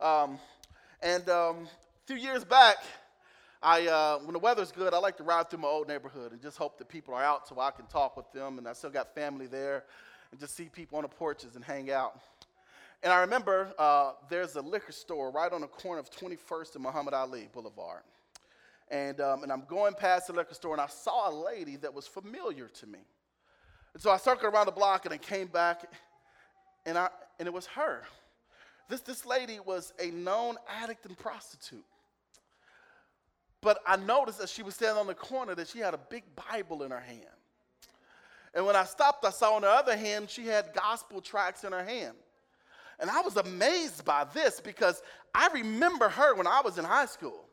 Um, 0.00 0.38
and 1.02 1.28
um, 1.28 1.56
a 1.56 2.06
few 2.06 2.16
years 2.16 2.44
back, 2.44 2.76
I, 3.60 3.86
uh, 3.88 4.18
when 4.18 4.32
the 4.32 4.38
weather's 4.38 4.70
good, 4.70 4.94
I 4.94 4.98
like 4.98 5.16
to 5.16 5.24
ride 5.24 5.50
through 5.50 5.60
my 5.60 5.68
old 5.68 5.88
neighborhood 5.88 6.32
and 6.32 6.40
just 6.40 6.58
hope 6.58 6.78
that 6.78 6.88
people 6.88 7.14
are 7.14 7.22
out 7.22 7.48
so 7.48 7.58
I 7.58 7.72
can 7.72 7.86
talk 7.86 8.16
with 8.16 8.30
them. 8.32 8.58
And 8.58 8.68
I 8.68 8.72
still 8.74 8.90
got 8.90 9.14
family 9.14 9.46
there 9.46 9.84
and 10.30 10.40
just 10.40 10.56
see 10.56 10.64
people 10.64 10.98
on 10.98 11.02
the 11.02 11.08
porches 11.08 11.56
and 11.56 11.64
hang 11.64 11.90
out. 11.90 12.20
And 13.02 13.12
I 13.12 13.20
remember 13.22 13.72
uh, 13.78 14.12
there's 14.30 14.54
a 14.54 14.60
liquor 14.60 14.92
store 14.92 15.32
right 15.32 15.52
on 15.52 15.62
the 15.62 15.66
corner 15.66 15.98
of 15.98 16.10
21st 16.10 16.76
and 16.76 16.84
Muhammad 16.84 17.14
Ali 17.14 17.48
Boulevard. 17.52 18.02
And, 18.92 19.22
um, 19.22 19.42
and 19.42 19.50
I'm 19.50 19.64
going 19.68 19.94
past 19.94 20.26
the 20.26 20.34
liquor 20.34 20.54
store 20.54 20.74
and 20.74 20.80
I 20.80 20.86
saw 20.86 21.30
a 21.30 21.34
lady 21.34 21.76
that 21.76 21.92
was 21.92 22.06
familiar 22.06 22.68
to 22.68 22.86
me. 22.86 22.98
And 23.94 24.02
so 24.02 24.10
I 24.10 24.18
circled 24.18 24.52
around 24.52 24.66
the 24.66 24.72
block 24.72 25.06
and 25.06 25.14
I 25.14 25.16
came 25.16 25.46
back 25.46 25.90
and, 26.84 26.98
I, 26.98 27.08
and 27.38 27.48
it 27.48 27.54
was 27.54 27.66
her. 27.68 28.02
This, 28.90 29.00
this 29.00 29.24
lady 29.24 29.58
was 29.64 29.94
a 29.98 30.10
known 30.10 30.56
addict 30.82 31.06
and 31.06 31.16
prostitute. 31.16 31.84
But 33.62 33.78
I 33.86 33.96
noticed 33.96 34.40
as 34.42 34.52
she 34.52 34.62
was 34.62 34.74
standing 34.74 35.00
on 35.00 35.06
the 35.06 35.14
corner 35.14 35.54
that 35.54 35.68
she 35.68 35.78
had 35.78 35.94
a 35.94 36.00
big 36.10 36.24
Bible 36.50 36.82
in 36.82 36.90
her 36.90 37.00
hand. 37.00 37.24
And 38.54 38.66
when 38.66 38.76
I 38.76 38.84
stopped, 38.84 39.24
I 39.24 39.30
saw 39.30 39.54
on 39.54 39.62
the 39.62 39.70
other 39.70 39.96
hand, 39.96 40.28
she 40.28 40.46
had 40.46 40.74
gospel 40.74 41.22
tracts 41.22 41.64
in 41.64 41.72
her 41.72 41.84
hand. 41.84 42.16
And 43.00 43.08
I 43.08 43.22
was 43.22 43.38
amazed 43.38 44.04
by 44.04 44.24
this 44.34 44.60
because 44.60 45.02
I 45.34 45.48
remember 45.54 46.10
her 46.10 46.34
when 46.34 46.46
I 46.46 46.60
was 46.62 46.76
in 46.76 46.84
high 46.84 47.06
school. 47.06 47.46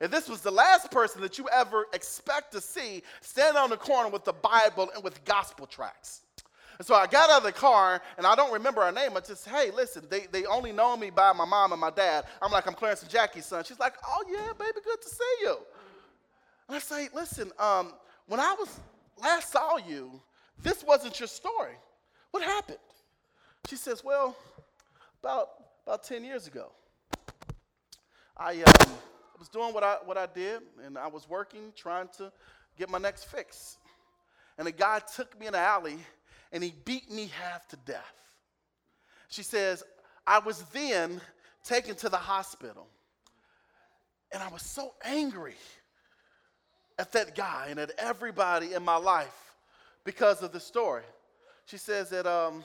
And 0.00 0.12
this 0.12 0.28
was 0.28 0.40
the 0.40 0.50
last 0.50 0.90
person 0.90 1.22
that 1.22 1.38
you 1.38 1.48
ever 1.48 1.86
expect 1.92 2.52
to 2.52 2.60
see 2.60 3.02
stand 3.20 3.56
on 3.56 3.70
the 3.70 3.76
corner 3.76 4.10
with 4.10 4.24
the 4.24 4.32
Bible 4.32 4.90
and 4.94 5.02
with 5.02 5.24
gospel 5.24 5.66
tracts. 5.66 6.22
And 6.78 6.86
so 6.86 6.94
I 6.94 7.06
got 7.06 7.30
out 7.30 7.38
of 7.38 7.44
the 7.44 7.52
car, 7.52 8.02
and 8.18 8.26
I 8.26 8.34
don't 8.34 8.52
remember 8.52 8.82
her 8.84 8.92
name. 8.92 9.16
I 9.16 9.20
just, 9.20 9.48
hey, 9.48 9.70
listen, 9.74 10.04
they, 10.10 10.26
they 10.30 10.44
only 10.44 10.72
know 10.72 10.94
me 10.96 11.08
by 11.08 11.32
my 11.32 11.46
mom 11.46 11.72
and 11.72 11.80
my 11.80 11.90
dad. 11.90 12.26
I'm 12.42 12.52
like, 12.52 12.66
I'm 12.66 12.74
Clarence 12.74 13.02
and 13.02 13.10
Jackie's 13.10 13.46
son. 13.46 13.64
She's 13.64 13.78
like, 13.78 13.94
oh, 14.06 14.24
yeah, 14.30 14.52
baby, 14.58 14.80
good 14.84 15.00
to 15.00 15.08
see 15.08 15.36
you. 15.40 15.56
And 16.68 16.76
I 16.76 16.78
say, 16.78 17.08
listen, 17.14 17.50
um, 17.58 17.94
when 18.26 18.40
I 18.40 18.54
was 18.58 18.68
last 19.18 19.52
saw 19.52 19.78
you, 19.78 20.20
this 20.62 20.84
wasn't 20.84 21.18
your 21.18 21.28
story. 21.28 21.74
What 22.30 22.42
happened? 22.42 22.78
She 23.68 23.76
says, 23.76 24.04
well, 24.04 24.36
about, 25.22 25.48
about 25.86 26.04
10 26.04 26.24
years 26.24 26.46
ago, 26.46 26.70
I, 28.36 28.62
um, 28.62 28.92
I 29.36 29.38
was 29.38 29.48
doing 29.50 29.74
what 29.74 29.84
I, 29.84 29.96
what 30.04 30.16
I 30.16 30.24
did, 30.24 30.62
and 30.82 30.96
I 30.96 31.08
was 31.08 31.28
working, 31.28 31.72
trying 31.76 32.08
to 32.16 32.32
get 32.78 32.88
my 32.88 32.96
next 32.96 33.24
fix. 33.24 33.76
And 34.56 34.66
a 34.66 34.72
guy 34.72 35.00
took 35.14 35.38
me 35.38 35.46
in 35.46 35.52
the 35.52 35.58
alley, 35.58 35.98
and 36.52 36.64
he 36.64 36.72
beat 36.86 37.10
me 37.10 37.30
half 37.42 37.68
to 37.68 37.76
death. 37.84 38.14
She 39.28 39.42
says, 39.42 39.84
I 40.26 40.38
was 40.38 40.62
then 40.72 41.20
taken 41.64 41.96
to 41.96 42.08
the 42.08 42.16
hospital. 42.16 42.86
And 44.32 44.42
I 44.42 44.48
was 44.48 44.62
so 44.62 44.94
angry 45.04 45.56
at 46.98 47.12
that 47.12 47.34
guy 47.34 47.66
and 47.68 47.78
at 47.78 47.90
everybody 47.98 48.72
in 48.72 48.82
my 48.82 48.96
life 48.96 49.54
because 50.02 50.42
of 50.42 50.50
the 50.50 50.60
story. 50.60 51.04
She 51.66 51.76
says 51.76 52.08
that 52.08 52.26
um, 52.26 52.64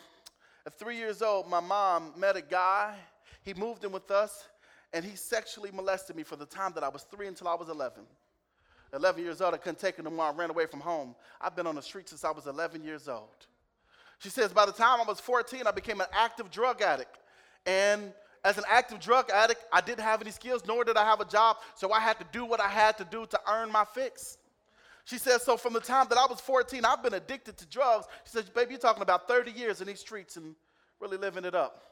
at 0.65 0.80
three 0.80 0.95
years 0.95 1.22
old, 1.22 1.49
my 1.49 1.59
mom 1.59 2.13
met 2.17 2.38
a 2.38 2.41
guy. 2.41 2.95
He 3.43 3.53
moved 3.53 3.84
in 3.84 3.91
with 3.91 4.09
us, 4.09 4.47
and 4.94 5.06
he 5.06 5.16
sexually 5.16 5.72
molested 5.72 6.16
me 6.16 6.24
for 6.24 6.36
the 6.36 6.46
time 6.46 6.72
that 6.76 6.84
I 6.84 6.89
was 6.89 7.04
three 7.04 7.28
until 7.28 7.48
I 7.48 7.56
was 7.56 7.70
11. 7.70 8.04
11 8.94 9.24
years 9.24 9.42
old, 9.42 9.54
I 9.54 9.58
couldn't 9.58 9.80
take 9.80 9.98
it 10.00 10.04
no 10.04 10.10
more. 10.10 10.26
I 10.26 10.32
ran 10.32 10.50
away 10.50 10.66
from 10.66 10.82
home. 10.82 11.16
I've 11.39 11.56
been 11.56 11.68
on 11.68 11.76
the 11.76 11.82
street 11.82 12.10
since 12.10 12.26
I 12.26 12.32
was 12.32 12.48
11 12.48 12.84
years 12.84 13.08
old. 13.08 13.48
She 14.20 14.30
says, 14.30 14.52
by 14.52 14.66
the 14.66 14.74
time 14.74 15.00
I 15.00 15.04
was 15.04 15.20
14, 15.20 15.66
I 15.66 15.72
became 15.72 16.02
an 16.02 16.08
active 16.12 16.52
drug 16.52 16.82
addict. 16.82 17.18
And 17.66 18.14
as 18.44 18.58
an 18.58 18.66
active 18.70 19.00
drug 19.00 19.30
addict, 19.30 19.64
I 19.72 19.82
didn't 19.82 20.02
have 20.02 20.22
any 20.22 20.32
skills, 20.32 20.64
nor 20.68 20.84
did 20.84 20.98
I 20.98 21.06
have 21.06 21.22
a 21.22 21.26
job, 21.26 21.58
so 21.76 21.92
I 21.92 22.00
had 22.00 22.20
to 22.20 22.26
do 22.32 22.44
what 22.46 22.60
I 22.60 22.68
had 22.68 22.98
to 22.98 23.06
do 23.06 23.26
to 23.28 23.39
earn 23.50 23.72
my 23.72 23.86
fix. 23.86 24.38
She 25.06 25.18
says, 25.18 25.44
so 25.44 25.58
from 25.58 25.74
the 25.74 25.80
time 25.80 26.08
that 26.10 26.18
I 26.18 26.26
was 26.26 26.42
14, 26.42 26.86
I've 26.86 27.02
been 27.02 27.14
addicted 27.14 27.58
to 27.58 27.66
drugs. 27.66 28.08
She 28.26 28.32
says, 28.32 28.50
baby, 28.50 28.72
you're 28.72 28.80
talking 28.80 29.02
about 29.02 29.28
30 29.28 29.52
years 29.52 29.82
in 29.82 29.88
these 29.88 30.00
streets 30.00 30.38
and 30.38 30.56
really 31.00 31.18
living 31.18 31.46
it 31.46 31.56
up. 31.56 31.91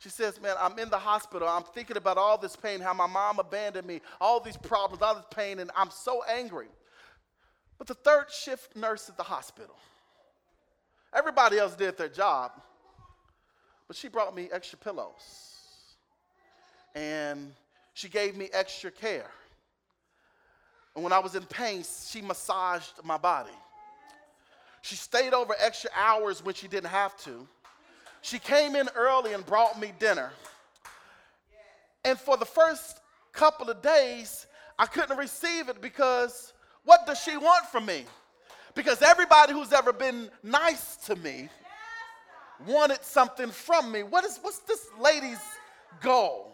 She 0.00 0.08
says, 0.08 0.40
Man, 0.40 0.56
I'm 0.58 0.78
in 0.78 0.88
the 0.88 0.98
hospital. 0.98 1.46
I'm 1.46 1.62
thinking 1.62 1.98
about 1.98 2.16
all 2.16 2.38
this 2.38 2.56
pain, 2.56 2.80
how 2.80 2.94
my 2.94 3.06
mom 3.06 3.38
abandoned 3.38 3.86
me, 3.86 4.00
all 4.20 4.40
these 4.40 4.56
problems, 4.56 5.02
all 5.02 5.14
this 5.14 5.24
pain, 5.30 5.58
and 5.58 5.70
I'm 5.76 5.90
so 5.90 6.24
angry. 6.24 6.68
But 7.76 7.86
the 7.86 7.94
third 7.94 8.26
shift 8.30 8.74
nurse 8.74 9.10
at 9.10 9.18
the 9.18 9.22
hospital, 9.22 9.76
everybody 11.14 11.58
else 11.58 11.74
did 11.74 11.98
their 11.98 12.08
job, 12.08 12.52
but 13.86 13.96
she 13.96 14.08
brought 14.08 14.34
me 14.34 14.48
extra 14.50 14.78
pillows. 14.78 15.54
And 16.94 17.52
she 17.92 18.08
gave 18.08 18.36
me 18.36 18.48
extra 18.52 18.90
care. 18.90 19.30
And 20.94 21.04
when 21.04 21.12
I 21.12 21.18
was 21.18 21.34
in 21.34 21.44
pain, 21.44 21.84
she 22.06 22.22
massaged 22.22 23.04
my 23.04 23.18
body. 23.18 23.52
She 24.82 24.96
stayed 24.96 25.34
over 25.34 25.54
extra 25.60 25.90
hours 25.94 26.42
when 26.42 26.54
she 26.54 26.68
didn't 26.68 26.90
have 26.90 27.16
to. 27.24 27.46
She 28.22 28.38
came 28.38 28.76
in 28.76 28.88
early 28.94 29.32
and 29.32 29.44
brought 29.44 29.80
me 29.80 29.92
dinner. 29.98 30.30
And 32.04 32.18
for 32.18 32.36
the 32.36 32.46
first 32.46 33.00
couple 33.32 33.70
of 33.70 33.82
days, 33.82 34.46
I 34.78 34.86
couldn't 34.86 35.16
receive 35.16 35.68
it 35.68 35.80
because 35.80 36.52
what 36.84 37.06
does 37.06 37.20
she 37.20 37.36
want 37.36 37.66
from 37.66 37.86
me? 37.86 38.04
Because 38.74 39.02
everybody 39.02 39.52
who's 39.52 39.72
ever 39.72 39.92
been 39.92 40.30
nice 40.42 40.96
to 41.06 41.16
me 41.16 41.48
wanted 42.66 43.02
something 43.02 43.50
from 43.50 43.90
me. 43.90 44.02
What 44.02 44.24
is 44.24 44.38
what's 44.42 44.60
this 44.60 44.86
lady's 44.98 45.40
goal? 46.00 46.52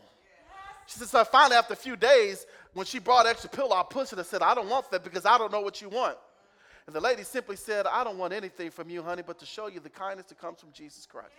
She 0.86 0.98
said, 0.98 1.08
so 1.08 1.24
finally, 1.24 1.56
after 1.56 1.74
a 1.74 1.76
few 1.76 1.96
days, 1.96 2.46
when 2.72 2.86
she 2.86 2.98
brought 2.98 3.26
extra 3.26 3.50
pillow, 3.50 3.74
I 3.74 3.82
pushed 3.88 4.12
it 4.12 4.18
and 4.18 4.26
said, 4.26 4.42
I 4.42 4.54
don't 4.54 4.68
want 4.68 4.90
that 4.92 5.02
because 5.02 5.26
I 5.26 5.36
don't 5.36 5.50
know 5.50 5.60
what 5.60 5.80
you 5.82 5.88
want. 5.88 6.16
And 6.87 6.95
the 6.95 7.01
lady 7.01 7.24
simply 7.24 7.57
said, 7.57 7.87
I 7.87 8.05
don't 8.05 8.18
want 8.18 8.32
anything 8.32 8.70
from 8.70 8.89
you, 8.89 9.03
honey, 9.03 9.22
but 9.26 9.39
to 9.41 9.47
show 9.47 9.66
you 9.66 9.80
the 9.80 9.91
kindness 9.91 10.26
that 10.26 10.39
comes 10.39 10.61
from 10.61 10.70
Jesus 10.72 11.05
Christ. 11.05 11.32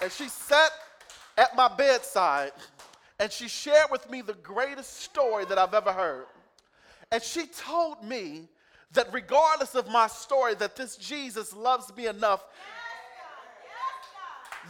And 0.00 0.12
she 0.12 0.28
sat 0.28 0.70
at 1.36 1.56
my 1.56 1.68
bedside 1.74 2.52
and 3.18 3.32
she 3.32 3.48
shared 3.48 3.90
with 3.90 4.08
me 4.10 4.22
the 4.22 4.34
greatest 4.34 5.00
story 5.00 5.44
that 5.46 5.58
I've 5.58 5.74
ever 5.74 5.92
heard. 5.92 6.26
And 7.10 7.22
she 7.22 7.46
told 7.46 8.04
me 8.04 8.48
that 8.92 9.12
regardless 9.12 9.74
of 9.74 9.88
my 9.88 10.06
story, 10.06 10.54
that 10.54 10.76
this 10.76 10.96
Jesus 10.96 11.54
loves 11.54 11.94
me 11.96 12.06
enough 12.06 12.44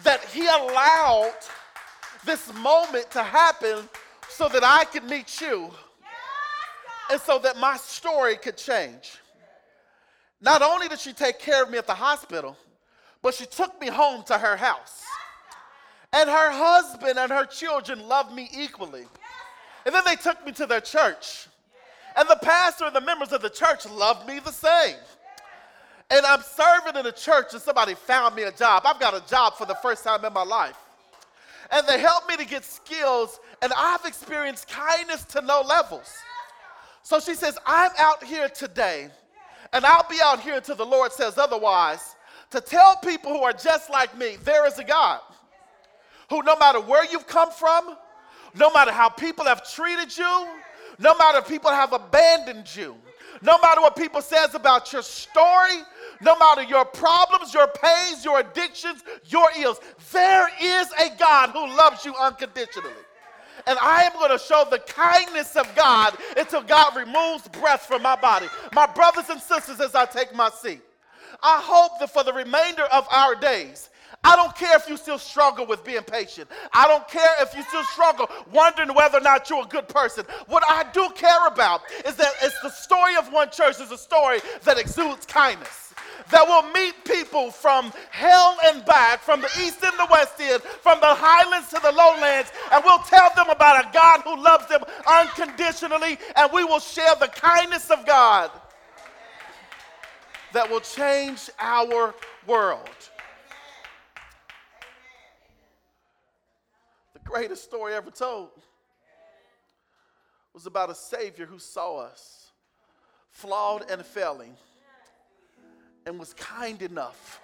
that 0.03 0.25
he 0.25 0.47
allowed 0.47 1.35
this 2.25 2.53
moment 2.55 3.11
to 3.13 3.23
happen 3.23 3.89
so 4.29 4.49
that 4.49 4.65
I 4.65 4.85
could 4.85 5.05
meet 5.05 5.41
you 5.41 5.71
and 7.11 7.21
so 7.21 7.39
that 7.39 7.57
my 7.59 7.77
story 7.77 8.37
could 8.37 8.57
change. 8.57 9.19
Not 10.41 10.63
only 10.63 10.89
did 10.89 10.99
she 10.99 11.13
take 11.13 11.39
care 11.39 11.63
of 11.63 11.71
me 11.71 11.79
at 11.79 11.87
the 11.87 11.95
hospital, 11.95 12.57
but 13.23 13.35
she 13.35 13.47
took 13.47 13.81
me 13.81 13.89
home 13.89 14.23
to 14.25 14.37
her 14.37 14.57
house. 14.57 15.03
And 16.13 16.29
her 16.29 16.51
husband 16.51 17.19
and 17.19 17.33
her 17.33 17.47
children 17.47 18.07
loved 18.07 18.33
me 18.33 18.49
equally. 18.53 19.07
And 19.87 19.95
then 19.95 20.03
they 20.07 20.17
took 20.17 20.45
me 20.45 20.53
to 20.53 20.67
their 20.67 20.81
church. 20.81 21.49
And 22.17 22.29
the 22.29 22.39
pastor 22.43 22.85
and 22.85 22.95
the 22.95 23.01
members 23.01 23.33
of 23.33 23.43
the 23.43 23.51
church 23.51 23.87
loved 23.87 24.29
me 24.29 24.39
the 24.39 24.53
same. 24.53 24.97
And 26.11 26.25
I'm 26.25 26.43
serving 26.43 27.01
in 27.01 27.07
a 27.07 27.13
church 27.13 27.55
and 27.55 27.63
somebody 27.63 27.95
found 27.95 28.37
me 28.37 28.43
a 28.43 28.53
job. 28.53 28.85
I've 28.87 29.01
got 29.01 29.15
a 29.15 29.27
job 29.29 29.55
for 29.55 29.67
the 29.67 29.75
first 29.77 30.05
time 30.05 30.25
in 30.25 30.33
my 30.33 30.45
life. 30.45 30.77
And 31.73 31.87
they 31.89 31.99
helped 31.99 32.29
me 32.29 32.37
to 32.37 32.45
get 32.45 32.63
skills, 32.63 33.41
and 33.63 33.73
I've 33.75 34.05
experienced 34.05 34.69
kindness 34.69 35.25
to 35.25 35.41
no 35.41 35.63
levels. 35.63 36.13
So 37.05 37.21
she 37.21 37.35
says, 37.35 37.59
I'm 37.67 37.93
out 37.99 38.25
here 38.25 38.49
today, 38.49 39.11
and 39.75 39.85
I'll 39.85 40.09
be 40.09 40.17
out 40.23 40.41
here 40.41 40.55
until 40.55 40.75
the 40.75 40.87
Lord 40.87 41.13
says 41.13 41.37
otherwise, 41.37 42.17
to 42.51 42.63
tell 42.63 42.97
people 42.97 43.31
who 43.31 43.43
are 43.43 43.53
just 43.53 43.91
like 43.91 44.17
me, 44.17 44.39
there 44.43 44.67
is 44.67 44.79
a 44.79 44.85
God 44.85 45.21
who, 46.31 46.43
no 46.43 46.57
matter 46.57 46.81
where 46.81 47.05
you've 47.05 47.27
come 47.27 47.51
from, 47.51 47.99
no 48.55 48.73
matter 48.73 48.91
how 48.91 49.11
people 49.11 49.45
have 49.45 49.71
treated 49.71 50.17
you, 50.17 50.49
no 50.99 51.15
matter 51.17 51.39
if 51.39 51.47
people 51.47 51.71
have 51.71 51.93
abandoned 51.93 52.75
you, 52.75 52.97
no 53.43 53.59
matter 53.59 53.83
what 53.83 53.97
people 53.97 54.23
says 54.23 54.55
about 54.55 54.91
your 54.91 55.03
story, 55.03 55.83
no 56.23 56.39
matter 56.39 56.63
your 56.63 56.87
problems, 56.87 57.53
your 57.53 57.69
pains, 57.69 58.25
your 58.25 58.41
addictions, 58.41 59.03
your 59.27 59.49
ills, 59.59 59.79
there 60.11 60.49
is 60.63 60.87
a 60.93 61.15
God 61.19 61.51
who 61.51 61.67
loves 61.77 62.03
you 62.07 62.15
unconditionally. 62.15 62.93
And 63.67 63.79
I 63.81 64.03
am 64.03 64.13
going 64.13 64.31
to 64.31 64.39
show 64.39 64.67
the 64.71 64.79
kindness 64.79 65.57
of 65.57 65.73
God 65.75 66.17
until 66.37 66.63
God 66.63 66.97
removes 66.97 67.49
breath 67.49 67.83
from 67.83 68.03
my 68.03 68.17
body. 68.17 68.47
My 68.73 68.87
brothers 68.87 69.31
and 69.31 69.41
sisters, 69.41 69.81
as 69.81 69.95
I 69.95 70.07
take 70.07 70.35
my 70.35 70.51
seat, 70.51 70.81
I 71.43 71.61
hope 71.63 71.99
that 72.01 72.11
for 72.11 72.25
the 72.25 72.33
remainder 72.33 72.85
of 72.85 73.07
our 73.11 73.35
days, 73.35 73.91
I 74.23 74.37
don't 74.37 74.57
care 74.57 74.75
if 74.77 74.89
you 74.89 74.97
still 74.97 75.19
struggle 75.19 75.67
with 75.67 75.85
being 75.85 76.03
patient. 76.03 76.49
I 76.73 76.89
don't 76.89 77.07
care 77.09 77.31
if 77.41 77.55
you 77.55 77.63
still 77.65 77.85
struggle 77.85 78.29
wondering 78.51 78.95
whether 78.95 79.19
or 79.19 79.21
not 79.21 79.51
you're 79.51 79.65
a 79.65 79.69
good 79.69 79.89
person. 79.89 80.25
What 80.47 80.63
I 80.67 80.85
do 80.93 81.11
care 81.15 81.47
about 81.47 81.83
is 82.07 82.17
that 82.17 82.33
it's 82.43 82.59
the 82.63 82.71
story 82.71 83.17
of 83.17 83.31
one 83.33 83.51
church 83.51 83.81
is 83.81 83.91
a 83.91 83.99
story 83.99 84.41
that 84.63 84.79
exudes 84.79 85.27
kindness 85.27 85.84
that 86.31 86.47
will 86.47 86.71
meet 86.73 86.95
people 87.05 87.51
from 87.51 87.93
hell 88.11 88.57
and 88.65 88.85
back, 88.85 89.21
from 89.21 89.41
the 89.41 89.51
east 89.61 89.83
and 89.83 89.99
the 89.99 90.09
west 90.11 90.41
end, 90.41 90.63
from 90.63 91.01
the 91.01 91.15
highlands 91.15 91.69
to 91.69 91.81
the 91.83 91.93
lowlands, 91.93 92.51
and 92.73 92.83
we'll 92.85 92.99
tell 93.01 93.31
them 93.37 93.49
about 93.51 93.85
a 93.85 93.93
God 93.93 94.21
who 94.23 94.43
loves 94.43 94.67
them 94.67 94.83
unconditionally, 95.07 96.19
and 96.37 96.53
we 96.53 96.65
will 96.65 96.81
share 96.81 97.15
the 97.21 97.29
kindness 97.29 97.91
of 97.91 98.07
God 98.07 98.51
that 100.53 100.71
will 100.71 100.81
change 100.81 101.51
our 101.59 102.15
world. 102.47 102.89
The 107.13 107.21
greatest 107.25 107.65
story 107.65 107.95
ever 107.95 108.11
told 108.11 108.51
was 110.53 110.67
about 110.67 110.89
a 110.89 110.95
Savior 110.95 111.47
who 111.47 111.59
saw 111.59 111.99
us 111.99 112.53
flawed 113.31 113.91
and 113.91 114.07
failing 114.07 114.57
and 116.07 116.19
was 116.19 116.35
kind 116.35 116.83
enough 116.83 117.41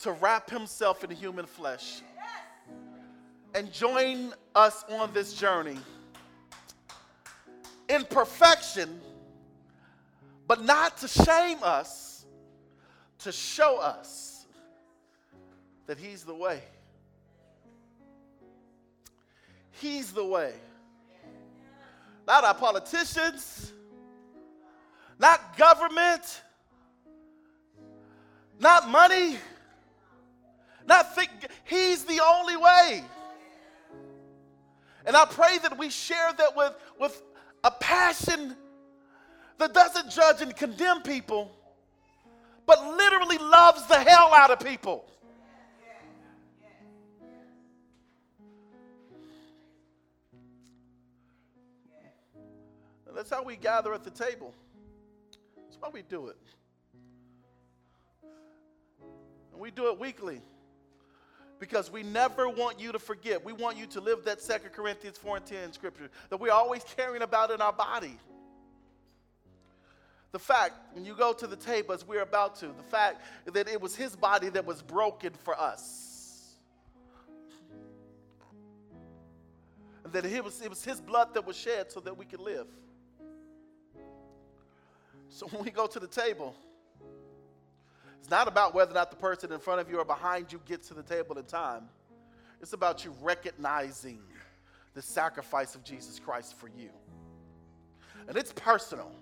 to 0.00 0.12
wrap 0.12 0.48
himself 0.50 1.04
in 1.04 1.10
human 1.10 1.46
flesh 1.46 2.02
and 3.54 3.72
join 3.72 4.32
us 4.54 4.84
on 4.88 5.12
this 5.12 5.34
journey 5.34 5.78
in 7.88 8.04
perfection, 8.04 9.00
but 10.46 10.64
not 10.64 10.98
to 10.98 11.08
shame 11.08 11.58
us, 11.62 12.26
to 13.20 13.32
show 13.32 13.78
us 13.80 14.46
that 15.86 15.98
He's 15.98 16.22
the 16.24 16.34
way. 16.34 16.60
He's 19.72 20.12
the 20.12 20.24
way. 20.24 20.52
Not 22.26 22.44
our 22.44 22.54
politicians, 22.54 23.72
not 25.18 25.56
government 25.56 26.42
not 28.60 28.88
money, 28.88 29.36
not 30.86 31.14
think. 31.14 31.30
He's 31.64 32.04
the 32.04 32.20
only 32.24 32.56
way. 32.56 33.04
And 35.06 35.16
I 35.16 35.24
pray 35.24 35.58
that 35.62 35.78
we 35.78 35.90
share 35.90 36.32
that 36.36 36.56
with, 36.56 36.74
with 37.00 37.22
a 37.64 37.70
passion 37.70 38.56
that 39.58 39.72
doesn't 39.72 40.10
judge 40.10 40.42
and 40.42 40.54
condemn 40.54 41.02
people, 41.02 41.50
but 42.66 42.96
literally 42.96 43.38
loves 43.38 43.86
the 43.86 43.98
hell 43.98 44.32
out 44.34 44.50
of 44.50 44.60
people. 44.60 45.04
That's 53.18 53.30
how 53.30 53.42
we 53.42 53.56
gather 53.56 53.92
at 53.94 54.04
the 54.04 54.10
table. 54.10 54.54
That's 55.56 55.76
why 55.80 55.88
we 55.92 56.02
do 56.02 56.28
it. 56.28 56.36
And 59.58 59.62
we 59.64 59.72
do 59.72 59.88
it 59.88 59.98
weekly 59.98 60.40
because 61.58 61.90
we 61.90 62.04
never 62.04 62.48
want 62.48 62.78
you 62.78 62.92
to 62.92 62.98
forget. 63.00 63.44
We 63.44 63.52
want 63.52 63.76
you 63.76 63.86
to 63.86 64.00
live 64.00 64.24
that 64.26 64.40
Second 64.40 64.70
Corinthians 64.70 65.18
4 65.18 65.38
and 65.38 65.44
10 65.44 65.72
scripture 65.72 66.10
that 66.30 66.36
we're 66.36 66.52
always 66.52 66.84
caring 66.96 67.22
about 67.22 67.50
in 67.50 67.60
our 67.60 67.72
body. 67.72 68.16
The 70.30 70.38
fact, 70.38 70.74
when 70.92 71.04
you 71.04 71.16
go 71.16 71.32
to 71.32 71.48
the 71.48 71.56
table 71.56 71.92
as 71.92 72.06
we're 72.06 72.22
about 72.22 72.54
to, 72.60 72.68
the 72.68 72.84
fact 72.84 73.20
that 73.52 73.66
it 73.66 73.80
was 73.80 73.96
his 73.96 74.14
body 74.14 74.48
that 74.50 74.64
was 74.64 74.80
broken 74.80 75.32
for 75.42 75.58
us. 75.60 76.54
That 80.12 80.24
it 80.24 80.44
was, 80.44 80.62
it 80.62 80.70
was 80.70 80.84
his 80.84 81.00
blood 81.00 81.34
that 81.34 81.44
was 81.44 81.56
shed 81.56 81.90
so 81.90 81.98
that 81.98 82.16
we 82.16 82.26
could 82.26 82.38
live. 82.38 82.68
So 85.30 85.48
when 85.48 85.64
we 85.64 85.72
go 85.72 85.88
to 85.88 85.98
the 85.98 86.06
table, 86.06 86.54
it's 88.18 88.30
not 88.30 88.48
about 88.48 88.74
whether 88.74 88.90
or 88.90 88.94
not 88.94 89.10
the 89.10 89.16
person 89.16 89.52
in 89.52 89.58
front 89.58 89.80
of 89.80 89.90
you 89.90 89.98
or 89.98 90.04
behind 90.04 90.52
you 90.52 90.60
gets 90.66 90.88
to 90.88 90.94
the 90.94 91.02
table 91.02 91.38
in 91.38 91.44
time. 91.44 91.84
It's 92.60 92.72
about 92.72 93.04
you 93.04 93.14
recognizing 93.22 94.20
the 94.94 95.02
sacrifice 95.02 95.74
of 95.74 95.84
Jesus 95.84 96.18
Christ 96.18 96.56
for 96.58 96.68
you. 96.68 96.90
And 98.26 98.36
it's 98.36 98.52
personal. 98.52 99.12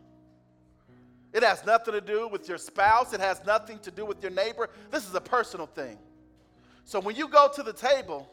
It 1.32 1.42
has 1.42 1.64
nothing 1.66 1.92
to 1.92 2.01
do 2.01 2.28
with 2.28 2.49
your 2.49 2.59
spouse, 2.59 3.12
it 3.12 3.20
has 3.20 3.44
nothing 3.44 3.78
to 3.80 3.90
do 3.90 4.07
with 4.07 4.22
your 4.22 4.32
neighbor. 4.32 4.70
This 4.90 5.07
is 5.07 5.14
a 5.14 5.20
personal 5.20 5.66
thing. 5.66 5.99
So 6.84 6.99
when 7.01 7.16
you 7.16 7.28
go 7.28 7.51
to 7.55 7.62
the 7.62 7.72
table, 7.72 8.30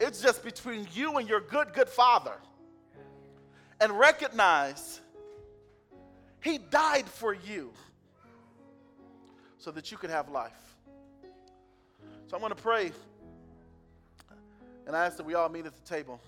it's 0.00 0.22
just 0.22 0.42
between 0.42 0.86
you 0.94 1.18
and 1.18 1.28
your 1.28 1.40
good, 1.40 1.72
good 1.74 1.88
father. 1.88 2.34
And 3.80 3.98
recognize 3.98 5.00
he 6.40 6.58
died 6.58 7.06
for 7.06 7.34
you 7.34 7.72
so 9.60 9.70
that 9.70 9.92
you 9.92 9.98
could 9.98 10.10
have 10.10 10.28
life. 10.30 10.74
So 12.26 12.36
I'm 12.36 12.40
going 12.40 12.54
to 12.54 12.60
pray 12.60 12.92
and 14.86 14.96
I 14.96 15.04
ask 15.04 15.18
that 15.18 15.26
we 15.26 15.34
all 15.34 15.48
meet 15.48 15.66
at 15.66 15.74
the 15.74 15.88
table 15.88 16.20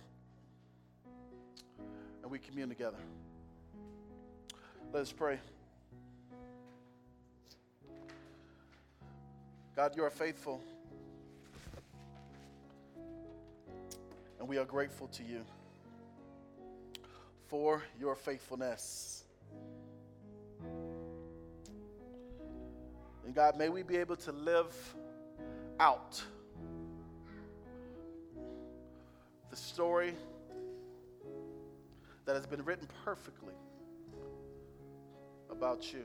and 2.23 2.31
we 2.31 2.39
commune 2.39 2.69
together. 2.69 2.99
Let 4.93 5.01
us 5.03 5.11
pray. 5.13 5.39
God, 9.75 9.97
you 9.97 10.05
are 10.05 10.11
faithful. 10.11 10.63
And 14.39 14.47
we 14.47 14.59
are 14.59 14.65
grateful 14.67 15.09
to 15.09 15.23
you 15.23 15.41
for 17.49 17.83
your 17.99 18.15
faithfulness. 18.15 19.22
And 23.25 23.35
God, 23.35 23.57
may 23.57 23.69
we 23.69 23.83
be 23.83 23.97
able 23.97 24.17
to 24.17 24.33
live 24.33 24.75
out 25.79 26.23
the 29.51 29.57
story 29.57 30.15
that 32.25 32.35
has 32.35 32.47
been 32.47 32.65
written 32.65 32.89
perfectly 33.05 33.55
about 35.51 35.93
you. 35.93 36.05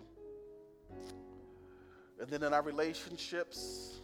And 2.20 2.30
then 2.30 2.44
in 2.44 2.54
our 2.54 2.62
relationships, 2.62 4.00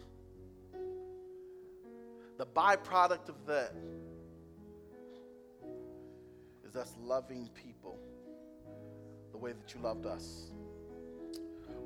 the 2.38 2.46
byproduct 2.46 3.28
of 3.28 3.46
that 3.46 3.74
is 6.66 6.76
us 6.76 6.94
loving 7.00 7.48
people 7.54 7.98
the 9.32 9.38
way 9.38 9.52
that 9.52 9.74
you 9.74 9.80
loved 9.80 10.06
us 10.06 10.50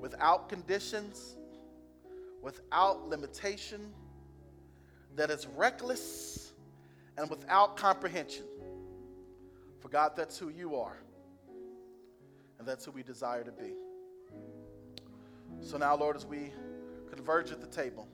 without 0.00 0.48
conditions, 0.48 1.36
without 2.42 3.08
limitation, 3.08 3.92
that 5.16 5.30
is 5.30 5.46
reckless 5.56 6.52
and 7.16 7.28
without 7.28 7.76
comprehension. 7.76 8.44
For 9.80 9.88
God, 9.88 10.12
that's 10.16 10.38
who 10.38 10.48
you 10.48 10.76
are. 10.76 10.96
And 12.58 12.66
that's 12.66 12.84
who 12.84 12.90
we 12.90 13.02
desire 13.02 13.44
to 13.44 13.52
be. 13.52 13.72
So 15.60 15.76
now, 15.76 15.96
Lord, 15.96 16.16
as 16.16 16.26
we 16.26 16.52
converge 17.12 17.50
at 17.50 17.60
the 17.60 17.66
table, 17.66 18.08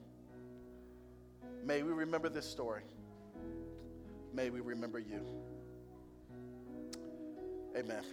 may 1.63 1.83
we 1.83 1.91
remember 1.91 2.29
this 2.29 2.49
story. 2.49 2.83
May 4.33 4.49
we 4.49 4.59
remember 4.59 4.99
you. 4.99 5.21
Amen. 7.77 8.03